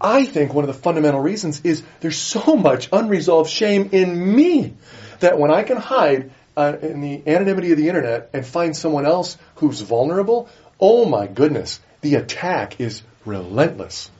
I 0.00 0.24
think 0.24 0.54
one 0.54 0.62
of 0.62 0.68
the 0.68 0.80
fundamental 0.80 1.20
reasons 1.20 1.62
is 1.64 1.82
there's 1.98 2.16
so 2.16 2.54
much 2.68 2.90
unresolved 2.92 3.50
shame 3.50 3.88
in 3.90 4.36
me 4.36 4.74
that 5.18 5.36
when 5.36 5.50
I 5.50 5.64
can 5.64 5.78
hide 5.78 6.30
uh, 6.56 6.76
in 6.80 7.00
the 7.00 7.22
anonymity 7.26 7.72
of 7.72 7.78
the 7.78 7.88
internet 7.88 8.30
and 8.32 8.46
find 8.46 8.76
someone 8.76 9.04
else 9.04 9.36
who's 9.56 9.80
vulnerable, 9.80 10.48
oh 10.80 11.04
my 11.04 11.26
goodness, 11.26 11.80
the 12.00 12.16
attack 12.16 12.80
is 12.80 13.02
relentless. 13.24 14.10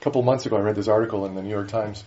A 0.00 0.04
couple 0.04 0.22
months 0.22 0.46
ago, 0.46 0.56
I 0.56 0.60
read 0.60 0.76
this 0.76 0.88
article 0.88 1.26
in 1.26 1.34
the 1.34 1.42
New 1.42 1.50
York 1.50 1.68
Times, 1.68 2.02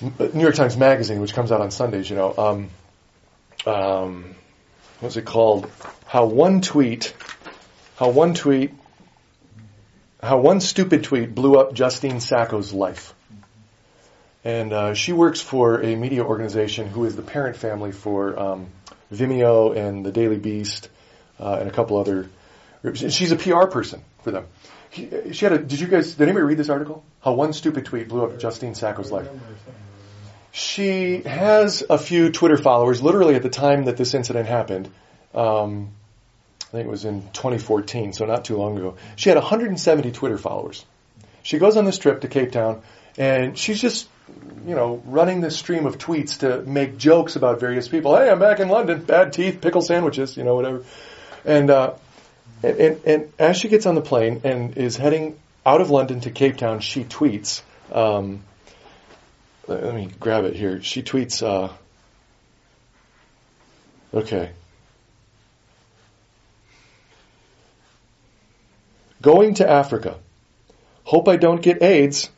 New 0.00 0.40
York 0.40 0.54
Times 0.54 0.76
Magazine, 0.76 1.20
which 1.20 1.34
comes 1.34 1.52
out 1.52 1.60
on 1.60 1.70
Sundays. 1.70 2.08
You 2.08 2.16
know, 2.16 2.34
um, 2.36 2.70
um, 3.66 4.34
what's 5.00 5.16
it 5.16 5.24
called? 5.24 5.70
How 6.06 6.26
one 6.26 6.62
tweet, 6.62 7.14
how 7.96 8.10
one 8.10 8.34
tweet, 8.34 8.72
how 10.22 10.38
one 10.38 10.60
stupid 10.60 11.04
tweet 11.04 11.34
blew 11.34 11.58
up 11.58 11.74
Justine 11.74 12.20
Sacco's 12.20 12.72
life. 12.72 13.14
And 14.44 14.72
uh, 14.72 14.94
she 14.94 15.12
works 15.12 15.40
for 15.40 15.82
a 15.82 15.96
media 15.96 16.22
organization 16.22 16.86
who 16.86 17.04
is 17.04 17.16
the 17.16 17.22
parent 17.22 17.56
family 17.56 17.90
for 17.90 18.38
um, 18.38 18.66
Vimeo 19.12 19.76
and 19.76 20.06
the 20.06 20.12
Daily 20.12 20.38
Beast 20.38 20.88
uh, 21.40 21.58
and 21.60 21.68
a 21.68 21.72
couple 21.72 21.96
other. 21.98 22.28
She's 22.94 23.32
a 23.32 23.36
PR 23.36 23.66
person 23.66 24.02
for 24.22 24.30
them. 24.30 24.46
He, 24.90 25.32
she 25.32 25.44
had 25.44 25.52
a. 25.52 25.58
Did 25.58 25.80
you 25.80 25.88
guys? 25.88 26.14
Did 26.14 26.24
anybody 26.24 26.44
read 26.44 26.58
this 26.58 26.68
article? 26.68 27.04
How 27.20 27.32
one 27.32 27.52
stupid 27.52 27.84
tweet 27.84 28.08
blew 28.08 28.24
up 28.24 28.38
Justine 28.38 28.74
Sacco's 28.74 29.10
life. 29.10 29.28
She 30.52 31.22
has 31.22 31.82
a 31.88 31.98
few 31.98 32.30
Twitter 32.30 32.56
followers. 32.56 33.02
Literally 33.02 33.34
at 33.34 33.42
the 33.42 33.50
time 33.50 33.84
that 33.84 33.96
this 33.96 34.14
incident 34.14 34.48
happened, 34.48 34.88
um, 35.34 35.90
I 36.68 36.70
think 36.70 36.86
it 36.86 36.90
was 36.90 37.04
in 37.04 37.22
2014, 37.32 38.12
so 38.12 38.24
not 38.24 38.44
too 38.44 38.56
long 38.56 38.78
ago. 38.78 38.96
She 39.16 39.28
had 39.28 39.36
170 39.36 40.12
Twitter 40.12 40.38
followers. 40.38 40.84
She 41.42 41.58
goes 41.58 41.76
on 41.76 41.84
this 41.84 41.98
trip 41.98 42.22
to 42.22 42.28
Cape 42.28 42.52
Town, 42.52 42.82
and 43.16 43.56
she's 43.56 43.80
just, 43.80 44.08
you 44.66 44.74
know, 44.74 45.02
running 45.06 45.40
this 45.40 45.56
stream 45.56 45.86
of 45.86 45.98
tweets 45.98 46.38
to 46.40 46.62
make 46.62 46.96
jokes 46.96 47.36
about 47.36 47.60
various 47.60 47.86
people. 47.86 48.16
Hey, 48.16 48.28
I'm 48.28 48.40
back 48.40 48.58
in 48.58 48.68
London. 48.68 49.02
Bad 49.02 49.32
teeth, 49.32 49.60
pickle 49.60 49.82
sandwiches, 49.82 50.36
you 50.36 50.42
know, 50.42 50.56
whatever. 50.56 50.82
And 51.46 51.70
uh, 51.70 51.94
and, 52.62 52.76
and, 52.78 53.00
and 53.04 53.32
as 53.38 53.56
she 53.56 53.68
gets 53.68 53.86
on 53.86 53.94
the 53.94 54.02
plane 54.02 54.40
and 54.44 54.76
is 54.76 54.96
heading 54.96 55.38
out 55.64 55.80
of 55.80 55.90
London 55.90 56.20
to 56.20 56.30
Cape 56.30 56.56
Town, 56.56 56.80
she 56.80 57.04
tweets. 57.04 57.62
Um, 57.92 58.42
let 59.68 59.84
let 59.84 59.94
me 59.94 60.10
grab 60.18 60.44
it 60.44 60.56
here. 60.56 60.82
She 60.82 61.02
tweets. 61.02 61.42
Uh, 61.42 61.72
okay. 64.12 64.50
Going 69.22 69.54
to 69.54 69.68
Africa. 69.68 70.18
Hope 71.04 71.28
I 71.28 71.36
don't 71.36 71.62
get 71.62 71.82
AIDS. 71.82 72.28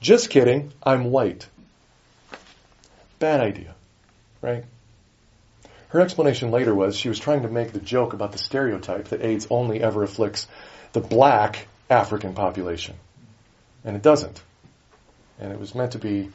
Just 0.00 0.30
kidding. 0.30 0.72
I'm 0.82 1.10
white. 1.10 1.48
Bad 3.18 3.40
idea, 3.40 3.74
right? 4.40 4.64
Her 5.90 6.00
explanation 6.00 6.52
later 6.52 6.74
was 6.74 6.96
she 6.96 7.08
was 7.08 7.18
trying 7.18 7.42
to 7.42 7.48
make 7.48 7.72
the 7.72 7.80
joke 7.80 8.12
about 8.12 8.32
the 8.32 8.38
stereotype 8.38 9.08
that 9.08 9.22
AIDS 9.22 9.48
only 9.50 9.82
ever 9.82 10.04
afflicts 10.04 10.46
the 10.92 11.00
black 11.00 11.66
African 11.88 12.34
population. 12.34 12.94
And 13.84 13.96
it 13.96 14.02
doesn't. 14.02 14.40
And 15.40 15.52
it 15.52 15.58
was 15.58 15.74
meant 15.74 15.92
to 15.92 15.98
be 15.98 16.30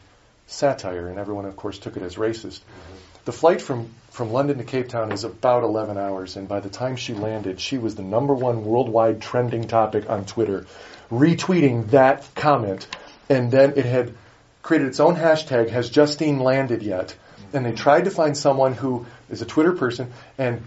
satire, 0.47 1.07
and 1.07 1.17
everyone, 1.17 1.45
of 1.45 1.55
course, 1.55 1.79
took 1.79 1.95
it 1.95 2.03
as 2.03 2.15
racist. 2.15 2.59
The 3.23 3.31
flight 3.31 3.61
from, 3.61 3.89
from 4.11 4.31
London 4.31 4.57
to 4.57 4.63
Cape 4.63 4.89
Town 4.89 5.11
is 5.11 5.23
about 5.23 5.63
11 5.63 5.97
hours, 5.97 6.35
and 6.35 6.47
by 6.47 6.59
the 6.59 6.69
time 6.69 6.97
she 6.97 7.13
landed, 7.13 7.59
she 7.61 7.77
was 7.77 7.95
the 7.95 8.03
number 8.03 8.33
one 8.33 8.65
worldwide 8.65 9.21
trending 9.21 9.67
topic 9.67 10.09
on 10.09 10.25
Twitter, 10.25 10.65
retweeting 11.09 11.89
that 11.91 12.27
comment. 12.35 12.87
And 13.29 13.51
then 13.51 13.73
it 13.77 13.85
had 13.85 14.13
created 14.61 14.89
its 14.89 14.99
own 14.99 15.15
hashtag, 15.15 15.69
Has 15.69 15.89
Justine 15.89 16.39
Landed 16.39 16.83
Yet? 16.83 17.15
And 17.55 17.65
they 17.65 17.71
tried 17.71 18.05
to 18.05 18.11
find 18.11 18.37
someone 18.37 18.73
who 18.73 19.05
is 19.29 19.41
a 19.41 19.45
Twitter 19.45 19.73
person 19.73 20.11
and 20.37 20.61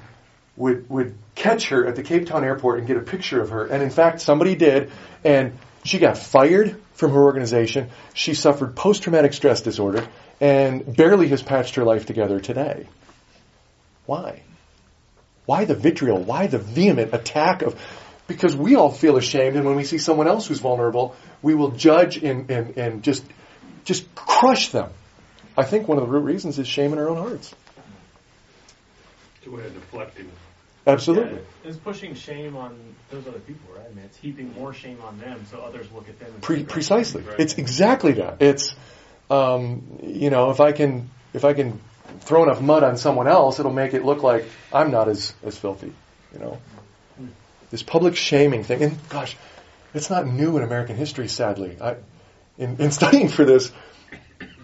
would, 0.56 0.88
would 0.90 1.14
catch 1.34 1.68
her 1.68 1.86
at 1.86 1.96
the 1.96 2.02
Cape 2.02 2.26
Town 2.26 2.44
airport 2.44 2.78
and 2.78 2.88
get 2.88 2.96
a 2.96 3.00
picture 3.00 3.40
of 3.40 3.50
her. 3.50 3.66
And 3.66 3.82
in 3.82 3.90
fact, 3.90 4.20
somebody 4.20 4.56
did, 4.56 4.90
and 5.24 5.56
she 5.84 5.98
got 5.98 6.18
fired 6.18 6.76
from 6.94 7.12
her 7.12 7.22
organization. 7.22 7.90
She 8.12 8.34
suffered 8.34 8.74
post 8.74 9.04
traumatic 9.04 9.32
stress 9.32 9.60
disorder 9.60 10.06
and 10.40 10.96
barely 10.96 11.28
has 11.28 11.42
patched 11.42 11.76
her 11.76 11.84
life 11.84 12.06
together 12.06 12.40
today. 12.40 12.86
Why? 14.06 14.42
Why 15.46 15.64
the 15.64 15.74
vitriol? 15.74 16.18
Why 16.18 16.46
the 16.46 16.58
vehement 16.58 17.14
attack 17.14 17.62
of. 17.62 17.80
Because 18.26 18.54
we 18.54 18.74
all 18.74 18.90
feel 18.90 19.16
ashamed, 19.16 19.56
and 19.56 19.64
when 19.64 19.76
we 19.76 19.84
see 19.84 19.96
someone 19.96 20.28
else 20.28 20.46
who's 20.46 20.60
vulnerable, 20.60 21.16
we 21.40 21.54
will 21.54 21.70
judge 21.70 22.22
and, 22.22 22.50
and, 22.50 22.76
and 22.76 23.02
just, 23.02 23.24
just 23.84 24.14
crush 24.14 24.68
them. 24.68 24.90
I 25.58 25.64
think 25.64 25.88
one 25.88 25.98
of 25.98 26.04
the 26.04 26.10
root 26.10 26.20
reasons 26.20 26.56
is 26.60 26.68
shame 26.68 26.92
in 26.92 27.00
our 27.00 27.08
own 27.08 27.16
hearts. 27.16 27.52
Two 29.42 29.56
way 29.56 29.66
of 29.66 29.74
deflecting. 29.74 30.30
Absolutely. 30.86 31.32
Yeah, 31.34 31.68
it's 31.68 31.76
pushing 31.76 32.14
shame 32.14 32.56
on 32.56 32.78
those 33.10 33.26
other 33.26 33.40
people, 33.40 33.74
right? 33.74 33.84
I 33.84 33.92
mean, 33.92 34.04
it's 34.04 34.16
heaping 34.16 34.54
more 34.54 34.72
shame 34.72 34.98
on 35.02 35.18
them, 35.18 35.44
so 35.50 35.58
others 35.58 35.86
look 35.92 36.08
at 36.08 36.20
them. 36.20 36.30
And 36.32 36.42
Pre- 36.42 36.62
precisely. 36.62 37.22
Right. 37.22 37.40
It's 37.40 37.54
exactly 37.54 38.12
that. 38.12 38.40
It's, 38.40 38.72
um, 39.30 39.98
you 40.04 40.30
know, 40.30 40.50
if 40.50 40.60
I 40.60 40.70
can, 40.70 41.10
if 41.34 41.44
I 41.44 41.54
can 41.54 41.80
throw 42.20 42.44
enough 42.44 42.60
mud 42.60 42.84
on 42.84 42.96
someone 42.96 43.26
else, 43.26 43.58
it'll 43.58 43.72
make 43.72 43.94
it 43.94 44.04
look 44.04 44.22
like 44.22 44.46
I'm 44.72 44.92
not 44.92 45.08
as, 45.08 45.34
as 45.42 45.58
filthy, 45.58 45.92
you 46.32 46.38
know. 46.38 46.58
This 47.72 47.82
public 47.82 48.14
shaming 48.14 48.62
thing, 48.62 48.82
and 48.82 49.08
gosh, 49.08 49.36
it's 49.92 50.08
not 50.08 50.24
new 50.26 50.56
in 50.56 50.62
American 50.62 50.94
history, 50.94 51.26
sadly. 51.26 51.76
I, 51.80 51.96
in, 52.58 52.76
in 52.78 52.90
studying 52.92 53.28
for 53.28 53.44
this, 53.44 53.72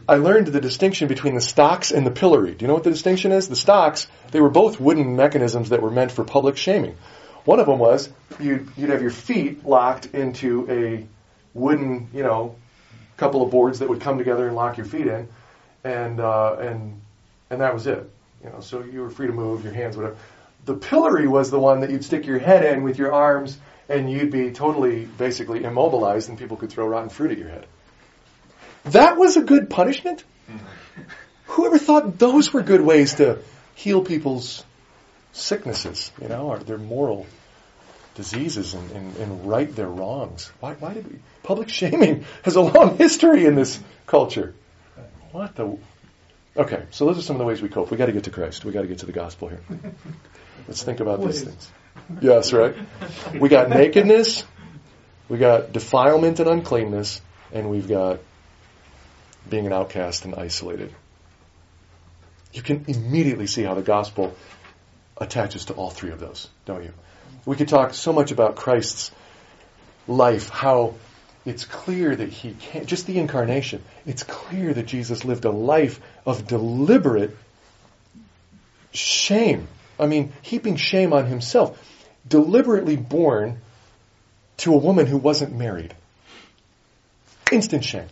I 0.08 0.16
learned 0.16 0.48
the 0.48 0.60
distinction 0.60 1.08
between 1.08 1.34
the 1.34 1.40
stocks 1.40 1.90
and 1.90 2.06
the 2.06 2.10
pillory. 2.10 2.54
Do 2.54 2.64
you 2.64 2.68
know 2.68 2.74
what 2.74 2.84
the 2.84 2.90
distinction 2.90 3.32
is? 3.32 3.48
The 3.48 3.56
stocks, 3.56 4.06
they 4.32 4.40
were 4.40 4.50
both 4.50 4.78
wooden 4.78 5.16
mechanisms 5.16 5.70
that 5.70 5.82
were 5.82 5.90
meant 5.90 6.12
for 6.12 6.24
public 6.24 6.56
shaming. 6.56 6.96
One 7.44 7.60
of 7.60 7.66
them 7.66 7.78
was 7.78 8.10
you'd, 8.38 8.68
you'd 8.76 8.90
have 8.90 9.02
your 9.02 9.10
feet 9.10 9.64
locked 9.64 10.06
into 10.06 10.66
a 10.70 11.06
wooden, 11.54 12.08
you 12.12 12.22
know, 12.22 12.56
couple 13.16 13.42
of 13.42 13.50
boards 13.50 13.78
that 13.78 13.88
would 13.88 14.00
come 14.00 14.18
together 14.18 14.46
and 14.46 14.56
lock 14.56 14.76
your 14.76 14.86
feet 14.86 15.06
in, 15.06 15.28
and 15.84 16.20
uh, 16.20 16.56
and 16.58 17.00
and 17.50 17.60
that 17.60 17.72
was 17.72 17.86
it. 17.86 18.10
You 18.42 18.50
know, 18.50 18.60
so 18.60 18.82
you 18.82 19.00
were 19.00 19.10
free 19.10 19.26
to 19.26 19.32
move 19.32 19.64
your 19.64 19.72
hands, 19.72 19.96
whatever. 19.96 20.16
The 20.64 20.74
pillory 20.74 21.28
was 21.28 21.50
the 21.50 21.60
one 21.60 21.80
that 21.80 21.90
you'd 21.90 22.04
stick 22.04 22.26
your 22.26 22.38
head 22.38 22.64
in 22.64 22.82
with 22.82 22.98
your 22.98 23.12
arms, 23.12 23.56
and 23.88 24.10
you'd 24.10 24.30
be 24.30 24.50
totally, 24.50 25.04
basically 25.04 25.62
immobilized, 25.64 26.28
and 26.28 26.38
people 26.38 26.56
could 26.56 26.70
throw 26.70 26.86
rotten 26.86 27.08
fruit 27.08 27.30
at 27.32 27.38
your 27.38 27.48
head. 27.48 27.66
That 28.84 29.16
was 29.16 29.36
a 29.36 29.42
good 29.42 29.70
punishment. 29.70 30.24
Mm-hmm. 30.48 31.02
Whoever 31.46 31.78
thought 31.78 32.18
those 32.18 32.52
were 32.52 32.62
good 32.62 32.80
ways 32.80 33.14
to 33.14 33.38
heal 33.74 34.02
people's 34.02 34.64
sicknesses, 35.32 36.10
you 36.20 36.28
know, 36.28 36.48
or 36.48 36.58
their 36.58 36.78
moral 36.78 37.26
diseases 38.14 38.74
and, 38.74 38.90
and, 38.92 39.16
and 39.16 39.46
right 39.46 39.74
their 39.74 39.88
wrongs. 39.88 40.50
Why, 40.60 40.74
why 40.74 40.94
did 40.94 41.10
we? 41.10 41.18
Public 41.42 41.68
shaming 41.80 42.24
has 42.42 42.56
a 42.56 42.60
long 42.60 42.96
history 42.96 43.44
in 43.46 43.54
this 43.54 43.78
culture. 44.06 44.54
What 45.32 45.56
the? 45.56 45.76
Okay, 46.56 46.84
so 46.90 47.06
those 47.06 47.18
are 47.18 47.22
some 47.22 47.36
of 47.36 47.40
the 47.40 47.46
ways 47.46 47.60
we 47.60 47.68
cope. 47.68 47.90
We 47.90 47.96
got 47.96 48.06
to 48.06 48.12
get 48.12 48.24
to 48.24 48.30
Christ. 48.30 48.64
We 48.64 48.72
got 48.72 48.82
to 48.82 48.86
get 48.86 48.98
to 48.98 49.06
the 49.06 49.12
gospel 49.12 49.48
here. 49.48 49.60
Let's 50.68 50.82
think 50.82 51.00
about 51.00 51.20
these 51.24 51.42
things. 51.42 51.70
Yes, 52.20 52.52
right. 52.52 52.76
We 53.38 53.48
got 53.48 53.70
nakedness, 53.70 54.44
we 55.28 55.38
got 55.38 55.72
defilement 55.72 56.38
and 56.38 56.48
uncleanness, 56.48 57.20
and 57.52 57.70
we've 57.70 57.88
got 57.88 58.20
being 59.48 59.66
an 59.66 59.72
outcast 59.72 60.24
and 60.24 60.34
isolated. 60.34 60.92
You 62.52 62.62
can 62.62 62.84
immediately 62.88 63.46
see 63.46 63.62
how 63.62 63.74
the 63.74 63.82
gospel 63.82 64.34
attaches 65.16 65.66
to 65.66 65.74
all 65.74 65.90
three 65.90 66.10
of 66.10 66.20
those, 66.20 66.48
don't 66.64 66.84
you? 66.84 66.92
We 67.46 67.56
could 67.56 67.68
talk 67.68 67.94
so 67.94 68.12
much 68.12 68.30
about 68.30 68.56
Christ's 68.56 69.10
life, 70.06 70.48
how 70.48 70.94
it's 71.44 71.64
clear 71.64 72.14
that 72.14 72.30
he 72.30 72.52
can't, 72.52 72.86
just 72.86 73.06
the 73.06 73.18
incarnation, 73.18 73.82
it's 74.06 74.22
clear 74.22 74.72
that 74.72 74.86
Jesus 74.86 75.24
lived 75.24 75.44
a 75.44 75.50
life 75.50 76.00
of 76.24 76.46
deliberate 76.46 77.36
shame. 78.92 79.68
I 79.98 80.06
mean, 80.06 80.32
heaping 80.42 80.76
shame 80.76 81.12
on 81.12 81.26
himself. 81.26 81.78
Deliberately 82.26 82.96
born 82.96 83.58
to 84.58 84.72
a 84.72 84.78
woman 84.78 85.06
who 85.06 85.18
wasn't 85.18 85.54
married. 85.54 85.94
Instant 87.52 87.84
shame. 87.84 88.08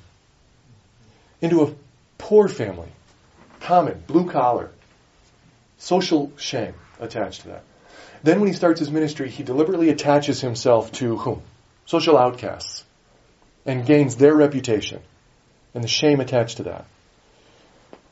Into 1.42 1.64
a 1.64 1.74
poor 2.16 2.48
family. 2.48 2.88
Common, 3.60 4.02
blue 4.06 4.30
collar. 4.30 4.70
Social 5.76 6.32
shame 6.36 6.74
attached 7.00 7.42
to 7.42 7.48
that. 7.48 7.64
Then 8.22 8.38
when 8.38 8.48
he 8.48 8.54
starts 8.54 8.78
his 8.78 8.90
ministry, 8.90 9.28
he 9.28 9.42
deliberately 9.42 9.90
attaches 9.90 10.40
himself 10.40 10.92
to 10.92 11.16
whom? 11.16 11.42
Social 11.84 12.16
outcasts. 12.16 12.84
And 13.66 13.84
gains 13.84 14.16
their 14.16 14.34
reputation. 14.34 15.02
And 15.74 15.82
the 15.82 15.88
shame 15.88 16.20
attached 16.20 16.58
to 16.58 16.62
that. 16.64 16.84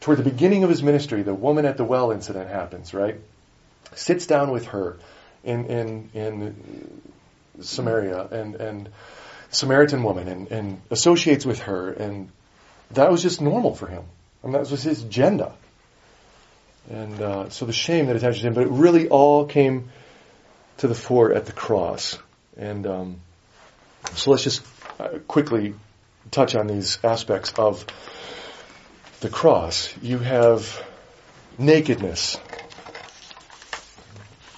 Toward 0.01 0.19
the 0.19 0.25
beginning 0.25 0.65
of 0.65 0.71
his 0.71 0.83
ministry, 0.83 1.23
the 1.23 1.35
woman 1.35 1.67
at 1.67 1.77
the 1.77 1.85
well 1.85 2.11
incident 2.11 2.49
happens, 2.49 2.93
right? 2.93 3.17
Sits 3.95 4.27
down 4.27 4.51
with 4.51 4.67
her 4.67 4.97
in, 5.45 5.67
in, 5.67 6.11
in 6.15 7.03
Samaria 7.61 8.27
and, 8.31 8.55
and 8.57 8.89
Samaritan 9.51 10.03
woman 10.03 10.29
and, 10.29 10.49
and 10.51 10.81
associates 10.91 11.45
with 11.45 11.61
her 11.61 11.93
and 11.93 12.31
that 12.93 13.11
was 13.11 13.23
just 13.23 13.41
normal 13.41 13.75
for 13.75 13.87
him. 13.87 14.05
I 14.43 14.47
mean, 14.47 14.53
that 14.55 14.71
was 14.71 14.83
his 14.83 15.05
agenda. 15.05 15.53
And 16.91 17.21
uh, 17.21 17.51
so 17.51 17.67
the 17.67 17.73
shame 17.73 18.07
that 18.07 18.17
attaches 18.17 18.41
to 18.41 18.49
him, 18.49 18.55
but 18.55 18.65
it 18.65 18.71
really 18.71 19.09
all 19.09 19.47
came 19.47 19.91
to 20.79 20.89
the 20.89 20.95
fore 20.95 21.33
at 21.33 21.47
the 21.47 21.53
cross. 21.53 22.19
And 22.57 22.87
um, 22.87 23.21
so 24.15 24.31
let's 24.31 24.43
just 24.43 24.63
uh, 24.99 25.19
quickly 25.29 25.75
touch 26.31 26.55
on 26.55 26.67
these 26.67 26.99
aspects 27.05 27.53
of 27.57 27.85
the 29.21 29.29
cross. 29.29 29.95
You 30.03 30.19
have 30.19 30.83
nakedness. 31.59 32.37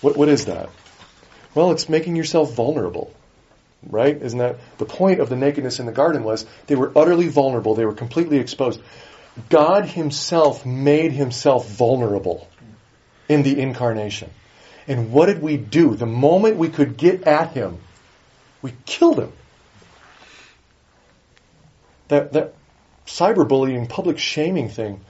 What, 0.01 0.17
what 0.17 0.29
is 0.29 0.47
that? 0.47 0.71
Well, 1.55 1.73
it's 1.73 1.89
making 1.89 2.17
yourself 2.17 2.55
vulnerable. 2.55 3.13
Right? 3.89 4.21
Isn't 4.21 4.39
that 4.39 4.59
the 4.79 4.85
point 4.85 5.21
of 5.21 5.29
the 5.29 5.37
nakedness 5.37 5.81
in 5.81 5.87
the 5.87 5.93
garden 5.93 6.23
was 6.25 6.47
they 6.67 6.77
were 6.77 6.93
utterly 6.97 7.29
vulnerable. 7.29 7.75
They 7.75 7.85
were 7.85 7.95
completely 7.95 8.39
exposed. 8.39 8.81
God 9.49 9.87
himself 9.87 10.65
made 10.65 11.13
himself 11.13 11.69
vulnerable 11.69 12.49
in 13.29 13.43
the 13.43 13.59
incarnation. 13.59 14.31
And 14.87 15.13
what 15.13 15.27
did 15.27 15.41
we 15.41 15.57
do? 15.57 15.95
The 15.95 16.07
moment 16.07 16.57
we 16.57 16.69
could 16.69 16.97
get 16.97 17.25
at 17.25 17.53
him, 17.53 17.79
we 18.61 18.75
killed 18.85 19.19
him. 19.19 19.33
That, 22.09 22.33
that 22.33 22.55
cyberbullying, 23.07 23.89
public 23.89 24.19
shaming 24.19 24.69
thing 24.69 25.01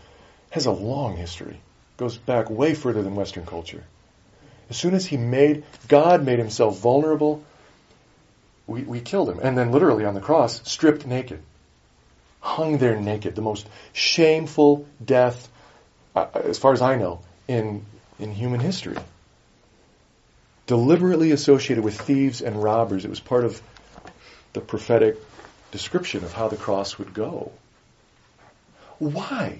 has 0.50 0.66
a 0.66 0.72
long 0.72 1.16
history. 1.16 1.60
Goes 1.96 2.16
back 2.16 2.50
way 2.50 2.74
further 2.74 3.02
than 3.02 3.16
Western 3.16 3.46
culture. 3.46 3.84
As 4.70 4.76
soon 4.76 4.94
as 4.94 5.04
he 5.04 5.16
made, 5.16 5.64
God 5.88 6.24
made 6.24 6.38
himself 6.38 6.78
vulnerable, 6.78 7.42
we, 8.66 8.82
we 8.82 9.00
killed 9.00 9.28
him. 9.28 9.40
And 9.42 9.56
then 9.56 9.72
literally 9.72 10.04
on 10.04 10.14
the 10.14 10.20
cross, 10.20 10.68
stripped 10.68 11.06
naked. 11.06 11.42
Hung 12.40 12.78
there 12.78 12.98
naked. 12.98 13.34
The 13.34 13.42
most 13.42 13.66
shameful 13.92 14.86
death, 15.04 15.48
uh, 16.14 16.26
as 16.34 16.58
far 16.58 16.72
as 16.72 16.82
I 16.82 16.96
know, 16.96 17.20
in, 17.48 17.84
in 18.18 18.32
human 18.32 18.60
history. 18.60 18.96
Deliberately 20.66 21.32
associated 21.32 21.84
with 21.84 22.00
thieves 22.00 22.40
and 22.40 22.62
robbers. 22.62 23.04
It 23.04 23.10
was 23.10 23.20
part 23.20 23.44
of 23.44 23.60
the 24.52 24.60
prophetic 24.60 25.16
description 25.70 26.24
of 26.24 26.32
how 26.32 26.48
the 26.48 26.56
cross 26.56 26.98
would 26.98 27.14
go. 27.14 27.52
Why? 28.98 29.58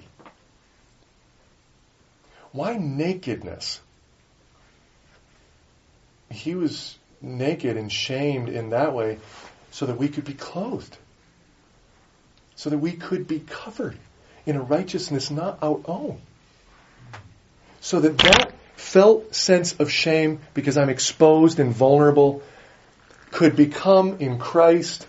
Why 2.53 2.77
nakedness? 2.77 3.81
He 6.31 6.55
was 6.55 6.97
naked 7.23 7.77
and 7.77 7.91
shamed 7.91 8.49
in 8.49 8.71
that 8.71 8.93
way 8.93 9.19
so 9.71 9.87
that 9.87 9.97
we 9.97 10.09
could 10.09 10.25
be 10.25 10.35
clothed. 10.35 10.97
So 12.57 12.71
that 12.71 12.79
we 12.79 12.93
could 12.93 13.27
be 13.27 13.41
covered 13.41 13.97
in 14.45 14.57
a 14.57 14.61
righteousness 14.61 15.31
not 15.31 15.59
our 15.63 15.81
own. 15.87 16.21
So 17.81 18.01
that 18.01 18.19
that 18.19 18.53
felt 18.77 19.35
sense 19.35 19.75
of 19.79 19.91
shame 19.91 20.41
because 20.55 20.77
I'm 20.77 20.89
exposed 20.89 21.59
and 21.59 21.73
vulnerable 21.73 22.43
could 23.31 23.57
become 23.57 24.19
in 24.19 24.39
Christ 24.39 25.07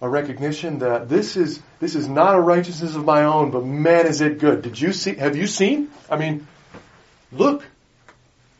a 0.00 0.08
recognition 0.08 0.80
that 0.80 1.08
this 1.08 1.36
is 1.36 1.60
this 1.78 1.94
is 1.94 2.08
not 2.08 2.34
a 2.34 2.40
righteousness 2.40 2.96
of 2.96 3.04
my 3.04 3.24
own, 3.24 3.52
but 3.52 3.64
man 3.64 4.06
is 4.06 4.20
it 4.20 4.38
good. 4.38 4.62
Did 4.62 4.80
you 4.80 4.92
see 4.92 5.14
have 5.14 5.36
you 5.36 5.46
seen? 5.46 5.90
I 6.10 6.16
mean, 6.16 6.46
look. 7.30 7.64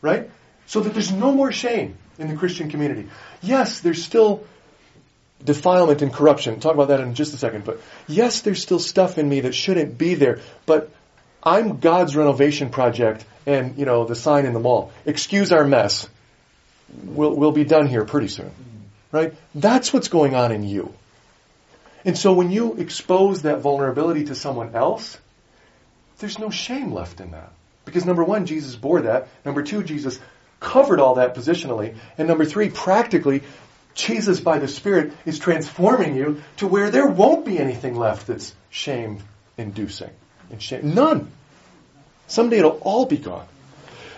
Right? 0.01 0.29
So 0.65 0.81
that 0.81 0.93
there's 0.93 1.11
no 1.11 1.31
more 1.31 1.51
shame 1.51 1.97
in 2.17 2.27
the 2.27 2.35
Christian 2.35 2.69
community. 2.69 3.07
Yes, 3.41 3.81
there's 3.81 4.03
still 4.03 4.43
defilement 5.43 6.01
and 6.01 6.13
corruption. 6.13 6.59
Talk 6.59 6.73
about 6.73 6.89
that 6.89 6.99
in 6.99 7.15
just 7.15 7.33
a 7.33 7.37
second. 7.37 7.65
But 7.65 7.81
yes, 8.07 8.41
there's 8.41 8.61
still 8.61 8.79
stuff 8.79 9.17
in 9.17 9.27
me 9.27 9.41
that 9.41 9.53
shouldn't 9.53 9.97
be 9.97 10.15
there. 10.15 10.39
But 10.65 10.91
I'm 11.41 11.79
God's 11.79 12.15
renovation 12.15 12.69
project 12.69 13.25
and, 13.45 13.77
you 13.77 13.85
know, 13.85 14.05
the 14.05 14.15
sign 14.15 14.45
in 14.45 14.53
the 14.53 14.59
mall. 14.59 14.91
Excuse 15.05 15.51
our 15.51 15.65
mess. 15.65 16.07
We'll, 17.03 17.35
we'll 17.35 17.51
be 17.51 17.65
done 17.65 17.87
here 17.87 18.05
pretty 18.05 18.29
soon. 18.29 18.51
Right? 19.11 19.33
That's 19.53 19.93
what's 19.93 20.07
going 20.07 20.35
on 20.35 20.51
in 20.51 20.63
you. 20.63 20.93
And 22.05 22.17
so 22.17 22.33
when 22.33 22.51
you 22.51 22.75
expose 22.75 23.43
that 23.43 23.59
vulnerability 23.59 24.25
to 24.25 24.35
someone 24.35 24.75
else, 24.75 25.17
there's 26.19 26.39
no 26.39 26.49
shame 26.49 26.91
left 26.93 27.19
in 27.19 27.31
that. 27.31 27.51
Because 27.85 28.05
number 28.05 28.23
one, 28.23 28.45
Jesus 28.45 28.75
bore 28.75 29.01
that. 29.01 29.27
Number 29.45 29.61
two, 29.63 29.83
Jesus 29.83 30.19
covered 30.63 30.99
all 30.99 31.15
that 31.15 31.35
positionally. 31.35 31.95
And 32.17 32.27
number 32.27 32.45
three, 32.45 32.69
practically, 32.69 33.43
Jesus 33.93 34.39
by 34.39 34.57
the 34.57 34.67
Spirit 34.67 35.13
is 35.25 35.37
transforming 35.37 36.15
you 36.15 36.41
to 36.57 36.67
where 36.67 36.89
there 36.89 37.07
won't 37.07 37.45
be 37.45 37.59
anything 37.59 37.95
left 37.95 38.27
that's 38.27 38.55
shame 38.71 39.19
inducing. 39.57 40.09
And 40.49 40.61
shame. 40.61 40.95
None. 40.95 41.31
Someday 42.27 42.59
it'll 42.59 42.79
all 42.81 43.05
be 43.05 43.17
gone. 43.17 43.45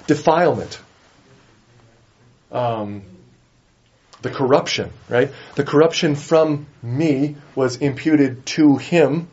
Defilement. 0.07 0.79
Um, 2.51 3.03
the 4.21 4.29
corruption, 4.29 4.91
right? 5.09 5.31
The 5.55 5.63
corruption 5.63 6.15
from 6.15 6.67
me 6.81 7.35
was 7.53 7.77
imputed 7.77 8.45
to 8.47 8.77
him. 8.77 9.27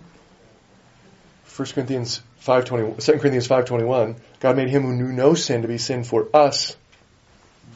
1 1.57 1.69
Corinthians 1.69 2.21
5.21, 2.45 3.05
2 3.05 3.13
Corinthians 3.13 3.47
5.21, 3.47 4.17
God 4.41 4.57
made 4.57 4.69
him 4.69 4.83
who 4.83 4.95
knew 4.95 5.13
no 5.13 5.35
sin 5.35 5.63
to 5.63 5.69
be 5.69 5.79
sin 5.79 6.03
for 6.03 6.29
us, 6.35 6.77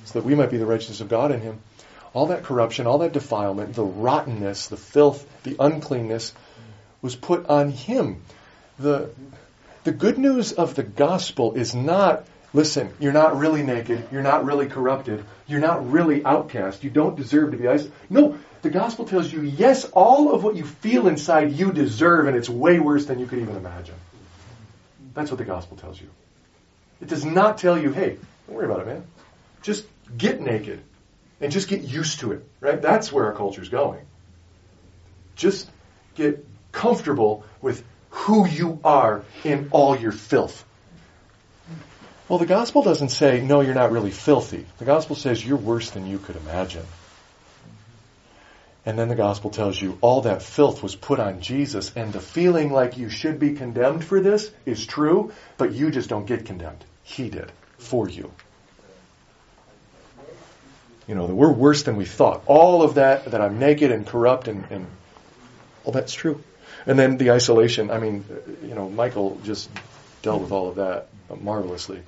so 0.06 0.18
that 0.18 0.24
we 0.24 0.34
might 0.34 0.50
be 0.50 0.56
the 0.56 0.66
righteousness 0.66 1.00
of 1.00 1.08
God 1.08 1.32
in 1.32 1.40
him. 1.40 1.60
All 2.14 2.26
that 2.26 2.44
corruption, 2.44 2.86
all 2.86 2.98
that 2.98 3.12
defilement, 3.12 3.74
the 3.74 3.84
rottenness, 3.84 4.68
the 4.68 4.76
filth, 4.76 5.26
the 5.42 5.56
uncleanness 5.58 6.32
was 7.02 7.14
put 7.14 7.46
on 7.46 7.70
him. 7.70 8.22
The, 8.78 9.10
the 9.84 9.92
good 9.92 10.16
news 10.16 10.52
of 10.52 10.74
the 10.74 10.82
gospel 10.82 11.54
is 11.54 11.74
not, 11.74 12.24
listen, 12.54 12.92
you're 13.00 13.12
not 13.12 13.36
really 13.36 13.62
naked, 13.62 14.08
you're 14.10 14.22
not 14.22 14.46
really 14.46 14.66
corrupted, 14.66 15.24
you're 15.46 15.60
not 15.60 15.90
really 15.90 16.24
outcast, 16.24 16.84
you 16.84 16.90
don't 16.90 17.16
deserve 17.16 17.50
to 17.50 17.56
be 17.56 17.68
isolated. 17.68 17.92
No, 18.08 18.38
the 18.62 18.70
gospel 18.70 19.04
tells 19.04 19.30
you, 19.30 19.42
yes, 19.42 19.84
all 19.86 20.32
of 20.32 20.42
what 20.42 20.56
you 20.56 20.64
feel 20.64 21.08
inside 21.08 21.52
you 21.52 21.72
deserve, 21.72 22.28
and 22.28 22.36
it's 22.36 22.48
way 22.48 22.78
worse 22.78 23.06
than 23.06 23.18
you 23.18 23.26
could 23.26 23.40
even 23.40 23.56
imagine. 23.56 23.94
That's 25.14 25.30
what 25.30 25.38
the 25.38 25.44
gospel 25.44 25.76
tells 25.76 26.00
you. 26.00 26.08
It 27.00 27.08
does 27.08 27.24
not 27.24 27.58
tell 27.58 27.76
you, 27.78 27.92
hey, 27.92 28.16
don't 28.46 28.56
worry 28.56 28.66
about 28.66 28.80
it, 28.80 28.86
man. 28.86 29.04
Just 29.62 29.84
get 30.16 30.40
naked 30.40 30.80
and 31.40 31.52
just 31.52 31.68
get 31.68 31.82
used 31.82 32.20
to 32.20 32.32
it, 32.32 32.44
right? 32.60 32.80
That's 32.80 33.12
where 33.12 33.26
our 33.26 33.34
culture's 33.34 33.68
going. 33.68 34.04
Just 35.34 35.68
get 36.14 36.46
comfortable 36.72 37.44
with 37.60 37.84
who 38.10 38.46
you 38.46 38.80
are 38.84 39.22
in 39.44 39.68
all 39.70 39.96
your 39.96 40.12
filth. 40.12 40.64
Well, 42.28 42.38
the 42.38 42.46
gospel 42.46 42.82
doesn't 42.82 43.10
say, 43.10 43.40
no, 43.40 43.60
you're 43.60 43.74
not 43.74 43.92
really 43.92 44.10
filthy. 44.10 44.66
The 44.78 44.84
gospel 44.84 45.14
says 45.14 45.46
you're 45.46 45.56
worse 45.56 45.90
than 45.90 46.06
you 46.06 46.18
could 46.18 46.36
imagine. 46.36 46.84
And 48.84 48.98
then 48.98 49.08
the 49.08 49.14
gospel 49.14 49.50
tells 49.50 49.80
you 49.80 49.98
all 50.00 50.22
that 50.22 50.42
filth 50.42 50.82
was 50.82 50.94
put 50.94 51.20
on 51.20 51.40
Jesus, 51.40 51.92
and 51.94 52.12
the 52.12 52.20
feeling 52.20 52.72
like 52.72 52.96
you 52.96 53.10
should 53.10 53.38
be 53.38 53.54
condemned 53.54 54.04
for 54.04 54.20
this 54.20 54.50
is 54.64 54.86
true, 54.86 55.32
but 55.56 55.72
you 55.72 55.90
just 55.90 56.08
don't 56.08 56.26
get 56.26 56.46
condemned. 56.46 56.84
He 57.02 57.28
did 57.28 57.50
for 57.78 58.08
you. 58.08 58.32
You 61.06 61.14
know, 61.14 61.26
that 61.26 61.34
we're 61.34 61.52
worse 61.52 61.84
than 61.84 61.96
we 61.96 62.04
thought. 62.04 62.42
All 62.46 62.82
of 62.82 62.94
that, 62.94 63.26
that 63.26 63.40
I'm 63.40 63.58
naked 63.58 63.92
and 63.92 64.06
corrupt 64.06 64.48
and, 64.48 64.64
and 64.70 64.86
all 65.84 65.92
that's 65.92 66.12
true. 66.12 66.42
And 66.84 66.98
then 66.98 67.16
the 67.16 67.30
isolation, 67.30 67.90
I 67.90 67.98
mean, 67.98 68.24
you 68.62 68.74
know, 68.74 68.88
Michael 68.88 69.40
just 69.44 69.70
dealt 70.22 70.42
with 70.42 70.52
all 70.52 70.68
of 70.68 70.76
that 70.76 71.08
marvelously. 71.40 72.02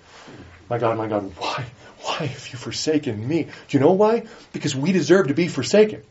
My 0.68 0.78
God, 0.78 0.98
my 0.98 1.08
God, 1.08 1.32
why, 1.38 1.64
why 2.00 2.26
have 2.26 2.48
you 2.48 2.58
forsaken 2.58 3.26
me? 3.26 3.44
Do 3.44 3.50
you 3.70 3.80
know 3.80 3.92
why? 3.92 4.26
Because 4.52 4.74
we 4.74 4.92
deserve 4.92 5.28
to 5.28 5.34
be 5.34 5.48
forsaken. 5.48 6.02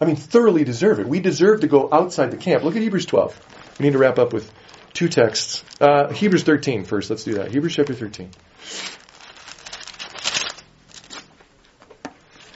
I 0.00 0.06
mean, 0.06 0.16
thoroughly 0.16 0.64
deserve 0.64 1.00
it. 1.00 1.06
We 1.06 1.20
deserve 1.20 1.60
to 1.62 1.66
go 1.66 1.88
outside 1.90 2.30
the 2.30 2.36
camp. 2.36 2.64
Look 2.64 2.76
at 2.76 2.82
Hebrews 2.82 3.06
12. 3.06 3.76
We 3.78 3.84
need 3.84 3.92
to 3.92 3.98
wrap 3.98 4.18
up 4.18 4.32
with 4.32 4.50
two 4.92 5.08
texts. 5.08 5.64
Uh, 5.80 6.12
Hebrews 6.12 6.42
13 6.44 6.84
first. 6.84 7.10
Let's 7.10 7.24
do 7.24 7.34
that. 7.34 7.50
Hebrews 7.50 7.74
chapter 7.74 7.94
13. 7.94 8.30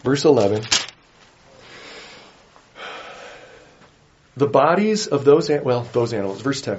Verse 0.03 0.25
11. 0.25 0.63
The 4.37 4.47
bodies 4.47 5.09
of 5.09 5.25
those, 5.25 5.49
well, 5.49 5.89
those 5.93 6.13
animals. 6.13 6.41
Verse 6.43 6.61
10. 6.61 6.79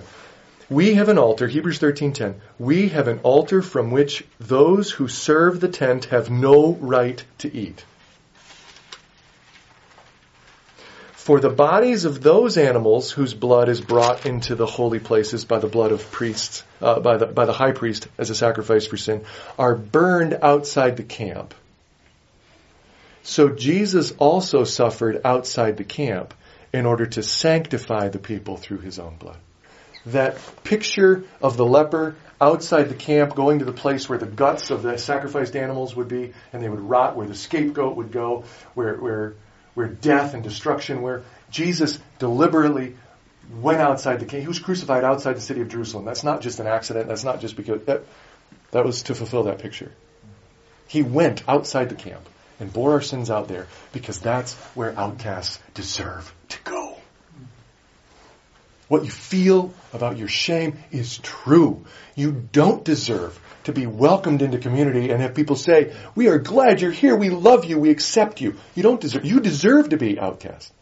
We 0.69 0.93
have 0.93 1.09
an 1.09 1.17
altar, 1.17 1.47
Hebrews 1.47 1.79
13:10. 1.79 2.35
We 2.59 2.89
have 2.89 3.07
an 3.07 3.21
altar 3.23 3.63
from 3.63 3.89
which 3.89 4.23
those 4.39 4.91
who 4.91 5.07
serve 5.07 5.59
the 5.59 5.67
tent 5.67 6.05
have 6.05 6.29
no 6.29 6.77
right 6.79 7.23
to 7.39 7.53
eat. 7.53 7.83
For 11.13 11.39
the 11.39 11.49
bodies 11.49 12.05
of 12.05 12.21
those 12.21 12.57
animals 12.57 13.11
whose 13.11 13.33
blood 13.33 13.67
is 13.67 13.81
brought 13.81 14.25
into 14.25 14.55
the 14.55 14.67
holy 14.67 14.99
places 14.99 15.43
by 15.43 15.59
the 15.59 15.67
blood 15.67 15.91
of 15.91 16.11
priests, 16.11 16.63
uh, 16.81 16.99
by 16.99 17.17
the 17.17 17.25
by 17.25 17.45
the 17.45 17.53
high 17.53 17.71
priest 17.71 18.07
as 18.17 18.29
a 18.29 18.35
sacrifice 18.35 18.85
for 18.85 18.97
sin, 18.97 19.25
are 19.57 19.75
burned 19.75 20.37
outside 20.41 20.97
the 20.97 21.03
camp. 21.03 21.53
So 23.29 23.49
Jesus 23.49 24.11
also 24.17 24.63
suffered 24.63 25.21
outside 25.23 25.77
the 25.77 25.83
camp 25.83 26.33
in 26.73 26.87
order 26.87 27.05
to 27.05 27.21
sanctify 27.21 28.09
the 28.09 28.17
people 28.17 28.57
through 28.57 28.79
his 28.79 28.97
own 28.97 29.17
blood 29.17 29.37
that 30.07 30.37
picture 30.63 31.23
of 31.39 31.55
the 31.55 31.65
leper 31.65 32.15
outside 32.41 32.89
the 32.89 32.95
camp 32.95 33.35
going 33.35 33.59
to 33.59 33.65
the 33.65 33.73
place 33.73 34.07
where 34.07 34.17
the 34.17 34.25
guts 34.25 34.71
of 34.71 34.81
the 34.81 34.97
sacrificed 34.97 35.55
animals 35.55 35.95
would 35.95 36.07
be 36.07 36.33
and 36.53 36.63
they 36.63 36.69
would 36.69 36.79
rot, 36.79 37.15
where 37.15 37.27
the 37.27 37.35
scapegoat 37.35 37.97
would 37.97 38.11
go, 38.11 38.45
where, 38.73 38.95
where, 38.95 39.35
where 39.75 39.87
death 39.87 40.33
and 40.33 40.43
destruction 40.43 41.03
were. 41.03 41.21
Jesus 41.51 41.99
deliberately 42.17 42.95
went 43.61 43.79
outside 43.79 44.19
the 44.19 44.25
camp. 44.25 44.41
He 44.41 44.47
was 44.47 44.59
crucified 44.59 45.03
outside 45.03 45.33
the 45.33 45.41
city 45.41 45.61
of 45.61 45.69
Jerusalem. 45.69 46.05
That's 46.05 46.23
not 46.23 46.41
just 46.41 46.59
an 46.59 46.65
accident. 46.65 47.07
That's 47.07 47.23
not 47.23 47.41
just 47.41 47.55
because 47.55 47.83
that, 47.83 48.03
that 48.71 48.85
was 48.85 49.03
to 49.03 49.13
fulfill 49.13 49.43
that 49.43 49.59
picture. 49.59 49.91
He 50.87 51.03
went 51.03 51.43
outside 51.47 51.89
the 51.89 51.95
camp 51.95 52.27
and 52.59 52.71
bore 52.71 52.93
our 52.93 53.01
sins 53.01 53.29
out 53.29 53.47
there 53.47 53.67
because 53.91 54.19
that's 54.19 54.53
where 54.75 54.97
outcasts 54.97 55.59
deserve 55.73 56.33
to 56.49 56.57
go. 56.63 56.97
What 58.87 59.05
you 59.05 59.11
feel 59.11 59.71
about 59.93 60.17
your 60.17 60.27
shame 60.27 60.79
is 60.91 61.19
true. 61.19 61.85
You 62.15 62.31
don't 62.51 62.83
deserve 62.83 63.39
to 63.65 63.71
be 63.71 63.85
welcomed 63.85 64.41
into 64.41 64.57
community 64.57 65.11
and 65.11 65.21
have 65.21 65.35
people 65.35 65.55
say, 65.55 65.93
we 66.15 66.27
are 66.27 66.39
glad 66.39 66.81
you're 66.81 66.91
here, 66.91 67.15
we 67.15 67.29
love 67.29 67.65
you, 67.65 67.77
we 67.77 67.91
accept 67.91 68.41
you. 68.41 68.55
You 68.73 68.83
don't 68.83 68.99
deserve, 68.99 69.25
you 69.25 69.39
deserve 69.39 69.89
to 69.89 69.97
be 69.97 70.19
outcast. 70.19 70.73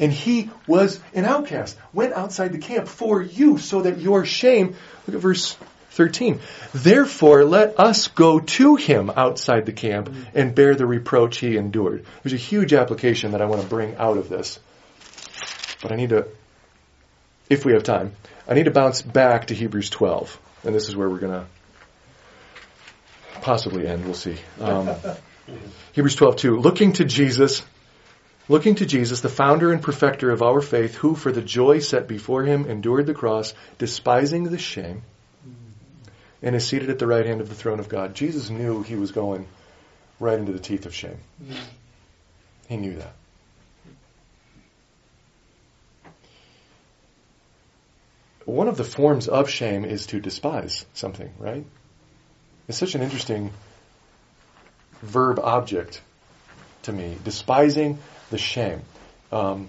And 0.00 0.12
he 0.12 0.50
was 0.66 0.98
an 1.14 1.24
outcast, 1.24 1.78
went 1.92 2.14
outside 2.14 2.50
the 2.52 2.58
camp 2.58 2.88
for 2.88 3.22
you 3.22 3.58
so 3.58 3.82
that 3.82 3.98
your 4.00 4.24
shame, 4.24 4.74
look 5.06 5.14
at 5.14 5.22
verse 5.22 5.56
13. 5.94 6.40
Therefore, 6.72 7.44
let 7.44 7.78
us 7.80 8.08
go 8.08 8.40
to 8.40 8.76
him 8.76 9.10
outside 9.10 9.66
the 9.66 9.72
camp 9.72 10.14
and 10.34 10.54
bear 10.54 10.74
the 10.74 10.86
reproach 10.86 11.38
he 11.38 11.56
endured. 11.56 12.04
There's 12.22 12.34
a 12.34 12.36
huge 12.36 12.72
application 12.72 13.32
that 13.32 13.42
I 13.42 13.46
want 13.46 13.62
to 13.62 13.68
bring 13.68 13.96
out 13.96 14.18
of 14.18 14.28
this. 14.28 14.58
But 15.82 15.92
I 15.92 15.96
need 15.96 16.10
to 16.10 16.26
if 17.48 17.64
we 17.64 17.72
have 17.72 17.82
time, 17.82 18.12
I 18.48 18.54
need 18.54 18.64
to 18.64 18.70
bounce 18.70 19.02
back 19.02 19.46
to 19.46 19.54
Hebrews 19.54 19.90
12. 19.90 20.40
And 20.64 20.74
this 20.74 20.88
is 20.88 20.96
where 20.96 21.08
we're 21.08 21.18
going 21.18 21.32
to 21.32 21.46
possibly 23.40 23.86
end. 23.86 24.04
We'll 24.04 24.14
see. 24.14 24.36
Um, 24.60 24.90
Hebrews 25.92 26.16
12, 26.16 26.36
2. 26.36 26.56
Looking 26.56 26.92
to 26.94 27.04
Jesus, 27.04 27.62
looking 28.48 28.76
to 28.76 28.86
Jesus, 28.86 29.20
the 29.20 29.28
founder 29.28 29.72
and 29.72 29.82
perfecter 29.82 30.30
of 30.30 30.42
our 30.42 30.60
faith, 30.60 30.94
who 30.94 31.14
for 31.14 31.32
the 31.32 31.42
joy 31.42 31.80
set 31.80 32.08
before 32.08 32.44
him 32.44 32.66
endured 32.66 33.06
the 33.06 33.14
cross, 33.14 33.52
despising 33.78 34.44
the 34.44 34.58
shame, 34.58 35.02
and 36.44 36.54
is 36.54 36.64
seated 36.64 36.90
at 36.90 37.00
the 37.00 37.06
right 37.08 37.26
hand 37.26 37.40
of 37.40 37.48
the 37.48 37.54
throne 37.56 37.80
of 37.80 37.88
God. 37.88 38.14
Jesus 38.14 38.50
knew 38.50 38.84
he 38.84 38.94
was 38.94 39.10
going 39.10 39.48
right 40.20 40.38
into 40.38 40.52
the 40.52 40.60
teeth 40.60 40.86
of 40.86 40.94
shame. 40.94 41.18
He 42.68 42.76
knew 42.76 42.94
that. 42.94 43.14
one 48.44 48.68
of 48.68 48.76
the 48.76 48.84
forms 48.84 49.28
of 49.28 49.48
shame 49.48 49.84
is 49.84 50.06
to 50.06 50.20
despise 50.20 50.84
something, 50.94 51.32
right? 51.38 51.64
It's 52.68 52.78
such 52.78 52.94
an 52.94 53.02
interesting 53.02 53.52
verb 55.00 55.38
object 55.38 56.00
to 56.82 56.92
me. 56.92 57.16
Despising 57.24 57.98
the 58.30 58.38
shame. 58.38 58.82
Um, 59.32 59.68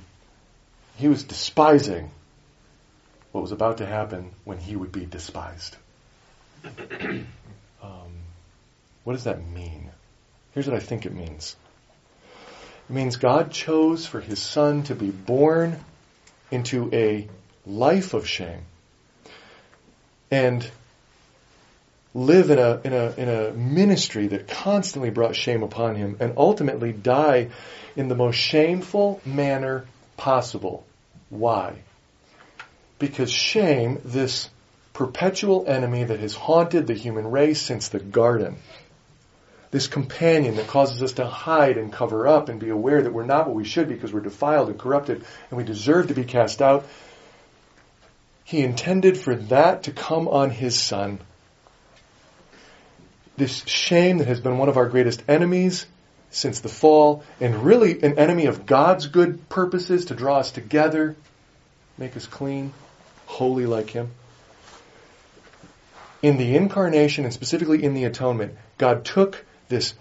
he 0.98 1.08
was 1.08 1.24
despising 1.24 2.12
what 3.32 3.42
was 3.42 3.52
about 3.52 3.78
to 3.78 3.86
happen 3.86 4.32
when 4.44 4.58
he 4.58 4.76
would 4.76 4.92
be 4.92 5.06
despised. 5.06 5.76
Um, 7.84 8.14
what 9.04 9.14
does 9.14 9.26
that 9.26 9.46
mean? 9.46 9.92
Here's 10.54 10.66
what 10.66 10.76
I 10.76 10.80
think 10.80 11.06
it 11.06 11.14
means. 11.14 11.56
It 12.90 12.94
means 12.94 13.18
God 13.18 13.52
chose 13.52 14.08
for 14.08 14.20
his 14.20 14.40
son 14.40 14.84
to 14.84 14.96
be 14.96 15.12
born 15.12 15.80
into 16.50 16.90
a 16.94 17.28
life 17.68 18.16
of 18.16 18.28
shame 18.28 18.62
and 20.32 20.68
live 22.14 22.50
in 22.50 22.58
a, 22.58 22.82
in 22.84 22.94
a, 22.94 23.14
in 23.18 23.30
a 23.30 23.52
ministry 23.52 24.28
that 24.28 24.48
constantly 24.48 25.10
brought 25.10 25.36
shame 25.36 25.62
upon 25.62 25.96
him 25.96 26.18
and 26.20 26.34
ultimately 26.38 26.94
die 26.94 27.50
in 27.96 28.08
the 28.08 28.16
most 28.16 28.36
shameful 28.36 29.22
manner 29.26 29.86
possible. 30.16 30.86
Why? 31.30 31.76
Because 32.98 33.30
shame, 33.30 34.00
this 34.06 34.50
perpetual 34.96 35.66
enemy 35.68 36.06
that 36.06 36.22
has 36.22 36.34
haunted 36.34 36.88
the 36.88 36.94
human 36.94 37.30
race 37.30 37.62
since 37.62 37.90
the 37.90 38.00
garden, 38.00 38.56
this 39.70 39.88
companion 39.88 40.56
that 40.56 40.68
causes 40.68 41.04
us 41.04 41.12
to 41.12 41.26
hide 41.26 41.78
and 41.78 41.92
cover 41.92 42.26
up 42.26 42.48
and 42.48 42.62
be 42.62 42.70
aware 42.70 43.02
that 43.02 43.12
we're 43.14 43.26
not 43.26 43.46
what 43.46 43.56
we 43.56 43.66
should 43.66 43.90
be, 43.90 43.94
because 43.94 44.14
we're 44.14 44.22
defiled 44.22 44.70
and 44.70 44.80
corrupted 44.80 45.24
and 45.50 45.58
we 45.58 45.66
deserve 45.66 46.08
to 46.08 46.14
be 46.14 46.24
cast 46.24 46.62
out, 46.62 46.88
he 48.46 48.62
intended 48.62 49.18
for 49.18 49.36
that 49.36 49.84
to 49.84 49.92
come 49.92 50.30
on 50.30 50.50
his 50.50 50.80
son. 50.80 51.20
This 53.36 53.66
shame 53.66 54.20
that 54.20 54.28
has 54.28 54.40
been 54.40 54.58
one 54.58 54.70
of 54.70 54.78
our 54.78 54.88
greatest 54.88 55.24
enemies 55.28 55.86
since 56.30 56.62
the 56.62 56.70
fall, 56.70 57.24
and 57.42 57.64
really 57.64 58.02
an 58.02 58.18
enemy 58.18 58.46
of 58.46 58.66
God's 58.66 59.08
good 59.08 59.50
purposes 59.50 60.06
to 60.06 60.16
draw 60.16 60.38
us 60.40 60.52
together, 60.52 61.16
make 61.98 62.16
us 62.16 62.28
clean, 62.28 62.74
holy 63.26 63.66
like 63.66 63.90
him. 63.90 64.12
In 66.26 66.38
the 66.38 66.56
incarnation, 66.56 67.24
and 67.26 67.32
specifically 67.32 67.84
in 67.84 67.94
the 67.94 68.06
atonement, 68.06 68.56
God 68.80 69.06
took 69.06 69.46
this 69.68 69.94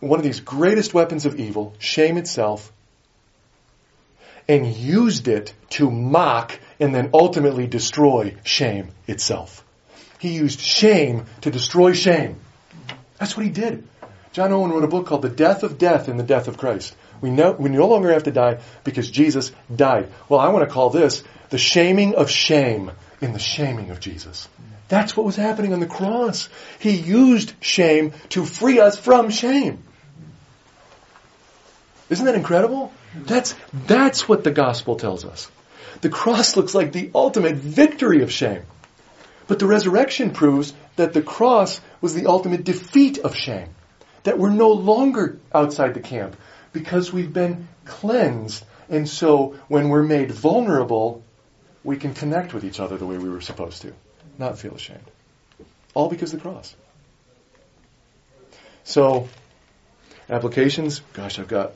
one 0.00 0.18
of 0.18 0.24
these 0.24 0.40
greatest 0.40 0.94
weapons 0.94 1.26
of 1.26 1.38
evil, 1.38 1.74
shame 1.78 2.16
itself, 2.16 2.72
and 4.48 4.66
used 4.66 5.28
it 5.28 5.52
to 5.76 5.90
mock 5.90 6.58
and 6.80 6.94
then 6.94 7.10
ultimately 7.12 7.66
destroy 7.66 8.34
shame 8.42 8.92
itself. 9.06 9.62
He 10.18 10.30
used 10.30 10.60
shame 10.60 11.26
to 11.42 11.50
destroy 11.50 11.92
shame. 11.92 12.36
That's 13.18 13.36
what 13.36 13.44
he 13.44 13.52
did. 13.52 13.86
John 14.32 14.50
Owen 14.50 14.70
wrote 14.70 14.84
a 14.84 14.88
book 14.88 15.06
called 15.06 15.20
The 15.20 15.28
Death 15.28 15.62
of 15.62 15.76
Death 15.76 16.08
and 16.08 16.18
the 16.18 16.24
Death 16.24 16.48
of 16.48 16.56
Christ. 16.56 16.96
We, 17.20 17.28
know, 17.28 17.52
we 17.52 17.68
no 17.68 17.86
longer 17.86 18.10
have 18.14 18.24
to 18.24 18.32
die 18.32 18.60
because 18.82 19.10
Jesus 19.10 19.52
died. 19.76 20.08
Well, 20.26 20.40
I 20.40 20.48
want 20.48 20.66
to 20.66 20.72
call 20.72 20.88
this 20.88 21.22
the 21.50 21.58
shaming 21.58 22.14
of 22.14 22.30
shame 22.30 22.92
in 23.20 23.34
the 23.34 23.38
shaming 23.38 23.90
of 23.90 24.00
Jesus. 24.00 24.48
That's 24.88 25.16
what 25.16 25.24
was 25.24 25.36
happening 25.36 25.72
on 25.72 25.80
the 25.80 25.86
cross. 25.86 26.48
He 26.78 26.90
used 26.90 27.52
shame 27.60 28.12
to 28.30 28.44
free 28.44 28.80
us 28.80 28.98
from 28.98 29.30
shame. 29.30 29.82
Isn't 32.10 32.26
that 32.26 32.34
incredible? 32.34 32.92
That's, 33.16 33.54
that's 33.72 34.28
what 34.28 34.44
the 34.44 34.50
gospel 34.50 34.96
tells 34.96 35.24
us. 35.24 35.50
The 36.02 36.10
cross 36.10 36.56
looks 36.56 36.74
like 36.74 36.92
the 36.92 37.10
ultimate 37.14 37.56
victory 37.56 38.22
of 38.22 38.30
shame. 38.30 38.62
But 39.46 39.58
the 39.58 39.66
resurrection 39.66 40.30
proves 40.30 40.72
that 40.96 41.12
the 41.12 41.22
cross 41.22 41.80
was 42.00 42.14
the 42.14 42.26
ultimate 42.26 42.64
defeat 42.64 43.18
of 43.18 43.34
shame. 43.34 43.68
That 44.24 44.38
we're 44.38 44.50
no 44.50 44.72
longer 44.72 45.38
outside 45.52 45.94
the 45.94 46.00
camp 46.00 46.36
because 46.72 47.12
we've 47.12 47.32
been 47.32 47.68
cleansed. 47.84 48.64
And 48.88 49.08
so 49.08 49.56
when 49.68 49.88
we're 49.88 50.02
made 50.02 50.30
vulnerable, 50.30 51.22
we 51.82 51.96
can 51.96 52.14
connect 52.14 52.54
with 52.54 52.64
each 52.64 52.80
other 52.80 52.96
the 52.96 53.06
way 53.06 53.18
we 53.18 53.28
were 53.28 53.42
supposed 53.42 53.82
to, 53.82 53.92
not 54.38 54.58
feel 54.58 54.74
ashamed. 54.74 55.10
All 55.94 56.08
because 56.08 56.32
of 56.32 56.42
the 56.42 56.48
cross. 56.48 56.74
So, 58.84 59.28
applications, 60.28 61.00
gosh, 61.12 61.38
I've 61.38 61.48
got 61.48 61.72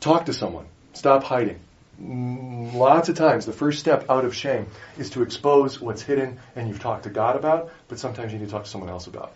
talk 0.00 0.26
to 0.26 0.32
someone. 0.32 0.66
Stop 0.92 1.24
hiding. 1.24 1.60
Lots 2.00 3.08
of 3.08 3.16
times, 3.16 3.44
the 3.44 3.52
first 3.52 3.80
step 3.80 4.08
out 4.08 4.24
of 4.24 4.34
shame 4.34 4.68
is 4.98 5.10
to 5.10 5.22
expose 5.22 5.80
what's 5.80 6.02
hidden 6.02 6.38
and 6.54 6.68
you've 6.68 6.80
talked 6.80 7.04
to 7.04 7.10
God 7.10 7.34
about, 7.34 7.72
but 7.88 7.98
sometimes 7.98 8.32
you 8.32 8.38
need 8.38 8.46
to 8.46 8.50
talk 8.50 8.64
to 8.64 8.70
someone 8.70 8.90
else 8.90 9.08
about. 9.08 9.32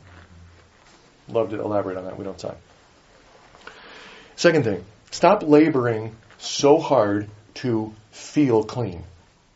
Love 1.29 1.51
to 1.51 1.61
elaborate 1.61 1.97
on 1.97 2.05
that. 2.05 2.17
We 2.17 2.25
don't 2.25 2.41
have 2.41 2.53
time. 2.53 2.61
Second 4.37 4.65
thing, 4.65 4.85
stop 5.11 5.43
laboring 5.43 6.15
so 6.39 6.79
hard 6.79 7.29
to 7.55 7.93
feel 8.11 8.65
clean. 8.65 9.05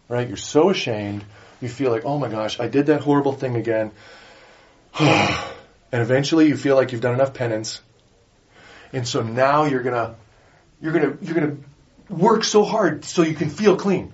Right? 0.08 0.28
You're 0.28 0.36
so 0.36 0.70
ashamed. 0.70 1.24
You 1.60 1.68
feel 1.68 1.90
like, 1.90 2.04
oh 2.04 2.18
my 2.18 2.28
gosh, 2.28 2.60
I 2.60 2.68
did 2.68 2.86
that 2.86 3.00
horrible 3.00 3.32
thing 3.32 3.56
again. 3.56 3.92
and 4.98 5.42
eventually 5.92 6.48
you 6.48 6.56
feel 6.56 6.76
like 6.76 6.92
you've 6.92 7.00
done 7.00 7.14
enough 7.14 7.34
penance. 7.34 7.80
And 8.92 9.06
so 9.06 9.22
now 9.22 9.64
you're 9.64 9.82
gonna, 9.82 10.16
you're 10.80 10.92
gonna, 10.92 11.16
you're 11.20 11.34
gonna 11.34 11.56
work 12.08 12.44
so 12.44 12.64
hard 12.64 13.04
so 13.04 13.22
you 13.22 13.34
can 13.34 13.50
feel 13.50 13.76
clean. 13.76 14.12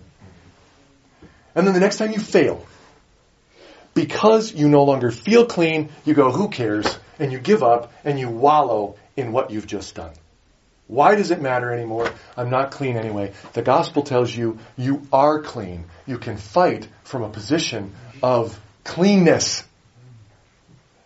And 1.54 1.66
then 1.66 1.74
the 1.74 1.80
next 1.80 1.98
time 1.98 2.12
you 2.12 2.18
fail, 2.18 2.66
because 3.94 4.52
you 4.52 4.68
no 4.68 4.84
longer 4.84 5.10
feel 5.10 5.44
clean, 5.44 5.90
you 6.04 6.14
go, 6.14 6.30
who 6.30 6.48
cares? 6.48 6.86
And 7.18 7.30
you 7.30 7.38
give 7.38 7.62
up 7.62 7.92
and 8.04 8.18
you 8.18 8.28
wallow 8.28 8.96
in 9.16 9.32
what 9.32 9.50
you've 9.50 9.66
just 9.66 9.94
done. 9.94 10.12
Why 10.92 11.14
does 11.14 11.30
it 11.30 11.40
matter 11.40 11.72
anymore? 11.72 12.12
I'm 12.36 12.50
not 12.50 12.70
clean 12.70 12.98
anyway. 12.98 13.32
The 13.54 13.62
gospel 13.62 14.02
tells 14.02 14.36
you 14.36 14.58
you 14.76 15.06
are 15.10 15.40
clean. 15.40 15.86
You 16.04 16.18
can 16.18 16.36
fight 16.36 16.86
from 17.04 17.22
a 17.22 17.30
position 17.30 17.94
of 18.22 18.60
cleanness. 18.84 19.64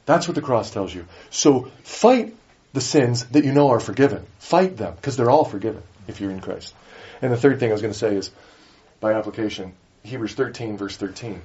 That's 0.05 0.27
what 0.27 0.35
the 0.35 0.43
cross 0.43 0.73
tells 0.73 0.93
you. 0.93 1.07
So 1.31 1.71
fight 1.85 2.35
the 2.73 2.81
sins 2.81 3.27
that 3.27 3.45
you 3.45 3.53
know 3.53 3.71
are 3.71 3.79
forgiven. 3.79 4.27
Fight 4.41 4.77
them 4.77 4.97
because 4.97 5.17
they're 5.17 5.31
all 5.31 5.45
forgiven 5.45 5.85
if 6.09 6.21
you're 6.21 6.33
in 6.33 6.41
Christ. 6.41 6.75
And 7.23 7.33
the 7.33 7.37
third 7.37 7.61
thing 7.61 7.71
I 7.71 7.73
was 7.73 7.83
going 7.83 7.95
to 7.95 7.99
say 7.99 8.17
is 8.17 8.33
by 8.99 9.13
application, 9.13 9.73
Hebrews 10.03 10.35
13 10.35 10.79
verse 10.79 10.97
13. 10.97 11.41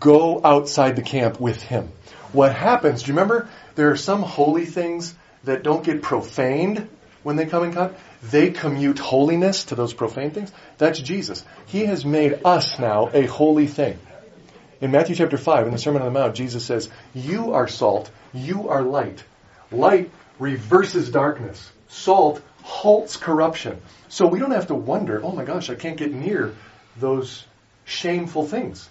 Go 0.00 0.40
outside 0.42 0.96
the 0.96 1.02
camp 1.02 1.38
with 1.38 1.60
him. 1.60 1.92
What 2.32 2.54
happens, 2.54 3.02
do 3.02 3.08
you 3.08 3.12
remember 3.12 3.50
there 3.74 3.90
are 3.90 3.98
some 3.98 4.22
holy 4.22 4.64
things 4.64 5.14
that 5.44 5.62
don't 5.62 5.84
get 5.84 6.00
profaned 6.00 6.88
when 7.22 7.36
they 7.36 7.46
come 7.46 7.64
in 7.64 7.72
contact? 7.72 8.00
They 8.22 8.50
commute 8.50 8.98
holiness 8.98 9.64
to 9.64 9.74
those 9.74 9.92
profane 9.92 10.30
things. 10.30 10.52
That's 10.78 11.00
Jesus. 11.00 11.44
He 11.66 11.86
has 11.86 12.04
made 12.04 12.40
us 12.44 12.78
now 12.78 13.10
a 13.12 13.26
holy 13.26 13.66
thing. 13.66 13.98
In 14.80 14.90
Matthew 14.90 15.14
chapter 15.14 15.38
5, 15.38 15.66
in 15.66 15.72
the 15.72 15.78
Sermon 15.78 16.02
on 16.02 16.12
the 16.12 16.18
Mount, 16.18 16.34
Jesus 16.34 16.64
says, 16.64 16.88
You 17.14 17.52
are 17.52 17.68
salt, 17.68 18.10
you 18.32 18.68
are 18.68 18.82
light. 18.82 19.22
Light 19.70 20.10
reverses 20.38 21.10
darkness. 21.10 21.70
Salt 21.88 22.42
halts 22.62 23.16
corruption. 23.16 23.80
So 24.08 24.26
we 24.26 24.38
don't 24.38 24.50
have 24.50 24.66
to 24.68 24.74
wonder, 24.74 25.20
oh 25.22 25.32
my 25.32 25.44
gosh, 25.44 25.70
I 25.70 25.74
can't 25.74 25.96
get 25.96 26.12
near 26.12 26.54
those 26.96 27.44
shameful 27.84 28.46
things. 28.46 28.88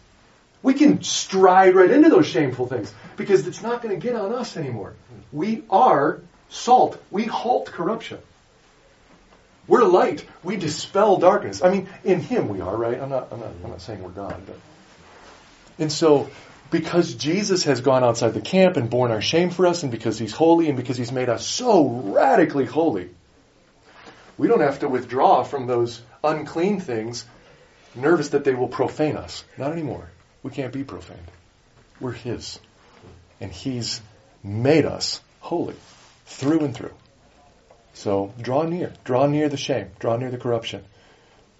We 0.63 0.75
can 0.75 1.01
stride 1.03 1.75
right 1.75 1.89
into 1.89 2.09
those 2.09 2.27
shameful 2.27 2.67
things 2.67 2.93
because 3.17 3.47
it's 3.47 3.61
not 3.61 3.81
going 3.81 3.99
to 3.99 4.05
get 4.05 4.15
on 4.15 4.33
us 4.33 4.57
anymore. 4.57 4.93
We 5.31 5.63
are 5.69 6.21
salt. 6.51 7.01
We 7.09 7.23
halt 7.23 7.67
corruption. 7.67 8.19
We're 9.67 9.83
light. 9.83 10.25
We 10.43 10.57
dispel 10.57 11.17
darkness. 11.17 11.63
I 11.63 11.71
mean, 11.71 11.89
in 12.03 12.19
Him 12.19 12.49
we 12.49 12.61
are, 12.61 12.75
right? 12.75 12.99
I'm 12.99 13.09
not, 13.09 13.29
I'm 13.31 13.39
not, 13.39 13.49
I'm 13.63 13.69
not 13.71 13.81
saying 13.81 14.03
we're 14.03 14.09
God, 14.09 14.39
but. 14.45 14.57
And 15.79 15.91
so, 15.91 16.29
because 16.69 17.15
Jesus 17.15 17.63
has 17.63 17.81
gone 17.81 18.03
outside 18.03 18.33
the 18.33 18.41
camp 18.41 18.77
and 18.77 18.89
borne 18.89 19.11
our 19.11 19.21
shame 19.21 19.49
for 19.49 19.65
us, 19.65 19.83
and 19.83 19.91
because 19.91 20.19
He's 20.19 20.33
holy, 20.33 20.67
and 20.67 20.77
because 20.77 20.97
He's 20.97 21.11
made 21.11 21.29
us 21.29 21.45
so 21.45 21.87
radically 21.87 22.65
holy, 22.65 23.09
we 24.37 24.47
don't 24.47 24.61
have 24.61 24.79
to 24.79 24.89
withdraw 24.89 25.43
from 25.43 25.67
those 25.67 26.01
unclean 26.23 26.79
things, 26.81 27.25
nervous 27.95 28.29
that 28.29 28.43
they 28.43 28.53
will 28.53 28.67
profane 28.67 29.15
us. 29.15 29.43
Not 29.57 29.71
anymore. 29.71 30.09
We 30.43 30.51
can't 30.51 30.73
be 30.73 30.83
profaned. 30.83 31.19
We're 31.99 32.11
His. 32.11 32.59
And 33.39 33.51
He's 33.51 34.01
made 34.43 34.85
us 34.85 35.21
holy 35.39 35.75
through 36.31 36.59
and 36.61 36.75
through. 36.75 36.93
So 37.93 38.33
draw 38.39 38.63
near. 38.63 38.93
Draw 39.03 39.27
near 39.27 39.49
the 39.49 39.57
shame. 39.57 39.91
Draw 39.99 40.17
near 40.17 40.31
the 40.31 40.37
corruption. 40.37 40.83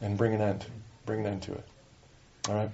And 0.02 0.18
bring 0.18 0.34
an 0.34 0.42
end. 0.42 0.66
Bring 1.06 1.22
an 1.22 1.28
end 1.28 1.44
to 1.44 1.54
it. 1.54 1.66
All 2.50 2.56
right? 2.56 2.72